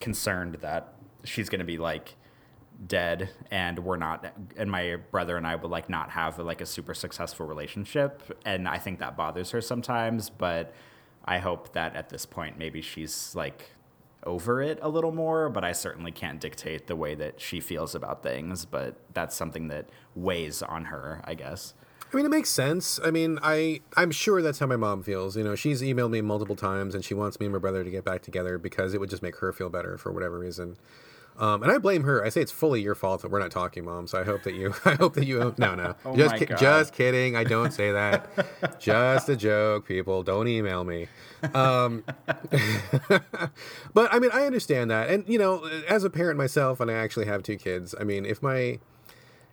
[0.00, 2.16] concerned that she's going to be like
[2.86, 4.26] dead and we're not
[4.56, 8.68] and my brother and I would like not have like a super successful relationship and
[8.68, 10.74] I think that bothers her sometimes but
[11.24, 13.70] I hope that at this point maybe she's like
[14.24, 17.94] over it a little more but I certainly can't dictate the way that she feels
[17.94, 21.72] about things but that's something that weighs on her I guess
[22.12, 23.00] I mean, it makes sense.
[23.04, 25.36] I mean, I I'm sure that's how my mom feels.
[25.36, 27.90] You know, she's emailed me multiple times, and she wants me and my brother to
[27.90, 30.76] get back together because it would just make her feel better for whatever reason.
[31.38, 32.24] Um, and I blame her.
[32.24, 34.06] I say it's fully your fault that we're not talking, mom.
[34.06, 36.46] So I hope that you, I hope that you, no, no, Oh just, my ki-
[36.46, 36.58] God.
[36.58, 37.36] just kidding.
[37.36, 38.78] I don't say that.
[38.80, 40.22] just a joke, people.
[40.22, 41.08] Don't email me.
[41.54, 42.04] Um,
[43.94, 46.94] but I mean, I understand that, and you know, as a parent myself, and I
[46.94, 47.94] actually have two kids.
[48.00, 48.78] I mean, if my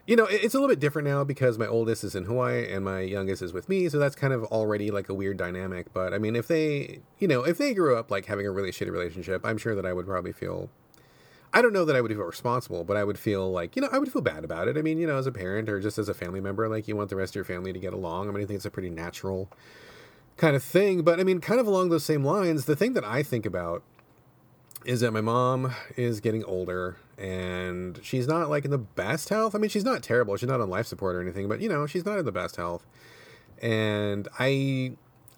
[0.05, 2.83] you know, it's a little bit different now because my oldest is in Hawaii and
[2.83, 5.93] my youngest is with me, so that's kind of already like a weird dynamic.
[5.93, 8.71] But I mean, if they, you know, if they grew up like having a really
[8.71, 10.69] shitty relationship, I'm sure that I would probably feel.
[11.53, 13.89] I don't know that I would feel responsible, but I would feel like, you know,
[13.91, 14.77] I would feel bad about it.
[14.77, 16.95] I mean, you know, as a parent or just as a family member, like you
[16.95, 18.27] want the rest of your family to get along.
[18.27, 19.49] I mean, I think it's a pretty natural
[20.35, 21.03] kind of thing.
[21.03, 23.83] But I mean, kind of along those same lines, the thing that I think about
[24.83, 29.53] is that my mom is getting older and she's not like in the best health.
[29.53, 30.35] I mean, she's not terrible.
[30.35, 32.55] She's not on life support or anything, but you know, she's not in the best
[32.55, 32.85] health.
[33.61, 34.93] And I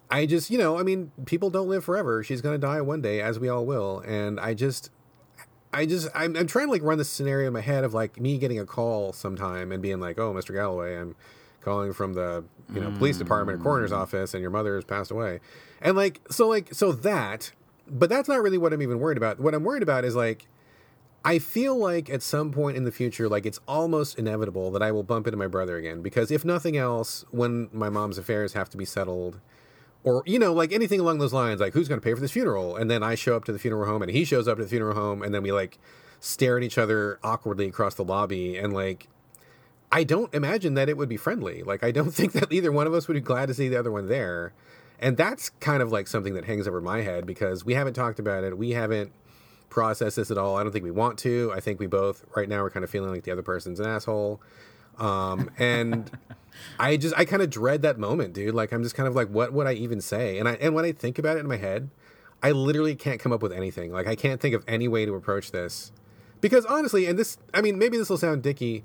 [0.09, 2.23] I just, you know, I mean, people don't live forever.
[2.23, 3.99] She's going to die one day as we all will.
[3.99, 4.89] And I just
[5.75, 8.19] I just I'm, I'm trying to like run this scenario in my head of like
[8.19, 10.53] me getting a call sometime and being like, "Oh, Mr.
[10.53, 11.15] Galloway, I'm
[11.61, 13.97] calling from the you know police department or coroner's mm.
[13.97, 15.41] office, and your mother has passed away,"
[15.81, 17.51] and like so like so that,
[17.87, 19.39] but that's not really what I'm even worried about.
[19.39, 20.47] What I'm worried about is like.
[21.27, 24.91] I feel like at some point in the future, like it's almost inevitable that I
[24.91, 26.03] will bump into my brother again.
[26.03, 29.39] Because if nothing else, when my mom's affairs have to be settled,
[30.05, 32.31] or you know like anything along those lines like who's going to pay for this
[32.31, 32.77] funeral?
[32.77, 34.69] And then i show up to the funeral home and he shows up to the
[34.69, 35.77] funeral home and then we like
[36.21, 39.09] stare at each other awkwardly across the lobby and like
[39.91, 41.63] i don't imagine that it would be friendly.
[41.63, 43.77] Like i don't think that either one of us would be glad to see the
[43.77, 44.53] other one there.
[44.97, 48.17] And that's kind of like something that hangs over my head because we haven't talked
[48.17, 48.57] about it.
[48.57, 49.11] We haven't
[49.69, 50.55] processed this at all.
[50.55, 51.51] I don't think we want to.
[51.53, 53.87] I think we both right now are kind of feeling like the other person's an
[53.87, 54.39] asshole
[54.99, 56.09] um, and
[56.79, 58.55] I just I kind of dread that moment, dude.
[58.55, 60.39] Like I'm just kind of like, what would I even say?
[60.39, 61.89] And I and when I think about it in my head,
[62.41, 63.91] I literally can't come up with anything.
[63.91, 65.91] Like I can't think of any way to approach this,
[66.41, 68.83] because honestly, and this, I mean, maybe this will sound dicky,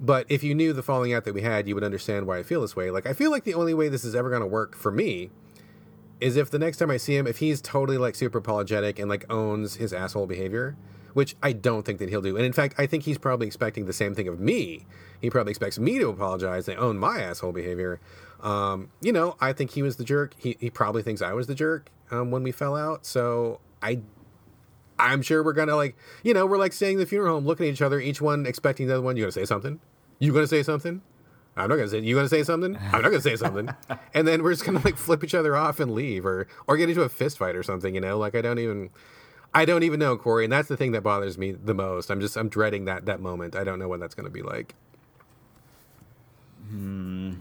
[0.00, 2.42] but if you knew the falling out that we had, you would understand why I
[2.42, 2.90] feel this way.
[2.90, 5.30] Like I feel like the only way this is ever to work for me
[6.20, 9.08] is if the next time I see him, if he's totally like super apologetic and
[9.08, 10.76] like owns his asshole behavior,
[11.14, 12.36] which I don't think that he'll do.
[12.36, 14.84] And in fact, I think he's probably expecting the same thing of me.
[15.20, 18.00] He probably expects me to apologize and own my asshole behavior.
[18.40, 20.34] Um, you know, I think he was the jerk.
[20.38, 23.04] He, he probably thinks I was the jerk um, when we fell out.
[23.04, 24.00] So I
[24.98, 27.66] I'm sure we're gonna like, you know, we're like staying in the funeral home, looking
[27.66, 29.16] at each other, each one expecting the other one.
[29.16, 29.80] You gonna say something?
[30.18, 31.02] You gonna say something?
[31.56, 32.00] I'm not gonna say.
[32.00, 32.76] You gonna say something?
[32.76, 33.68] I'm not gonna say something.
[34.14, 36.88] and then we're just gonna like flip each other off and leave, or or get
[36.88, 37.94] into a fist fight or something.
[37.94, 38.90] You know, like I don't even,
[39.54, 40.44] I don't even know, Corey.
[40.44, 42.10] And that's the thing that bothers me the most.
[42.10, 43.56] I'm just I'm dreading that that moment.
[43.56, 44.74] I don't know what that's gonna be like.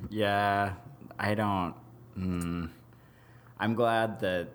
[0.09, 0.73] Yeah,
[1.19, 1.75] I don't.
[2.17, 2.69] Mm,
[3.59, 4.49] I'm glad that,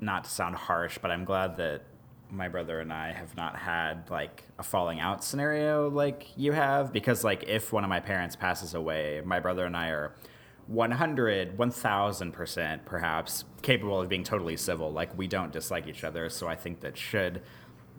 [0.00, 1.82] not to sound harsh, but I'm glad that
[2.30, 6.92] my brother and I have not had like a falling out scenario like you have
[6.92, 10.14] because like if one of my parents passes away, my brother and I are
[10.66, 14.90] 100, 1000% perhaps capable of being totally civil.
[14.90, 17.42] Like we don't dislike each other, so I think that should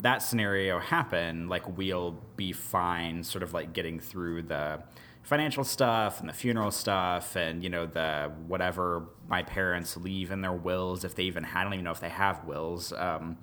[0.02, 4.82] that scenario happen, like we'll be fine sort of like getting through the
[5.26, 10.42] financial stuff and the funeral stuff and you know the whatever my parents leave in
[10.42, 13.38] their wills if they even had I don't even know if they have wills um,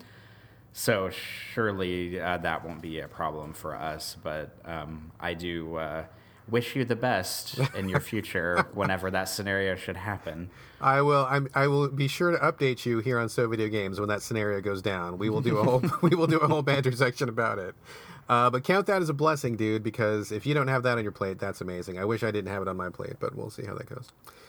[0.72, 6.04] so surely uh, that won't be a problem for us but um, I do uh,
[6.48, 10.50] wish you the best in your future whenever that scenario should happen
[10.82, 11.26] I will.
[11.30, 14.20] I'm, I will be sure to update you here on So Video Games when that
[14.20, 15.16] scenario goes down.
[15.16, 15.80] We will do a whole.
[16.02, 17.76] we will do a whole banter section about it.
[18.32, 21.02] Uh, but count that as a blessing, dude, because if you don't have that on
[21.02, 21.98] your plate, that's amazing.
[21.98, 24.08] I wish I didn't have it on my plate, but we'll see how that goes.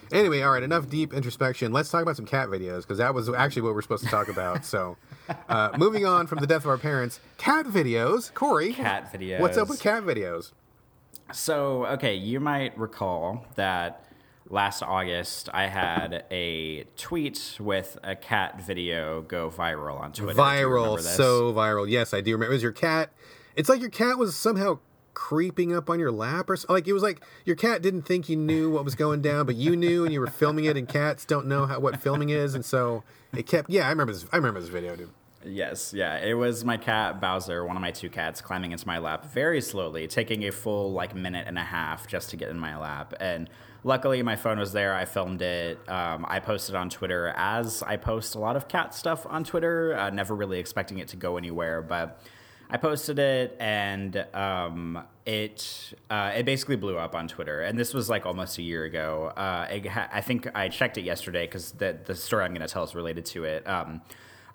[0.09, 1.73] Anyway, all right, enough deep introspection.
[1.73, 4.29] Let's talk about some cat videos because that was actually what we're supposed to talk
[4.29, 4.63] about.
[4.63, 4.95] So,
[5.49, 8.33] uh, moving on from the death of our parents, cat videos.
[8.33, 10.53] Corey, cat videos what's up with cat videos?
[11.33, 14.05] So, okay, you might recall that
[14.49, 20.39] last August I had a tweet with a cat video go viral on Twitter.
[20.39, 21.89] Viral, so viral.
[21.89, 22.51] Yes, I do remember.
[22.51, 23.09] It was your cat.
[23.55, 24.79] It's like your cat was somehow
[25.13, 26.57] creeping up on your lap or.
[26.69, 29.55] Like it was like your cat didn't think you knew what was going down, but
[29.55, 30.77] you knew and you were filming it.
[30.77, 33.03] And cats don't know how what filming is, and so
[33.35, 33.69] it kept.
[33.69, 34.25] Yeah, I remember this.
[34.31, 35.09] I remember this video, dude.
[35.45, 36.17] Yes, yeah.
[36.19, 39.61] It was my cat Bowser, one of my two cats, climbing into my lap very
[39.61, 43.13] slowly, taking a full like minute and a half just to get in my lap.
[43.19, 43.49] And
[43.83, 44.93] luckily, my phone was there.
[44.93, 45.77] I filmed it.
[45.89, 49.97] Um, I posted on Twitter as I post a lot of cat stuff on Twitter.
[49.97, 52.21] Uh, never really expecting it to go anywhere, but
[52.69, 57.61] I posted it, and um, it uh, it basically blew up on Twitter.
[57.61, 59.31] And this was like almost a year ago.
[59.35, 62.71] Uh, ha- I think I checked it yesterday because the the story I'm going to
[62.71, 63.67] tell is related to it.
[63.67, 64.01] Um,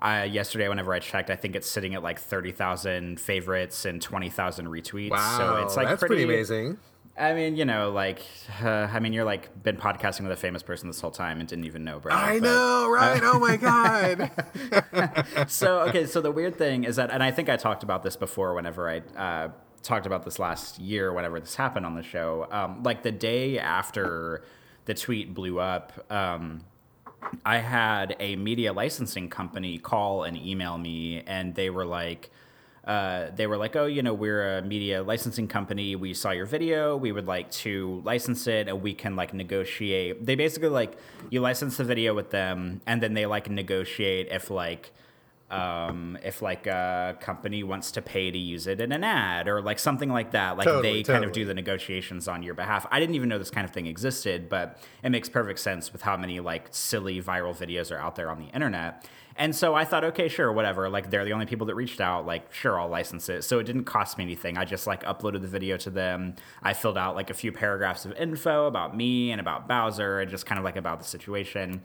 [0.01, 4.01] I, yesterday, whenever I checked, I think it's sitting at like thirty thousand favorites and
[4.01, 5.11] twenty thousand retweets.
[5.11, 6.79] Wow, so it's like that's pretty, pretty amazing.
[7.19, 8.23] I mean, you know, like,
[8.63, 11.49] uh, I mean, you're like been podcasting with a famous person this whole time and
[11.49, 12.17] didn't even know, Brad.
[12.17, 13.21] I but- know, right?
[13.23, 14.31] oh my god.
[15.49, 18.17] so okay so the weird thing is that and i think i talked about this
[18.17, 19.49] before whenever i uh,
[19.83, 23.59] talked about this last year whenever this happened on the show um, like the day
[23.59, 24.43] after
[24.87, 26.65] the tweet blew up um,
[27.45, 32.31] i had a media licensing company call and email me and they were like
[32.89, 35.95] uh, they were like, oh, you know, we're a media licensing company.
[35.95, 36.97] We saw your video.
[36.97, 40.25] We would like to license it, and we can like negotiate.
[40.25, 40.97] They basically like
[41.29, 44.91] you license the video with them, and then they like negotiate if like
[45.51, 49.61] um, if like a company wants to pay to use it in an ad or
[49.61, 50.57] like something like that.
[50.57, 52.87] Like Totally, they kind of do the negotiations on your behalf.
[52.91, 56.01] I didn't even know this kind of thing existed, but it makes perfect sense with
[56.01, 59.07] how many like silly viral videos are out there on the internet.
[59.39, 60.89] And so I thought, okay, sure, whatever.
[60.89, 62.27] Like they're the only people that reached out.
[62.27, 63.43] Like, sure, I'll license it.
[63.45, 64.59] So it didn't cost me anything.
[64.59, 66.35] I just like uploaded the video to them.
[66.61, 70.29] I filled out like a few paragraphs of info about me and about Bowser and
[70.29, 71.83] just kind of like about the situation.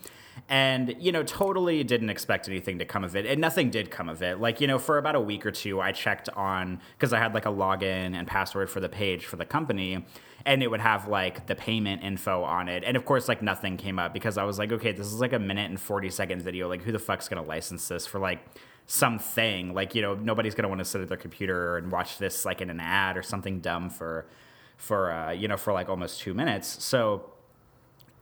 [0.50, 3.28] And, you know, totally didn't expect anything to come of it.
[3.28, 4.40] And nothing did come of it.
[4.40, 7.36] Like, you know, for about a week or two, I checked on, because I had
[7.36, 10.08] like a login and password for the page for the company
[10.46, 12.84] and it would have like the payment info on it.
[12.84, 15.34] And of course, like nothing came up because I was like, okay, this is like
[15.34, 16.68] a minute and 40 second video.
[16.68, 18.40] Like, who the fuck's gonna license this for like
[18.86, 19.74] something?
[19.74, 22.70] Like, you know, nobody's gonna wanna sit at their computer and watch this like in
[22.70, 24.26] an ad or something dumb for,
[24.76, 26.84] for, uh, you know, for like almost two minutes.
[26.84, 27.33] So,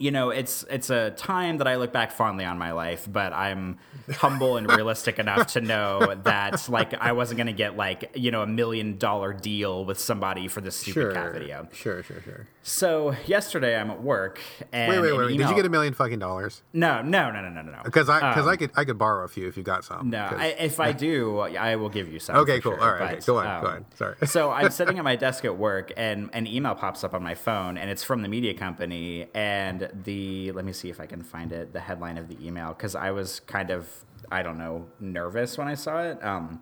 [0.02, 3.34] you know, it's it's a time that I look back fondly on my life, but
[3.34, 3.78] I'm
[4.14, 8.42] humble and realistic enough to know that like I wasn't gonna get like you know
[8.42, 11.12] a million dollar deal with somebody for this stupid Sure.
[11.14, 11.68] cat video.
[11.72, 12.48] Sure, sure, sure.
[12.64, 14.40] So yesterday I'm at work
[14.72, 15.38] and Wait, wait, an wait.
[15.38, 16.62] Did you get a million fucking dollars?
[16.74, 17.80] no, no, no, no, no, no.
[17.84, 20.10] Because I, because Um, I could, I could borrow a few if you got some.
[20.10, 22.36] No, I, if I do, I will give you some.
[22.38, 22.74] Okay, cool.
[22.74, 23.26] sure, All right, okay.
[23.26, 23.86] Go on, go um, on.
[23.96, 24.16] Sorry.
[24.28, 27.36] so I'm sitting at my desk at work, and an email pops up on my
[27.36, 29.28] phone, and it's from the media company.
[29.34, 31.74] And the let me see if I can find it.
[31.74, 33.88] The headline of the email, because I was kind of
[34.32, 36.24] I don't know nervous when I saw it.
[36.24, 36.62] Um,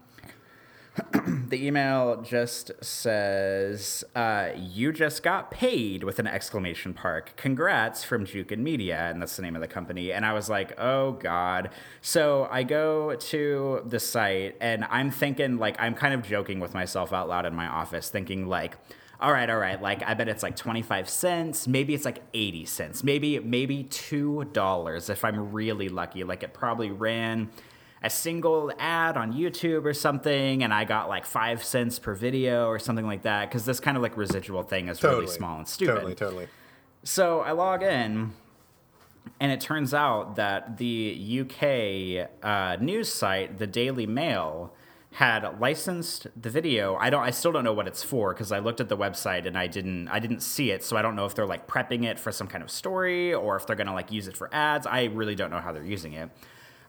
[1.49, 7.35] the email just says, uh, "You just got paid!" with an exclamation mark.
[7.35, 10.11] Congrats from Jukin Media, and that's the name of the company.
[10.11, 11.69] And I was like, "Oh God!"
[12.01, 16.73] So I go to the site, and I'm thinking, like, I'm kind of joking with
[16.73, 18.77] myself out loud in my office, thinking, like.
[19.22, 19.82] All right, all right.
[19.82, 23.04] Like I bet it's like 25 cents, maybe it's like 80 cents.
[23.04, 26.24] Maybe maybe $2 if I'm really lucky.
[26.24, 27.50] Like it probably ran
[28.02, 32.68] a single ad on YouTube or something, and I got like five cents per video
[32.68, 33.50] or something like that.
[33.50, 35.96] Because this kind of like residual thing is totally really small and stupid.
[35.96, 36.48] Totally, totally.
[37.04, 38.32] So I log in,
[39.40, 44.74] and it turns out that the UK uh, news site, the Daily Mail,
[45.11, 46.95] had licensed the video.
[46.95, 47.23] I don't.
[47.23, 49.68] I still don't know what it's for because I looked at the website and I
[49.68, 50.07] didn't.
[50.10, 50.84] I didn't see it.
[50.84, 53.56] So I don't know if they're like prepping it for some kind of story or
[53.56, 54.86] if they're gonna like use it for ads.
[54.86, 56.30] I really don't know how they're using it.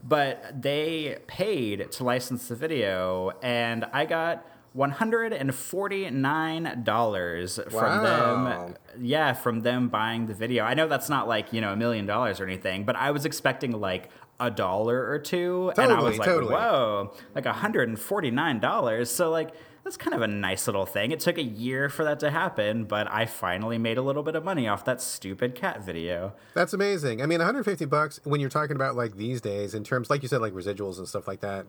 [0.02, 6.82] But they paid to license the video, and I got one hundred and forty nine
[6.84, 8.66] dollars from Wow.
[8.66, 10.64] them yeah, from them buying the video.
[10.64, 13.24] I know that's not like, you know, a million dollars or anything, but I was
[13.24, 15.72] expecting like a dollar or two.
[15.76, 16.54] and I was like, totally.
[16.54, 19.06] whoa, like $149.
[19.06, 19.50] So, like,
[19.84, 21.10] that's kind of a nice little thing.
[21.10, 24.34] It took a year for that to happen, but I finally made a little bit
[24.36, 26.34] of money off that stupid cat video.
[26.54, 27.22] That's amazing.
[27.22, 30.28] I mean, 150 bucks when you're talking about like these days in terms, like you
[30.28, 31.66] said, like residuals and stuff like that,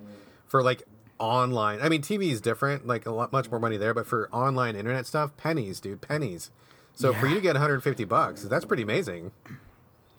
[0.48, 0.84] for like
[1.22, 1.80] online.
[1.82, 4.76] I mean, TV is different, like a lot much more money there, but for online
[4.76, 6.52] internet stuff, pennies, dude, pennies.
[6.94, 9.32] So for you to get 150 bucks, that's pretty amazing.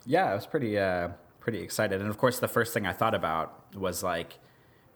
[0.07, 2.01] Yeah, I was pretty, uh, pretty excited.
[2.01, 4.39] And of course, the first thing I thought about was like,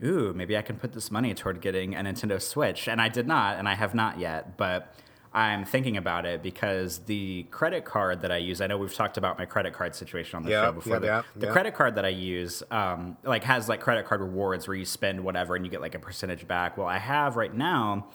[0.02, 2.88] ooh, maybe I can put this money toward getting a Nintendo Switch.
[2.88, 4.94] And I did not, and I have not yet, but
[5.36, 9.18] I'm thinking about it because the credit card that I use, I know we've talked
[9.18, 10.94] about my credit card situation on the Yeah, show before.
[10.94, 11.52] yeah, the yeah, the yeah.
[11.52, 15.22] credit card that I use, um, like has like credit card rewards where you spend
[15.22, 16.78] whatever and you get like a percentage back.
[16.78, 18.06] Well, I have right now,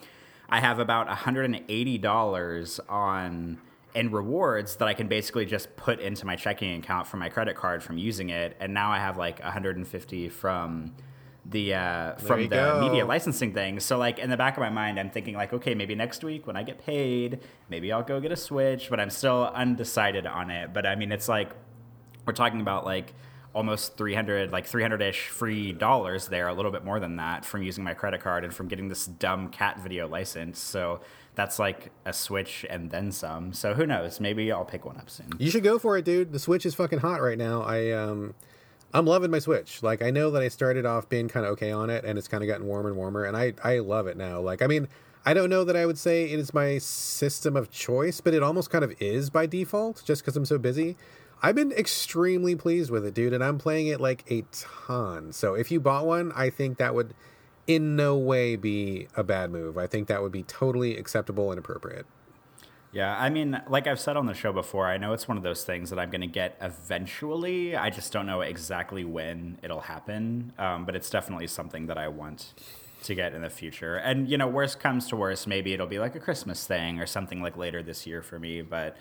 [0.50, 3.58] I have about $180 on
[3.94, 7.56] in rewards that I can basically just put into my checking account from my credit
[7.56, 10.96] card from using it, and now I have like 150 from
[11.46, 12.82] the uh, from the go.
[12.82, 13.80] media licensing thing.
[13.80, 16.46] So like in the back of my mind, I'm thinking like, okay, maybe next week
[16.48, 17.40] when I get paid,
[17.70, 20.74] maybe I'll go get a Switch, but I'm still undecided on it.
[20.74, 21.52] But I mean, it's like
[22.26, 23.14] we're talking about like
[23.54, 27.84] almost 300 like 300ish free dollars there a little bit more than that from using
[27.84, 31.02] my credit card and from getting this dumb cat video license so
[31.36, 35.10] that's like a switch and then some so who knows maybe i'll pick one up
[35.10, 36.32] soon You should go for it, dude.
[36.32, 37.62] The Switch is fucking hot right now.
[37.64, 38.36] I um
[38.94, 39.82] I'm loving my Switch.
[39.82, 42.28] Like I know that I started off being kind of okay on it and it's
[42.28, 44.40] kind of gotten warmer and warmer and I I love it now.
[44.42, 44.88] Like I mean,
[45.26, 48.44] I don't know that I would say it is my system of choice, but it
[48.44, 50.98] almost kind of is by default just cuz I'm so busy.
[51.44, 55.34] I've been extremely pleased with it, dude, and I'm playing it like a ton.
[55.34, 57.16] So if you bought one, I think that would
[57.66, 59.78] in no way be a bad move.
[59.78, 62.06] I think that would be totally acceptable and appropriate.
[62.94, 65.44] Yeah, I mean, like I've said on the show before, I know it's one of
[65.44, 67.74] those things that I'm going to get eventually.
[67.74, 72.10] I just don't know exactly when it'll happen, um, but it's definitely something that I
[72.10, 72.54] want
[73.04, 73.96] to get in the future.
[73.96, 77.06] And, you know, worst comes to worst, maybe it'll be like a Christmas thing or
[77.06, 78.62] something like later this year for me.
[78.62, 78.98] But,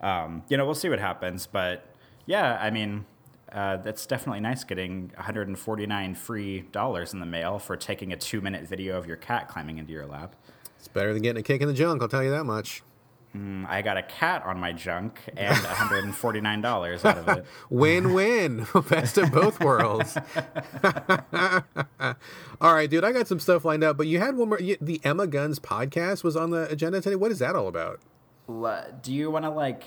[0.00, 1.48] um, you know, we'll see what happens.
[1.48, 1.84] But
[2.26, 3.06] yeah, I mean,
[3.50, 8.40] uh, that's definitely nice getting 149 free dollars in the mail for taking a two
[8.40, 10.36] minute video of your cat climbing into your lap.
[10.78, 12.82] It's better than getting a kick in the junk, I'll tell you that much.
[13.34, 15.56] I got a cat on my junk and
[16.14, 17.46] $149 out of it.
[17.70, 18.66] Win win.
[18.90, 20.16] Best of both worlds.
[22.60, 24.60] all right, dude, I got some stuff lined up, but you had one more.
[24.60, 27.16] You, the Emma Guns podcast was on the agenda today.
[27.16, 28.00] What is that all about?
[29.02, 29.84] Do you want to like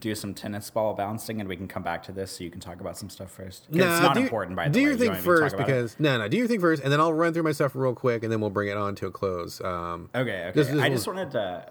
[0.00, 2.60] do some tennis ball bouncing and we can come back to this so you can
[2.60, 3.66] talk about some stuff first?
[3.70, 4.82] 'Cause it's not do, important, by the do way.
[4.84, 5.72] your You thing want me to talk first about it?
[5.72, 7.94] because no, no, do your thing first, and then I'll run through my stuff real
[7.94, 9.60] quick, and then we'll bring it on to a close.
[9.60, 10.52] Um, Okay, okay.
[10.54, 11.66] This- this I just wanted to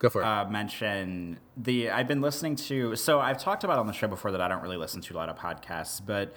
[0.00, 0.24] go for it.
[0.24, 4.32] uh, mention the I've been listening to so I've talked about on the show before
[4.32, 6.34] that I don't really listen to a lot of podcasts, but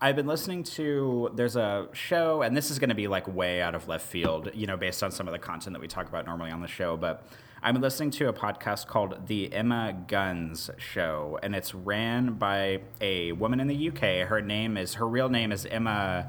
[0.00, 3.62] I've been listening to there's a show and this is going to be like way
[3.62, 6.08] out of left field, you know, based on some of the content that we talk
[6.08, 7.24] about normally on the show, but
[7.62, 13.30] I'm listening to a podcast called The Emma Guns Show and it's ran by a
[13.30, 14.26] woman in the UK.
[14.26, 16.28] Her name is her real name is Emma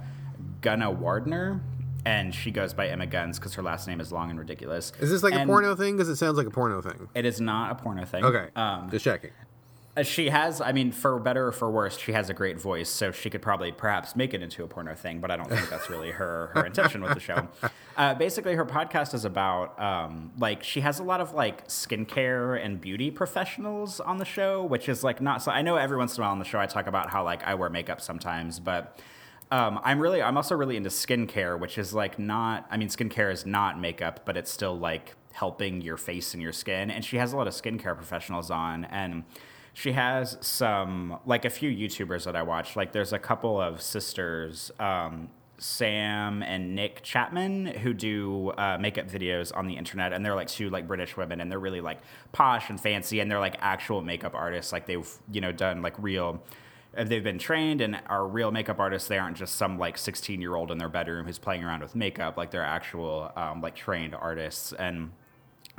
[0.62, 1.60] Gunavardhana.
[2.06, 4.92] And she goes by Emma Guns because her last name is long and ridiculous.
[5.00, 5.96] is this like a porno thing?
[5.96, 7.08] Because it sounds like a porno thing.
[7.16, 8.26] it is not a porno thing.
[8.26, 9.32] Okay, Um, just checking.
[9.96, 12.90] uh, she has, I mean, for better or for worse, she has a great voice,
[12.90, 15.70] so she could probably perhaps make it into a porno thing, but I don't think
[15.70, 17.48] that's really her her intention with the show.
[17.96, 22.60] Uh, basically, her podcast is about um, like she has a lot of like skincare
[22.62, 25.52] and beauty professionals on the show, which is like not so.
[25.52, 27.44] I know every once in a while on the show I talk about how like
[27.44, 29.00] I wear makeup sometimes, but.
[29.54, 33.32] Um, I'm really, I'm also really into skincare, which is like not, I mean, skincare
[33.32, 36.90] is not makeup, but it's still like helping your face and your skin.
[36.90, 39.26] And she has a lot of skincare professionals on, and
[39.74, 42.76] she has some, like a few YouTubers that I watch.
[42.76, 49.08] Like there's a couple of sisters, um, Sam and Nic Chapman, who do uh, makeup
[49.08, 52.00] videos on the internet, and they're like two like British women, and they're really like
[52.32, 54.74] posh and fancy, and they're like actual makeup artists.
[54.74, 56.44] Like they've you know done like real
[56.96, 59.08] they've been trained and are real makeup artists.
[59.08, 61.96] They aren't just some like 16 year old in their bedroom who's playing around with
[61.96, 62.38] makeup.
[62.38, 64.74] Like they're actual um, like trained artists.
[64.74, 65.12] And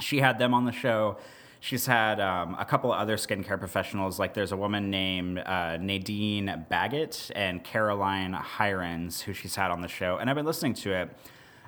[0.01, 1.19] she had them on the show.
[1.61, 4.19] She's had um, a couple of other skincare professionals.
[4.19, 9.81] Like there's a woman named uh, nadine baggott and caroline hirons who she's had on
[9.81, 10.19] the show.
[10.19, 11.17] And i've been listening to it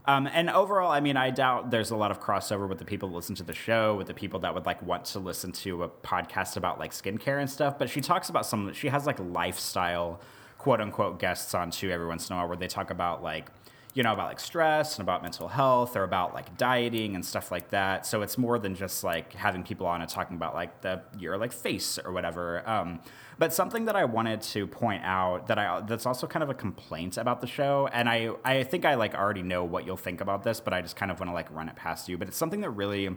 [0.07, 3.09] um, and overall, I mean, I doubt there's a lot of crossover with the people
[3.09, 5.83] that listen to the show, with the people that would like want to listen to
[5.83, 7.77] a podcast about like skincare and stuff.
[7.77, 8.73] But she talks about some.
[8.73, 10.21] She has like lifestyle,
[10.59, 13.49] quote unquote, guests on too every once in a while, where they talk about like,
[13.95, 17.51] you know, about like stress and about mental health or about like dieting and stuff
[17.51, 18.07] like that.
[18.07, 21.37] So it's more than just like having people on and talking about like the your
[21.37, 22.69] like face or whatever.
[22.69, 23.01] Um,
[23.39, 26.55] but something that I wanted to point out that I that's also kind of a
[26.55, 30.21] complaint about the show, and I I think I like already know what you'll think
[30.21, 32.17] about this, but I just kind of want to like run it past you.
[32.17, 33.15] But it's something that really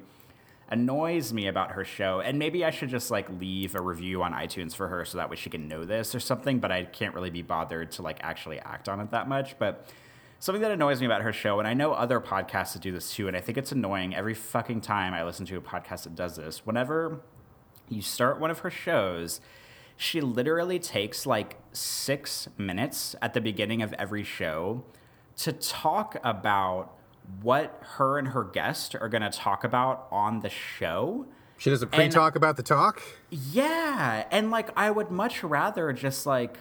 [0.70, 4.34] annoys me about her show, and maybe I should just like leave a review on
[4.34, 6.60] iTunes for her so that way she can know this or something.
[6.60, 9.58] But I can't really be bothered to like actually act on it that much.
[9.58, 9.88] But
[10.40, 13.14] something that annoys me about her show, and I know other podcasts that do this
[13.14, 16.16] too, and I think it's annoying every fucking time I listen to a podcast that
[16.16, 16.66] does this.
[16.66, 17.22] Whenever
[17.88, 19.40] you start one of her shows,
[20.02, 24.82] she literally takes like six minutes at the beginning of every show
[25.36, 26.96] to talk about
[27.42, 31.26] what her and her guest are going to talk about on the show.
[31.58, 33.04] She does a pre-talk about the talk.
[33.30, 36.60] Yeah, and like I would much rather just like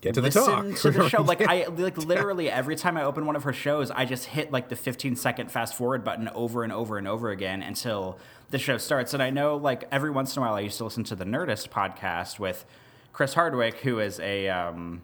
[0.00, 0.76] Get to the listen talk.
[0.76, 1.22] to the show.
[1.24, 4.52] Like I like literally every time I open one of her shows, I just hit
[4.52, 8.16] like the 15 second fast forward button over and over and over again until
[8.50, 9.14] the show starts.
[9.14, 11.24] And I know like every once in a while I used to listen to the
[11.24, 12.64] Nerdist podcast with
[13.12, 15.02] Chris Hardwick, who is a um,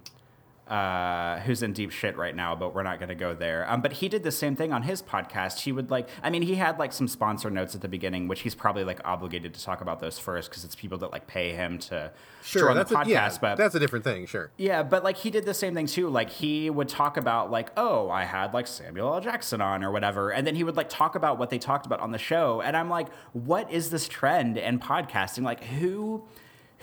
[0.69, 3.71] uh, who's in deep shit right now, but we're not going to go there.
[3.71, 5.61] Um, but he did the same thing on his podcast.
[5.61, 8.41] He would like, I mean, he had like some sponsor notes at the beginning, which
[8.41, 11.53] he's probably like obligated to talk about those first because it's people that like pay
[11.53, 12.11] him to
[12.43, 13.09] Sure, on that's the a, podcast.
[13.09, 14.27] yeah, but that's a different thing.
[14.27, 14.51] Sure.
[14.57, 16.09] yeah, but like he did the same thing too.
[16.09, 19.21] Like he would talk about like, oh, I had like Samuel L.
[19.21, 21.99] Jackson on or whatever, and then he would like talk about what they talked about
[22.01, 25.43] on the show, and I'm like, what is this trend in podcasting?
[25.43, 26.25] Like who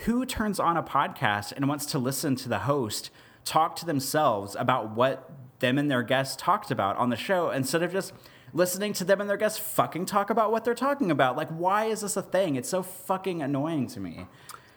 [0.05, 3.09] who turns on a podcast and wants to listen to the host
[3.45, 7.83] talk to themselves about what them and their guests talked about on the show instead
[7.83, 8.13] of just
[8.53, 11.35] listening to them and their guests fucking talk about what they're talking about?
[11.35, 12.55] Like why is this a thing?
[12.55, 14.27] It's so fucking annoying to me.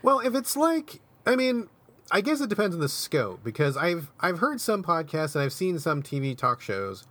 [0.02, 1.68] Well, if it's like, I mean,
[2.10, 5.52] I guess it depends on the scope because I've I've heard some podcasts and I've
[5.52, 7.06] seen some TV talk shows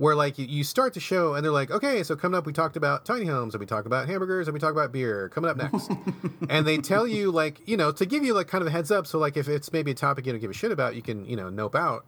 [0.00, 2.54] where like you, you start the show and they're like, okay, so coming up we
[2.54, 5.28] talked about tiny homes and we talk about hamburgers and we talk about beer.
[5.28, 5.90] Coming up next,
[6.48, 8.90] and they tell you like you know to give you like kind of a heads
[8.90, 9.06] up.
[9.06, 11.26] So like if it's maybe a topic you don't give a shit about, you can
[11.26, 12.06] you know nope out.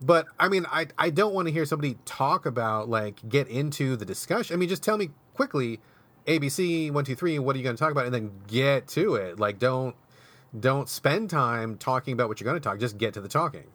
[0.00, 3.96] But I mean, I I don't want to hear somebody talk about like get into
[3.96, 4.54] the discussion.
[4.54, 5.80] I mean, just tell me quickly,
[6.28, 7.40] ABC one two three.
[7.40, 9.40] What are you going to talk about, and then get to it.
[9.40, 9.96] Like don't
[10.60, 12.78] don't spend time talking about what you're going to talk.
[12.78, 13.66] Just get to the talking.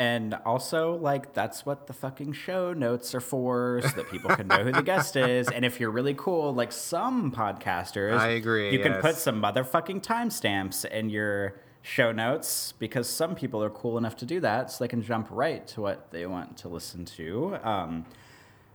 [0.00, 4.48] And also, like, that's what the fucking show notes are for, so that people can
[4.48, 5.50] know who the guest is.
[5.50, 10.02] And if you're really cool, like some podcasters, I agree, You can put some motherfucking
[10.02, 14.82] timestamps in your show notes because some people are cool enough to do that, so
[14.82, 17.58] they can jump right to what they want to listen to.
[17.62, 18.06] Um,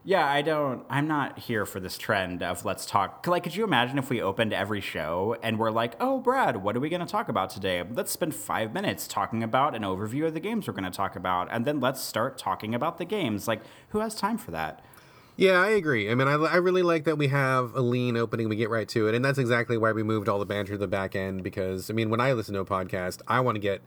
[0.07, 0.85] yeah, I don't.
[0.87, 3.25] I'm not here for this trend of let's talk.
[3.25, 6.77] Like, could you imagine if we opened every show and we're like, "Oh, Brad, what
[6.77, 7.83] are we going to talk about today?
[7.91, 11.15] Let's spend five minutes talking about an overview of the games we're going to talk
[11.15, 14.85] about, and then let's start talking about the games." Like, who has time for that?
[15.37, 16.11] Yeah, I agree.
[16.11, 18.47] I mean, I, I really like that we have a lean opening.
[18.47, 20.77] We get right to it, and that's exactly why we moved all the banter to
[20.77, 21.43] the back end.
[21.43, 23.81] Because I mean, when I listen to a podcast, I want to get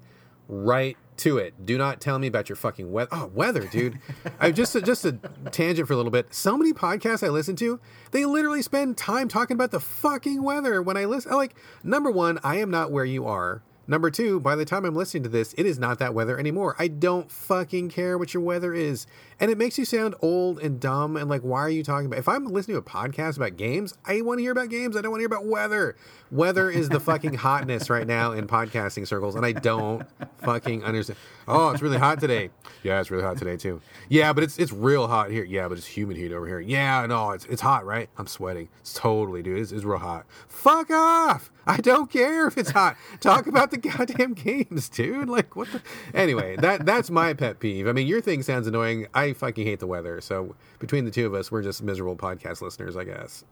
[0.48, 1.66] right to it.
[1.66, 3.08] Do not tell me about your fucking weather.
[3.12, 3.98] Oh, weather, dude.
[4.40, 5.12] I just just a
[5.50, 6.32] tangent for a little bit.
[6.32, 7.80] So many podcasts I listen to,
[8.10, 10.82] they literally spend time talking about the fucking weather.
[10.82, 13.62] When I listen, like number one, I am not where you are.
[13.90, 16.76] Number two, by the time I'm listening to this, it is not that weather anymore.
[16.78, 19.06] I don't fucking care what your weather is.
[19.40, 22.18] And it makes you sound old and dumb and like, why are you talking about?
[22.18, 24.94] If I'm listening to a podcast about games, I want to hear about games.
[24.94, 25.96] I don't want to hear about weather.
[26.30, 30.06] Weather is the fucking hotness right now in podcasting circles, and I don't
[30.42, 31.18] fucking understand.
[31.46, 32.50] Oh, it's really hot today.
[32.82, 33.80] Yeah, it's really hot today too.
[34.10, 35.44] Yeah, but it's it's real hot here.
[35.44, 36.60] Yeah, but it's humid heat over here.
[36.60, 38.10] Yeah, no, it's it's hot, right?
[38.18, 38.68] I'm sweating.
[38.80, 39.58] It's totally, dude.
[39.58, 40.26] It's, it's real hot.
[40.48, 41.50] Fuck off.
[41.66, 42.96] I don't care if it's hot.
[43.20, 45.28] Talk about the goddamn games, dude.
[45.28, 45.82] Like what the
[46.14, 47.86] Anyway, that that's my pet peeve.
[47.88, 49.06] I mean, your thing sounds annoying.
[49.14, 50.20] I fucking hate the weather.
[50.20, 53.44] So between the two of us, we're just miserable podcast listeners, I guess.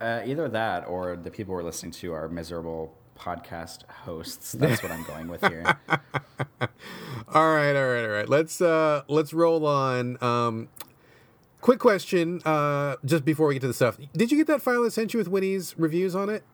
[0.00, 4.52] Uh, either that or the people we're listening to are miserable podcast hosts.
[4.52, 5.64] That's what I'm going with here.
[7.28, 8.28] All right, all right, all right.
[8.28, 10.22] Let's uh let's roll on.
[10.22, 10.68] Um
[11.60, 13.98] quick question, uh just before we get to the stuff.
[14.12, 16.44] Did you get that file I sent you with Whitty's reviews on it?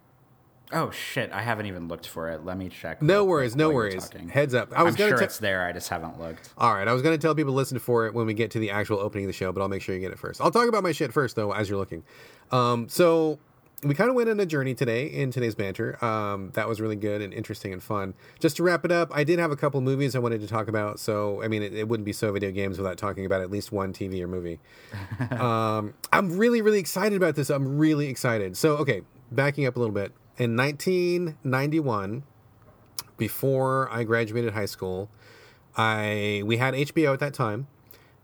[0.72, 1.30] Oh shit!
[1.32, 2.44] I haven't even looked for it.
[2.44, 3.02] Let me check.
[3.02, 4.10] No worries, no worries.
[4.30, 4.72] Heads up.
[4.72, 5.64] I was I'm gonna sure te- it's there.
[5.64, 6.50] I just haven't looked.
[6.56, 8.50] All right, I was going to tell people to listen for it when we get
[8.52, 10.40] to the actual opening of the show, but I'll make sure you get it first.
[10.40, 12.04] I'll talk about my shit first, though, as you're looking.
[12.50, 13.38] Um, so
[13.84, 16.02] we kind of went on a journey today in today's banter.
[16.04, 18.14] Um, that was really good and interesting and fun.
[18.38, 20.68] Just to wrap it up, I did have a couple movies I wanted to talk
[20.68, 21.00] about.
[21.00, 23.72] So I mean, it, it wouldn't be so video games without talking about at least
[23.72, 24.60] one TV or movie.
[25.32, 27.50] um, I'm really, really excited about this.
[27.50, 28.56] I'm really excited.
[28.56, 30.12] So okay, backing up a little bit.
[30.38, 32.22] In 1991,
[33.18, 35.10] before I graduated high school,
[35.76, 37.66] I we had HBO at that time,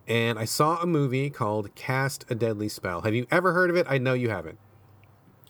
[0.07, 3.03] and I saw a movie called Cast a Deadly Spell.
[3.03, 3.87] Have you ever heard of it?
[3.91, 4.59] I know you haven't.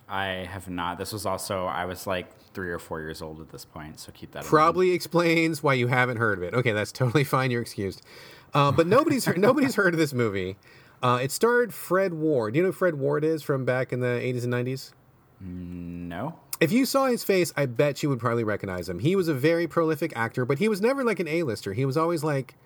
[0.08, 0.98] I have not.
[0.98, 4.10] This was also I was like three or four years old at this point, so
[4.10, 4.40] keep that.
[4.40, 4.50] in mind.
[4.50, 6.54] Probably explains why you haven't heard of it.
[6.54, 7.50] Okay, that's totally fine.
[7.52, 8.02] You're excused.
[8.52, 10.56] Uh, but nobody's heard, nobody's heard of this movie.
[11.02, 12.54] Uh, it starred Fred Ward.
[12.54, 14.92] Do you know who Fred Ward is from back in the 80s and 90s?
[15.40, 16.38] No.
[16.60, 18.98] If you saw his face, I bet you would probably recognize him.
[18.98, 21.72] He was a very prolific actor, but he was never like an A-lister.
[21.72, 22.56] He was always like,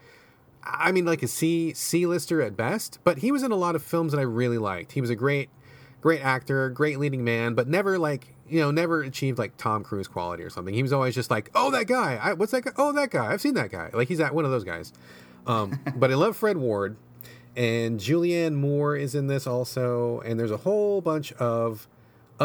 [0.65, 2.99] I mean, like a C C-lister at best.
[3.05, 4.93] But he was in a lot of films that I really liked.
[4.93, 5.51] He was a great,
[6.01, 10.09] great actor, great leading man, but never like you know, never achieved like Tom Cruise
[10.09, 10.75] quality or something.
[10.75, 12.21] He was always just like, oh, that guy.
[12.23, 12.73] I, what's that guy?
[12.77, 13.33] Oh, that guy.
[13.33, 13.89] I've seen that guy.
[13.95, 14.93] Like he's at one of those guys.
[15.47, 16.97] Um, but I love Fred Ward,
[17.57, 21.89] and Julianne Moore is in this also, and there's a whole bunch of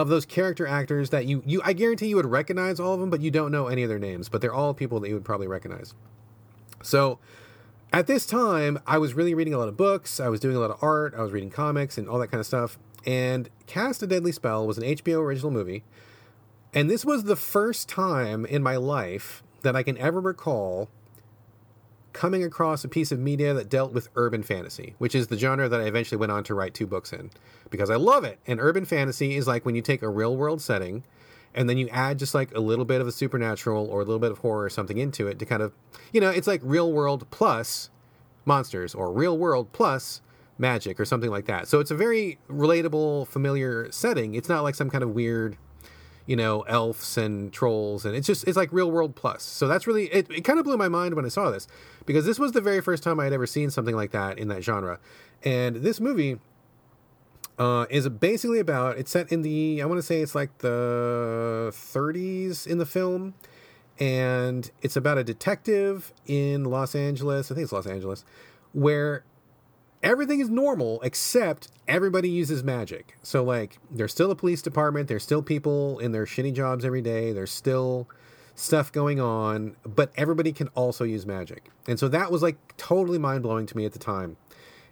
[0.01, 3.09] of those character actors that you you I guarantee you would recognize all of them,
[3.09, 4.29] but you don't know any of their names.
[4.29, 5.93] But they're all people that you would probably recognize.
[6.83, 7.19] So
[7.91, 10.19] at this time, I was really reading a lot of books.
[10.19, 11.13] I was doing a lot of art.
[11.17, 12.77] I was reading comics and all that kind of stuff.
[13.05, 15.83] And Cast a Deadly Spell was an HBO original movie.
[16.73, 20.89] And this was the first time in my life that I can ever recall
[22.18, 25.69] coming across a piece of media that dealt with urban fantasy, which is the genre
[25.69, 27.30] that I eventually went on to write two books in
[27.69, 28.39] because I love it.
[28.48, 31.03] And urban fantasy is like when you take a real world setting
[31.53, 34.18] and then you add just like a little bit of a supernatural or a little
[34.18, 35.73] bit of horror or something into it to kind of,
[36.11, 37.91] you know, it's like real world plus
[38.45, 40.23] monsters or real world plus
[40.57, 41.68] magic or something like that.
[41.68, 44.34] So it's a very relatable, familiar setting.
[44.34, 45.56] It's not like some kind of weird
[46.27, 49.41] you know, elves and trolls, and it's just it's like real world plus.
[49.41, 50.29] So that's really it.
[50.29, 51.67] It kind of blew my mind when I saw this
[52.05, 54.49] because this was the very first time I had ever seen something like that in
[54.49, 54.99] that genre,
[55.43, 56.37] and this movie
[57.57, 61.71] uh, is basically about it's set in the I want to say it's like the
[61.73, 63.33] 30s in the film,
[63.97, 67.49] and it's about a detective in Los Angeles.
[67.49, 68.25] I think it's Los Angeles,
[68.73, 69.23] where
[70.03, 73.17] everything is normal except everybody uses magic.
[73.23, 77.01] So like there's still a police department, there's still people in their shitty jobs every
[77.01, 78.07] day, there's still
[78.55, 81.69] stuff going on, but everybody can also use magic.
[81.87, 84.37] And so that was like totally mind-blowing to me at the time.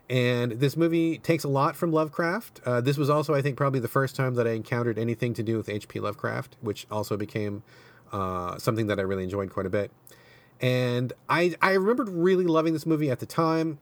[0.07, 2.61] And this movie takes a lot from Lovecraft.
[2.64, 5.41] Uh, this was also, I think, probably the first time that I encountered anything to
[5.41, 5.99] do with H.P.
[5.99, 7.64] Lovecraft, which also became
[8.11, 9.91] uh, something that I really enjoyed quite a bit.
[10.61, 13.80] And I, I remembered really loving this movie at the time.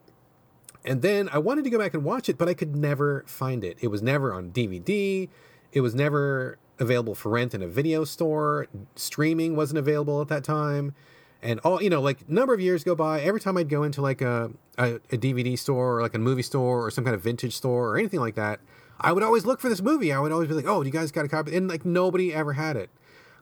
[0.84, 3.64] And then I wanted to go back and watch it, but I could never find
[3.64, 3.78] it.
[3.80, 5.28] It was never on DVD.
[5.72, 8.66] It was never available for rent in a video store.
[8.94, 10.94] Streaming wasn't available at that time.
[11.42, 13.20] And all, you know, like number of years go by.
[13.20, 16.42] Every time I'd go into like a, a, a DVD store or like a movie
[16.42, 18.60] store or some kind of vintage store or anything like that,
[19.00, 20.12] I would always look for this movie.
[20.12, 21.56] I would always be like, oh, you guys got a copy?
[21.56, 22.90] And like nobody ever had it.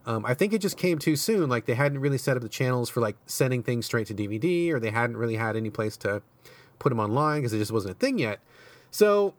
[0.05, 1.49] Um, I think it just came too soon.
[1.49, 4.71] Like they hadn't really set up the channels for like sending things straight to DVD,
[4.71, 6.23] or they hadn't really had any place to
[6.83, 8.41] put them online because it just wasn't a thing yet.
[8.91, 9.35] So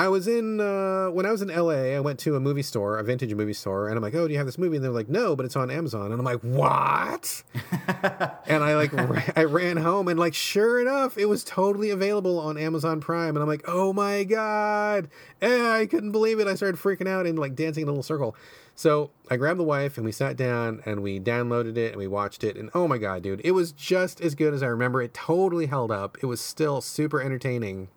[0.00, 1.94] I was in uh, when I was in LA.
[1.94, 4.32] I went to a movie store, a vintage movie store, and I'm like, "Oh, do
[4.32, 6.40] you have this movie?" And they're like, "No, but it's on Amazon." And I'm like,
[6.40, 7.42] "What?"
[8.46, 8.94] and I like
[9.36, 13.36] I ran home, and like sure enough, it was totally available on Amazon Prime.
[13.36, 15.10] And I'm like, "Oh my god!"
[15.42, 16.46] And I couldn't believe it.
[16.46, 18.34] I started freaking out and like dancing in a little circle.
[18.74, 22.06] So I grabbed the wife and we sat down and we downloaded it and we
[22.06, 22.56] watched it.
[22.56, 25.02] And oh my God, dude, it was just as good as I remember.
[25.02, 26.16] It totally held up.
[26.22, 27.88] It was still super entertaining.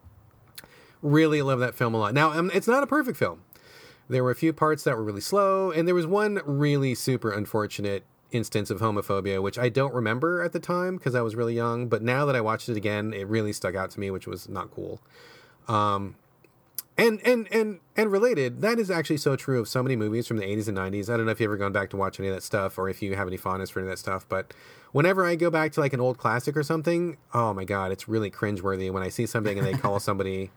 [1.03, 2.15] Really love that film a lot.
[2.15, 3.43] Now, um, it's not a perfect film.
[4.09, 7.31] There were a few parts that were really slow, and there was one really super
[7.31, 11.53] unfortunate instance of homophobia, which I don't remember at the time because I was really
[11.53, 11.87] young.
[11.87, 14.49] But now that I watched it again, it really stuck out to me, which was
[14.49, 14.99] not cool.
[15.67, 16.15] Um,
[16.97, 20.37] and and and and related, that is actually so true of so many movies from
[20.37, 21.11] the 80s and 90s.
[21.11, 22.87] I don't know if you've ever gone back to watch any of that stuff or
[22.87, 24.53] if you have any fondness for any of that stuff, but
[24.91, 28.07] whenever I go back to like an old classic or something, oh my god, it's
[28.07, 30.51] really cringeworthy when I see something and they call somebody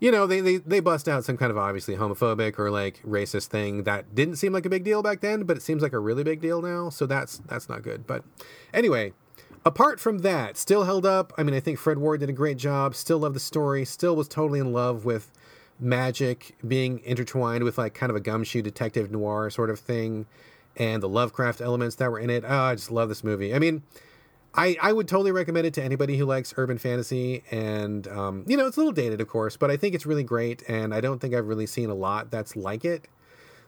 [0.00, 3.46] you know, they, they, they bust out some kind of obviously homophobic or like racist
[3.46, 5.98] thing that didn't seem like a big deal back then, but it seems like a
[5.98, 6.88] really big deal now.
[6.88, 8.06] So that's that's not good.
[8.06, 8.24] But
[8.72, 9.12] anyway,
[9.64, 11.32] apart from that, still held up.
[11.36, 12.94] I mean, I think Fred Ward did a great job.
[12.94, 13.84] Still love the story.
[13.84, 15.30] Still was totally in love with
[15.78, 20.26] magic being intertwined with like kind of a gumshoe detective noir sort of thing
[20.76, 22.44] and the Lovecraft elements that were in it.
[22.46, 23.54] Oh, I just love this movie.
[23.54, 23.82] I mean,
[24.54, 27.44] I, I would totally recommend it to anybody who likes urban fantasy.
[27.50, 30.24] And, um, you know, it's a little dated, of course, but I think it's really
[30.24, 30.62] great.
[30.68, 33.08] And I don't think I've really seen a lot that's like it.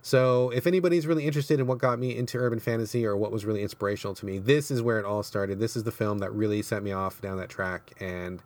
[0.05, 3.45] So if anybody's really interested in what got me into urban fantasy or what was
[3.45, 5.61] really inspirational to me, this is where it all started.
[5.61, 7.93] This is the film that really set me off down that track.
[8.01, 8.43] And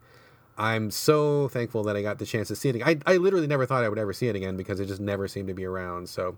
[0.59, 2.83] I'm so thankful that I got the chance to see it.
[2.87, 5.27] I, I literally never thought I would ever see it again because it just never
[5.29, 6.11] seemed to be around.
[6.11, 6.37] So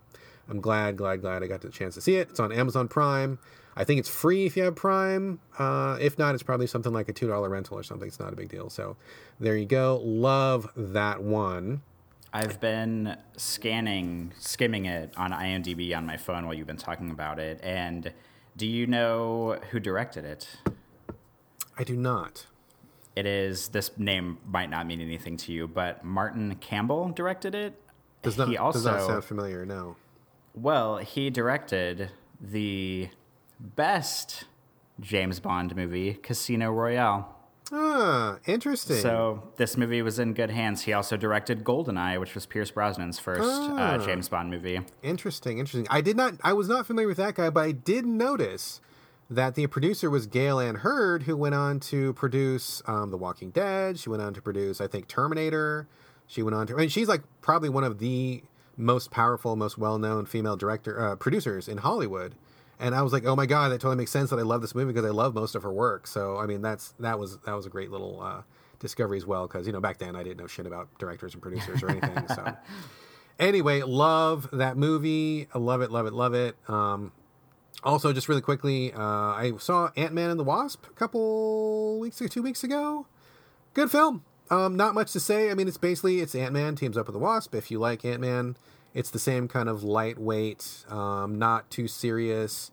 [0.48, 2.30] I'm glad, glad, glad I got the chance to see it.
[2.30, 3.40] It's on Amazon Prime.
[3.78, 5.38] I think it's free if you have Prime.
[5.56, 8.08] Uh, if not, it's probably something like a $2 rental or something.
[8.08, 8.68] It's not a big deal.
[8.70, 8.96] So
[9.38, 10.02] there you go.
[10.02, 11.82] Love that one.
[12.32, 17.38] I've been scanning, skimming it on IMDb on my phone while you've been talking about
[17.38, 17.60] it.
[17.62, 18.12] And
[18.56, 20.48] do you know who directed it?
[21.78, 22.46] I do not.
[23.14, 27.80] It is this name might not mean anything to you, but Martin Campbell directed it.
[28.22, 29.94] Does not, he also, does not sound familiar, no.
[30.52, 32.10] Well, he directed
[32.40, 33.10] the
[33.60, 34.44] best
[35.00, 37.34] James Bond movie, Casino Royale.
[37.70, 38.96] Ah, interesting.
[38.96, 40.82] So this movie was in good hands.
[40.82, 44.80] He also directed Goldeneye, which was Pierce Brosnan's first uh, ah, uh, James Bond movie.
[45.02, 45.86] Interesting, interesting.
[45.90, 46.34] I did not.
[46.42, 48.80] I was not familiar with that guy, but I did notice
[49.28, 53.50] that the producer was Gale Anne Hurd, who went on to produce um, The Walking
[53.50, 53.98] Dead.
[53.98, 55.86] She went on to produce, I think, Terminator.
[56.26, 56.74] She went on to.
[56.74, 58.42] I mean, she's like probably one of the
[58.78, 62.34] most powerful, most well-known female director uh, producers in Hollywood.
[62.80, 64.74] And I was like, oh my god, that totally makes sense that I love this
[64.74, 66.06] movie because I love most of her work.
[66.06, 68.42] So I mean, that's that was that was a great little uh,
[68.78, 71.42] discovery as well because you know back then I didn't know shit about directors and
[71.42, 72.28] producers or anything.
[72.28, 72.56] so
[73.38, 75.48] anyway, love that movie.
[75.54, 76.56] I love it, love it, love it.
[76.68, 77.12] Um,
[77.84, 82.20] Also, just really quickly, uh, I saw Ant Man and the Wasp a couple weeks
[82.20, 83.06] or two weeks ago.
[83.74, 84.24] Good film.
[84.50, 85.50] Um, not much to say.
[85.50, 87.54] I mean, it's basically it's Ant Man teams up with the Wasp.
[87.54, 88.56] If you like Ant Man,
[88.94, 92.70] it's the same kind of lightweight, um, not too serious.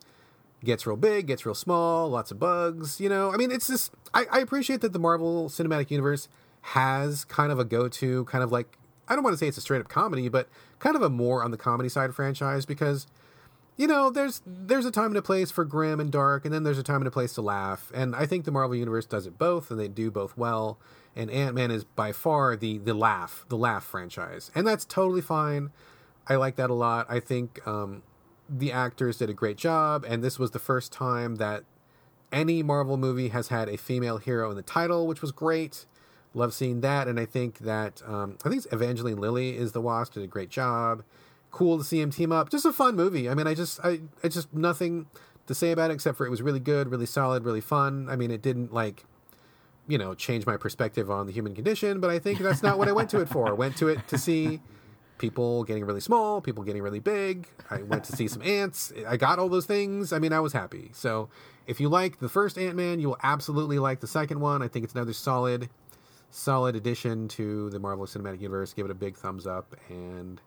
[0.63, 2.99] Gets real big, gets real small, lots of bugs.
[2.99, 6.27] You know, I mean, it's just I, I appreciate that the Marvel Cinematic Universe
[6.61, 8.77] has kind of a go-to, kind of like
[9.07, 11.43] I don't want to say it's a straight up comedy, but kind of a more
[11.43, 13.05] on the comedy side franchise because
[13.77, 16.63] you know, there's there's a time and a place for grim and dark, and then
[16.63, 17.91] there's a time and a place to laugh.
[17.93, 20.77] And I think the Marvel Universe does it both, and they do both well.
[21.15, 25.21] And Ant Man is by far the the laugh the laugh franchise, and that's totally
[25.21, 25.71] fine.
[26.27, 27.06] I like that a lot.
[27.10, 28.03] I think um,
[28.49, 31.64] the actors did a great job, and this was the first time that
[32.31, 35.85] any Marvel movie has had a female hero in the title, which was great.
[36.34, 40.14] Love seeing that, and I think that um, I think Evangeline Lilly is the Wasp
[40.14, 41.03] did a great job
[41.56, 42.49] cool to see him team up.
[42.49, 43.30] Just a fun movie.
[43.30, 45.07] I mean, I just, I, it's just nothing
[45.47, 48.07] to say about it except for it was really good, really solid, really fun.
[48.10, 49.06] I mean, it didn't like,
[49.88, 52.89] you know, change my perspective on the human condition, but I think that's not what
[52.89, 53.47] I went to it for.
[53.47, 54.60] I went to it to see
[55.17, 57.47] people getting really small, people getting really big.
[57.69, 58.91] I went to see some ants.
[59.07, 60.11] I got all those things.
[60.11, 60.91] I mean, I was happy.
[60.93, 61.29] So
[61.67, 64.61] if you like the first Ant Man, you will absolutely like the second one.
[64.61, 65.69] I think it's another solid,
[66.29, 68.73] solid addition to the Marvel Cinematic Universe.
[68.73, 70.41] Give it a big thumbs up and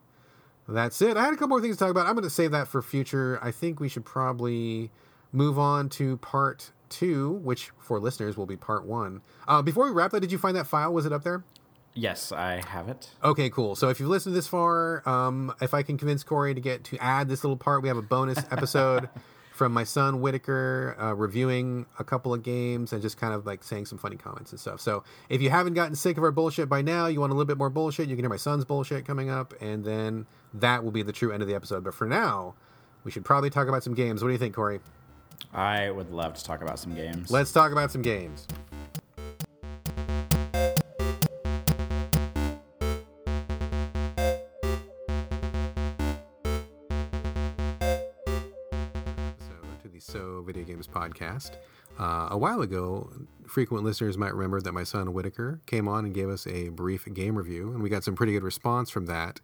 [0.69, 1.17] that's it.
[1.17, 2.07] I had a couple more things to talk about.
[2.07, 3.39] I'm going to save that for future.
[3.43, 4.91] I think we should probably
[5.33, 9.23] move on to part two, which for listeners will be part one.
[9.47, 10.93] Uh, before we wrap that, did you find that file?
[10.93, 11.43] Was it up there?
[11.99, 13.11] Yes, I have it.
[13.25, 13.75] Okay, cool.
[13.75, 16.99] So if you've listened this far, um, if I can convince Corey to get to
[16.99, 19.09] add this little part, we have a bonus episode
[19.53, 23.65] from my son Whitaker uh, reviewing a couple of games and just kind of like
[23.65, 24.81] saying some funny comments and stuff.
[24.81, 27.49] So if you haven't gotten sick of our bullshit by now, you want a little
[27.49, 30.93] bit more bullshit, you can hear my son's bullshit coming up, and then that will
[30.93, 31.83] be the true end of the episode.
[31.83, 32.55] But for now,
[33.03, 34.23] we should probably talk about some games.
[34.23, 34.79] What do you think, Corey?
[35.53, 37.29] I would love to talk about some games.
[37.29, 38.47] Let's talk about some games.
[50.93, 51.53] Podcast.
[51.99, 53.11] Uh, a while ago,
[53.47, 57.07] frequent listeners might remember that my son Whitaker came on and gave us a brief
[57.13, 59.41] game review, and we got some pretty good response from that.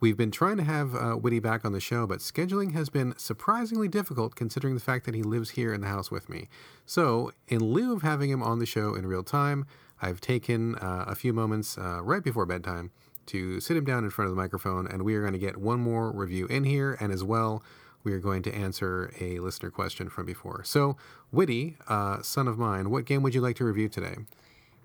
[0.00, 3.14] We've been trying to have uh, Whitty back on the show, but scheduling has been
[3.18, 6.48] surprisingly difficult considering the fact that he lives here in the house with me.
[6.86, 9.66] So, in lieu of having him on the show in real time,
[10.00, 12.92] I've taken uh, a few moments uh, right before bedtime
[13.26, 15.56] to sit him down in front of the microphone, and we are going to get
[15.56, 17.62] one more review in here, and as well,
[18.08, 20.64] we are going to answer a listener question from before.
[20.64, 20.96] So,
[21.30, 24.16] Whitty, uh, son of mine, what game would you like to review today?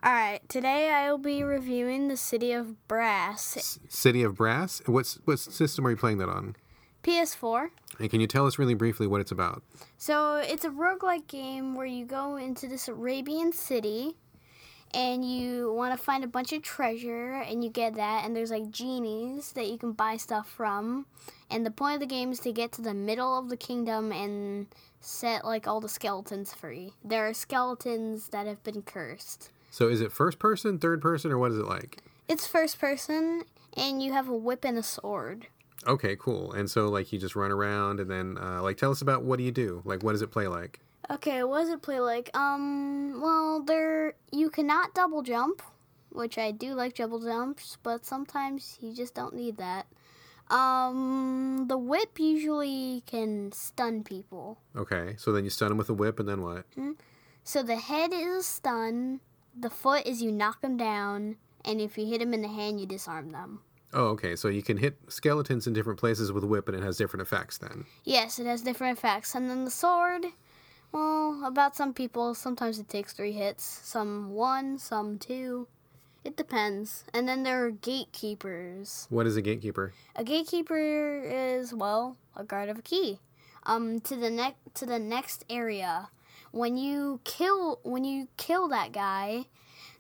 [0.04, 3.56] All right, today I will be reviewing the City of Brass.
[3.56, 4.82] S- City of Brass.
[4.86, 6.58] What's what system are you playing that on?
[7.04, 7.70] PS4.
[8.00, 9.64] And can you tell us really briefly what it's about?
[9.98, 14.18] So it's a roguelike game where you go into this Arabian city
[14.94, 18.52] and you want to find a bunch of treasure and you get that and there's
[18.52, 21.06] like genies that you can buy stuff from
[21.50, 24.12] and the point of the game is to get to the middle of the kingdom
[24.12, 24.68] and
[25.00, 30.02] set like all the skeletons free there are skeletons that have been cursed So, is
[30.02, 31.98] it first person, third person, or what is it like?
[32.28, 33.44] it's first person
[33.76, 35.48] and you have a whip and a sword
[35.86, 36.54] Okay, cool.
[36.54, 39.38] And so, like, you just run around, and then, uh, like, tell us about what
[39.38, 39.82] do you do?
[39.84, 40.80] Like, what does it play like?
[41.10, 42.36] Okay, what does it play like?
[42.36, 45.62] Um, well, there you cannot double jump,
[46.10, 49.88] which I do like double jumps, but sometimes you just don't need that.
[50.50, 54.60] Um, the whip usually can stun people.
[54.76, 56.66] Okay, so then you stun them with a whip, and then what?
[57.44, 59.20] So the head is a stun,
[59.58, 62.80] the foot is you knock them down, and if you hit them in the hand,
[62.80, 63.62] you disarm them.
[63.94, 64.36] Oh, okay.
[64.36, 67.22] So you can hit skeletons in different places with a whip, and it has different
[67.22, 67.86] effects then.
[68.04, 69.36] Yes, it has different effects.
[69.36, 70.26] And then the sword,
[70.94, 75.68] well, about some people, sometimes it takes three hits, some one, some two.
[76.24, 77.04] It depends.
[77.14, 79.08] And then there are gatekeepers.
[79.10, 79.92] What is a gatekeeper?
[80.16, 83.20] A gatekeeper is well a guard of a key.
[83.66, 86.10] Um, to the next to the next area.
[86.52, 89.46] When you kill when you kill that guy,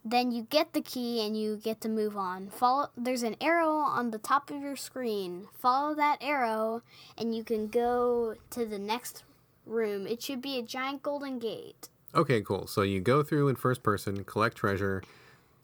[0.05, 2.49] then you get the key and you get to move on.
[2.49, 2.89] Follow.
[2.95, 5.47] There's an arrow on the top of your screen.
[5.59, 6.83] Follow that arrow,
[7.17, 9.23] and you can go to the next
[9.65, 10.07] room.
[10.07, 11.89] It should be a giant golden gate.
[12.15, 12.67] Okay, cool.
[12.67, 15.01] So you go through in first person, collect treasure,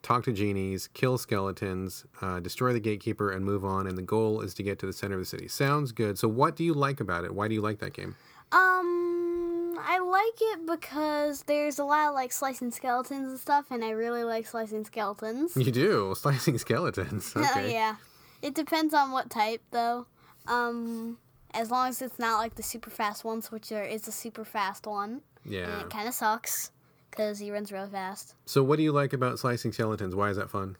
[0.02, 3.86] talk to genies, kill skeletons, uh, destroy the gatekeeper, and move on.
[3.86, 5.48] And the goal is to get to the center of the city.
[5.48, 6.18] Sounds good.
[6.18, 7.34] So, what do you like about it?
[7.34, 8.16] Why do you like that game?
[8.52, 13.84] Um, I like it because there's a lot of like slicing skeletons and stuff, and
[13.84, 15.56] I really like slicing skeletons.
[15.56, 17.32] You do slicing skeletons.
[17.36, 17.48] Okay.
[17.54, 17.96] Oh yeah,
[18.42, 20.06] it depends on what type though.
[20.46, 21.18] Um,
[21.54, 24.44] as long as it's not like the super fast ones, which there is a super
[24.44, 25.22] fast one.
[25.44, 25.80] And Yeah.
[25.80, 26.70] it kind of sucks
[27.10, 28.34] because he runs really fast.
[28.46, 30.14] So what do you like about slicing skeletons?
[30.14, 30.76] Why is that fun?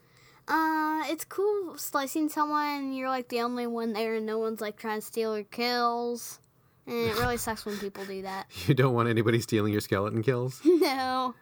[0.48, 4.60] Uh, it's cool slicing someone and you're like the only one there and no one's
[4.60, 6.40] like trying to steal your kills.
[6.86, 8.46] And it really sucks when people do that.
[8.66, 10.60] You don't want anybody stealing your skeleton kills?
[10.64, 11.34] no.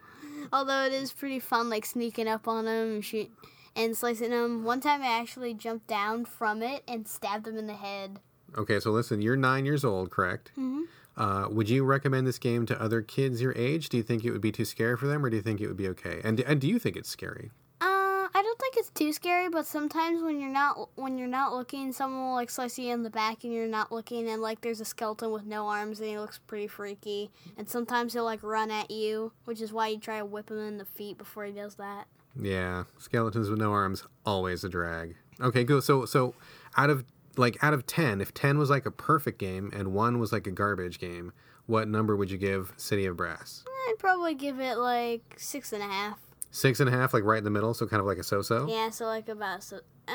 [0.53, 3.29] Although it is pretty fun like sneaking up on them and shoot
[3.75, 4.63] and slicing them.
[4.63, 8.19] One time I actually jumped down from it and stabbed them in the head.
[8.57, 10.51] Okay, so listen, you're nine years old, correct?
[10.57, 10.83] Mhm.
[11.17, 13.89] Uh, would you recommend this game to other kids your age?
[13.89, 15.67] Do you think it would be too scary for them, or do you think it
[15.67, 16.21] would be okay?
[16.23, 17.51] And and do you think it's scary?
[17.81, 21.51] Uh, I don't think it's too scary, but sometimes when you're not when you're not
[21.53, 24.61] looking, someone will like slice you in the back, and you're not looking, and like
[24.61, 27.31] there's a skeleton with no arms, and he looks pretty freaky.
[27.57, 30.59] And sometimes he'll like run at you, which is why you try to whip him
[30.59, 32.07] in the feet before he does that.
[32.39, 35.15] Yeah, skeletons with no arms always a drag.
[35.41, 35.81] Okay, go.
[35.81, 36.33] So so
[36.77, 37.03] out of
[37.39, 40.45] like out of ten, if ten was like a perfect game and one was like
[40.45, 41.31] a garbage game,
[41.65, 43.63] what number would you give City of Brass?
[43.87, 46.19] I'd probably give it like six and a half.
[46.51, 48.67] Six and a half, like right in the middle, so kind of like a so-so.
[48.67, 49.77] Yeah, so like about so.
[50.07, 50.11] Uh,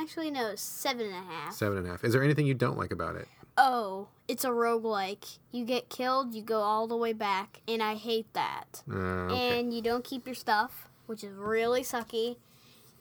[0.00, 1.54] actually no, seven and a half.
[1.54, 2.04] Seven and a half.
[2.04, 3.26] Is there anything you don't like about it?
[3.58, 5.38] Oh, it's a roguelike.
[5.50, 8.82] You get killed, you go all the way back, and I hate that.
[8.90, 9.60] Uh, okay.
[9.60, 12.36] and you don't keep your stuff, which is really sucky.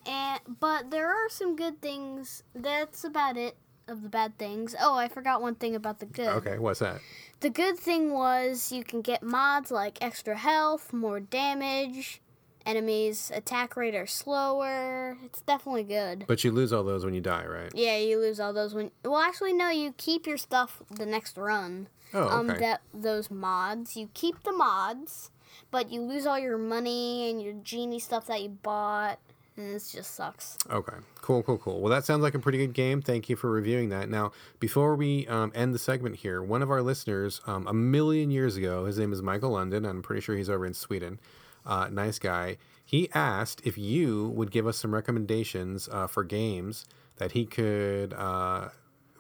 [0.06, 2.44] And but there are some good things.
[2.56, 3.58] That's about it
[3.88, 4.76] of the bad things.
[4.80, 6.28] Oh, I forgot one thing about the good.
[6.28, 7.00] Okay, what's that?
[7.42, 12.22] The good thing was you can get mods like extra health, more damage,
[12.66, 15.18] enemies attack rate are slower.
[15.24, 16.26] It's definitely good.
[16.28, 17.72] But you lose all those when you die, right?
[17.74, 18.92] Yeah, you lose all those when.
[19.04, 19.70] Well, actually, no.
[19.70, 21.88] You keep your stuff the next run.
[22.14, 22.34] Oh, okay.
[22.34, 23.96] Um, that those mods.
[23.96, 25.32] You keep the mods,
[25.70, 29.20] but you lose all your money and your genie stuff that you bought,
[29.62, 30.58] it just sucks.
[30.70, 31.82] Okay, cool, cool, cool.
[31.82, 33.02] Well, that sounds like a pretty good game.
[33.02, 34.10] Thank you for reviewing that.
[34.10, 38.32] Now, before we um, end the segment here, one of our listeners, um, a million
[38.32, 39.86] years ago, his name is Michael London.
[39.86, 41.20] I'm pretty sure he's over in Sweden.
[41.66, 42.58] Uh, nice guy.
[42.84, 46.86] He asked if you would give us some recommendations uh, for games
[47.18, 48.70] that he could, uh,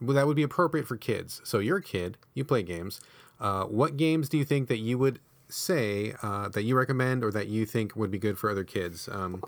[0.02, 1.42] that would be appropriate for kids.
[1.44, 3.00] So you're a kid, you play games.
[3.40, 5.20] Uh, what games do you think that you would
[5.50, 9.08] say uh, that you recommend or that you think would be good for other kids?
[9.12, 9.42] Um,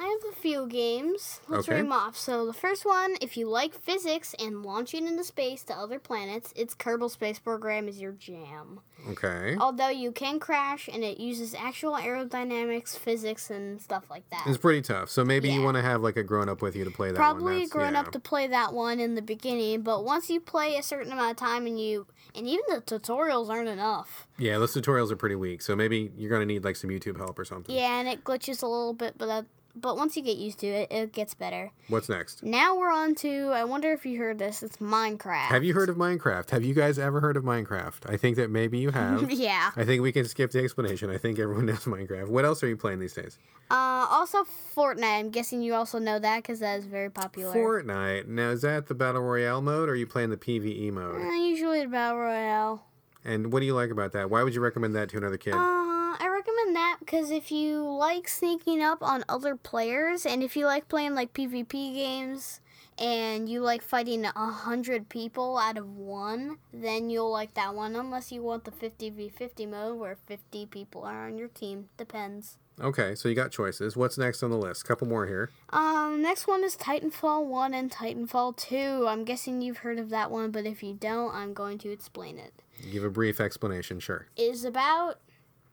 [0.00, 1.42] I have a few games.
[1.46, 1.76] Let's Okay.
[1.76, 2.16] read them off.
[2.16, 6.54] So the first one, if you like physics and launching into space to other planets,
[6.56, 8.80] its Kerbal Space Program is your jam.
[9.10, 9.56] okay.
[9.60, 14.44] Although you can crash, and it uses actual aerodynamics, physics, and stuff like that.
[14.46, 15.10] It's pretty tough.
[15.10, 17.18] So maybe you want to have like a grown up with you to play that
[17.18, 17.36] one.
[17.36, 18.00] probably grown yeah.
[18.00, 21.30] up to play that one in the beginning, but once you play a certain amount
[21.32, 24.26] of time and you and even the tutorials aren't enough.
[24.38, 25.62] Yeah, those tutorials are pretty weak.
[25.62, 27.74] So maybe you're gonna need like some YouTube help or something.
[27.74, 30.66] Yeah, and it glitches a little bit, but that, but once you get used to
[30.66, 31.70] it, it gets better.
[31.88, 32.42] What's next?
[32.42, 34.62] Now we're on to I wonder if you heard this.
[34.62, 35.46] It's Minecraft.
[35.48, 36.50] Have you heard of Minecraft?
[36.50, 38.08] Have you guys ever heard of Minecraft?
[38.08, 39.30] I think that maybe you have.
[39.30, 39.70] yeah.
[39.76, 41.10] I think we can skip the explanation.
[41.10, 42.28] I think everyone knows Minecraft.
[42.28, 43.38] What else are you playing these days?
[43.70, 44.44] Uh, also
[44.76, 45.18] Fortnite.
[45.20, 47.54] I'm guessing you also know that because that is very popular.
[47.54, 48.26] Fortnite.
[48.26, 51.20] Now, is that the Battle Royale mode or are you playing the PvE mode?
[51.22, 52.84] Uh, usually the battle royale.
[53.24, 54.30] And what do you like about that?
[54.30, 55.52] Why would you recommend that to another kid?
[55.52, 60.56] Uh, I recommend that because if you like sneaking up on other players, and if
[60.56, 62.60] you like playing like PvP games,
[62.98, 67.96] and you like fighting a hundred people out of one, then you'll like that one.
[67.96, 71.88] Unless you want the fifty v fifty mode where fifty people are on your team,
[71.96, 72.58] depends.
[72.80, 73.96] okay, so you got choices.
[73.96, 74.84] What's next on the list?
[74.84, 75.50] Couple more here.
[75.70, 79.06] Um, next one is Titanfall one and Titanfall two.
[79.08, 82.38] I'm guessing you've heard of that one, but if you don't, I'm going to explain
[82.38, 82.52] it.
[82.90, 84.26] Give a brief explanation, sure.
[84.36, 85.18] is about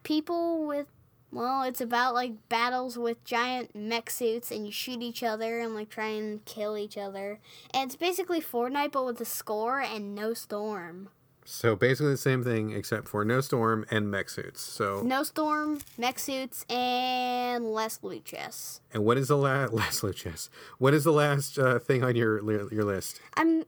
[0.08, 0.88] people with
[1.30, 5.76] well, it's about like battles with giant mech suits and you shoot each other and
[5.76, 7.40] like try and kill each other.
[7.74, 11.10] And it's basically Fortnite but with a score and no storm.
[11.44, 14.62] So basically the same thing except for no storm and mech suits.
[14.62, 18.80] So No storm, mech suits, and less loot chests.
[18.94, 20.50] and what is the last last chess?
[20.78, 23.20] What is the last uh, thing on your your list?
[23.36, 23.66] I'm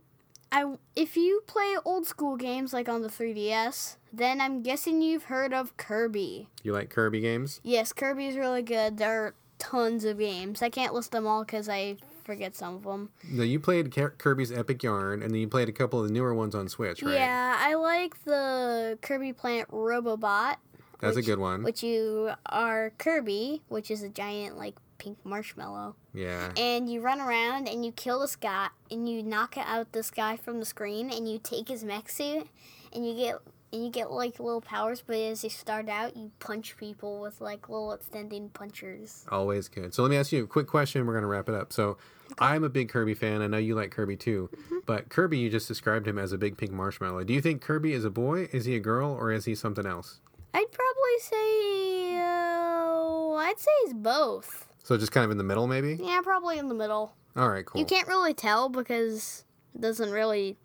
[0.51, 5.26] I if you play old school games like on the 3DS, then I'm guessing you've
[5.26, 6.49] heard of Kirby.
[6.63, 7.61] You like Kirby games?
[7.63, 8.97] Yes, Kirby's really good.
[8.97, 10.61] There are tons of games.
[10.61, 13.09] I can't list them all cuz I forget some of them.
[13.30, 16.34] No, you played Kirby's Epic Yarn, and then you played a couple of the newer
[16.34, 17.13] ones on Switch, right?
[17.15, 20.57] Yeah, I like the Kirby Planet Robobot.
[20.99, 21.63] That's which- a good one.
[21.63, 26.51] Which you are Kirby, which is a giant like pink marshmallow, yeah.
[26.55, 30.38] and you run around and you kill this guy and you knock out this guy
[30.38, 32.47] from the screen and you take his mech suit
[32.93, 33.39] and you get
[33.71, 37.39] and you get like little powers, but as you start out, you punch people with
[37.39, 39.26] like little extending punchers.
[39.30, 39.93] Always good.
[39.93, 41.05] So let me ask you a quick question.
[41.05, 41.71] We're going to wrap it up.
[41.71, 41.97] So
[42.39, 43.41] I'm a big Kirby fan.
[43.41, 44.49] I know you like Kirby too.
[44.85, 47.23] But Kirby, you just described him as a big pink marshmallow.
[47.23, 48.49] Do you think Kirby is a boy?
[48.51, 49.11] Is he a girl?
[49.11, 50.19] Or is he something else?
[50.53, 54.68] I'd probably say, uh, I'd say it's both.
[54.84, 55.99] So just kind of in the middle, maybe?
[56.01, 57.14] Yeah, probably in the middle.
[57.35, 57.80] All right, cool.
[57.80, 59.43] You can't really tell because
[59.76, 60.57] it doesn't really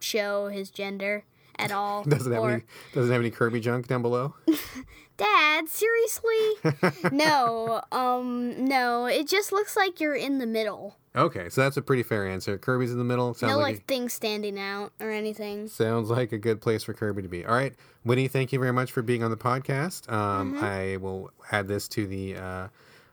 [0.00, 1.24] show his gender
[1.58, 2.04] at all.
[2.08, 2.62] Doesn't have any
[2.94, 4.34] doesn't have any Kirby junk down below.
[5.16, 7.10] Dad, seriously?
[7.12, 9.06] no, um, no.
[9.06, 10.98] It just looks like you're in the middle.
[11.16, 12.58] okay, so that's a pretty fair answer.
[12.58, 13.32] Kirby's in the middle.
[13.32, 15.68] Sounds no, like, like things standing out or anything.
[15.68, 17.46] sounds like a good place for Kirby to be.
[17.46, 17.74] All right,
[18.04, 20.12] Whitty, thank you very much for being on the podcast.
[20.12, 20.64] Um, Mm-hmm.
[20.64, 22.68] I will add this to the uh,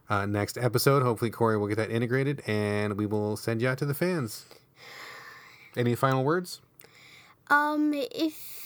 [0.09, 1.03] uh, next episode.
[1.03, 4.45] Hopefully, Corey will get that integrated, and we will send you out to the fans.
[5.75, 6.61] Any final words?
[7.49, 8.63] Um, if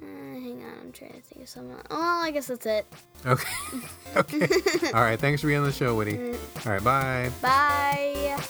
[0.00, 1.76] uh, hang on, I'm trying to think of something.
[1.90, 2.86] Oh, I guess that's it.
[3.26, 3.48] Okay.
[4.16, 4.48] okay.
[4.94, 5.18] All right.
[5.18, 6.32] Thanks for being on the show, Whitty.
[6.64, 6.84] All right.
[6.84, 7.30] Bye.
[7.42, 8.40] Bye.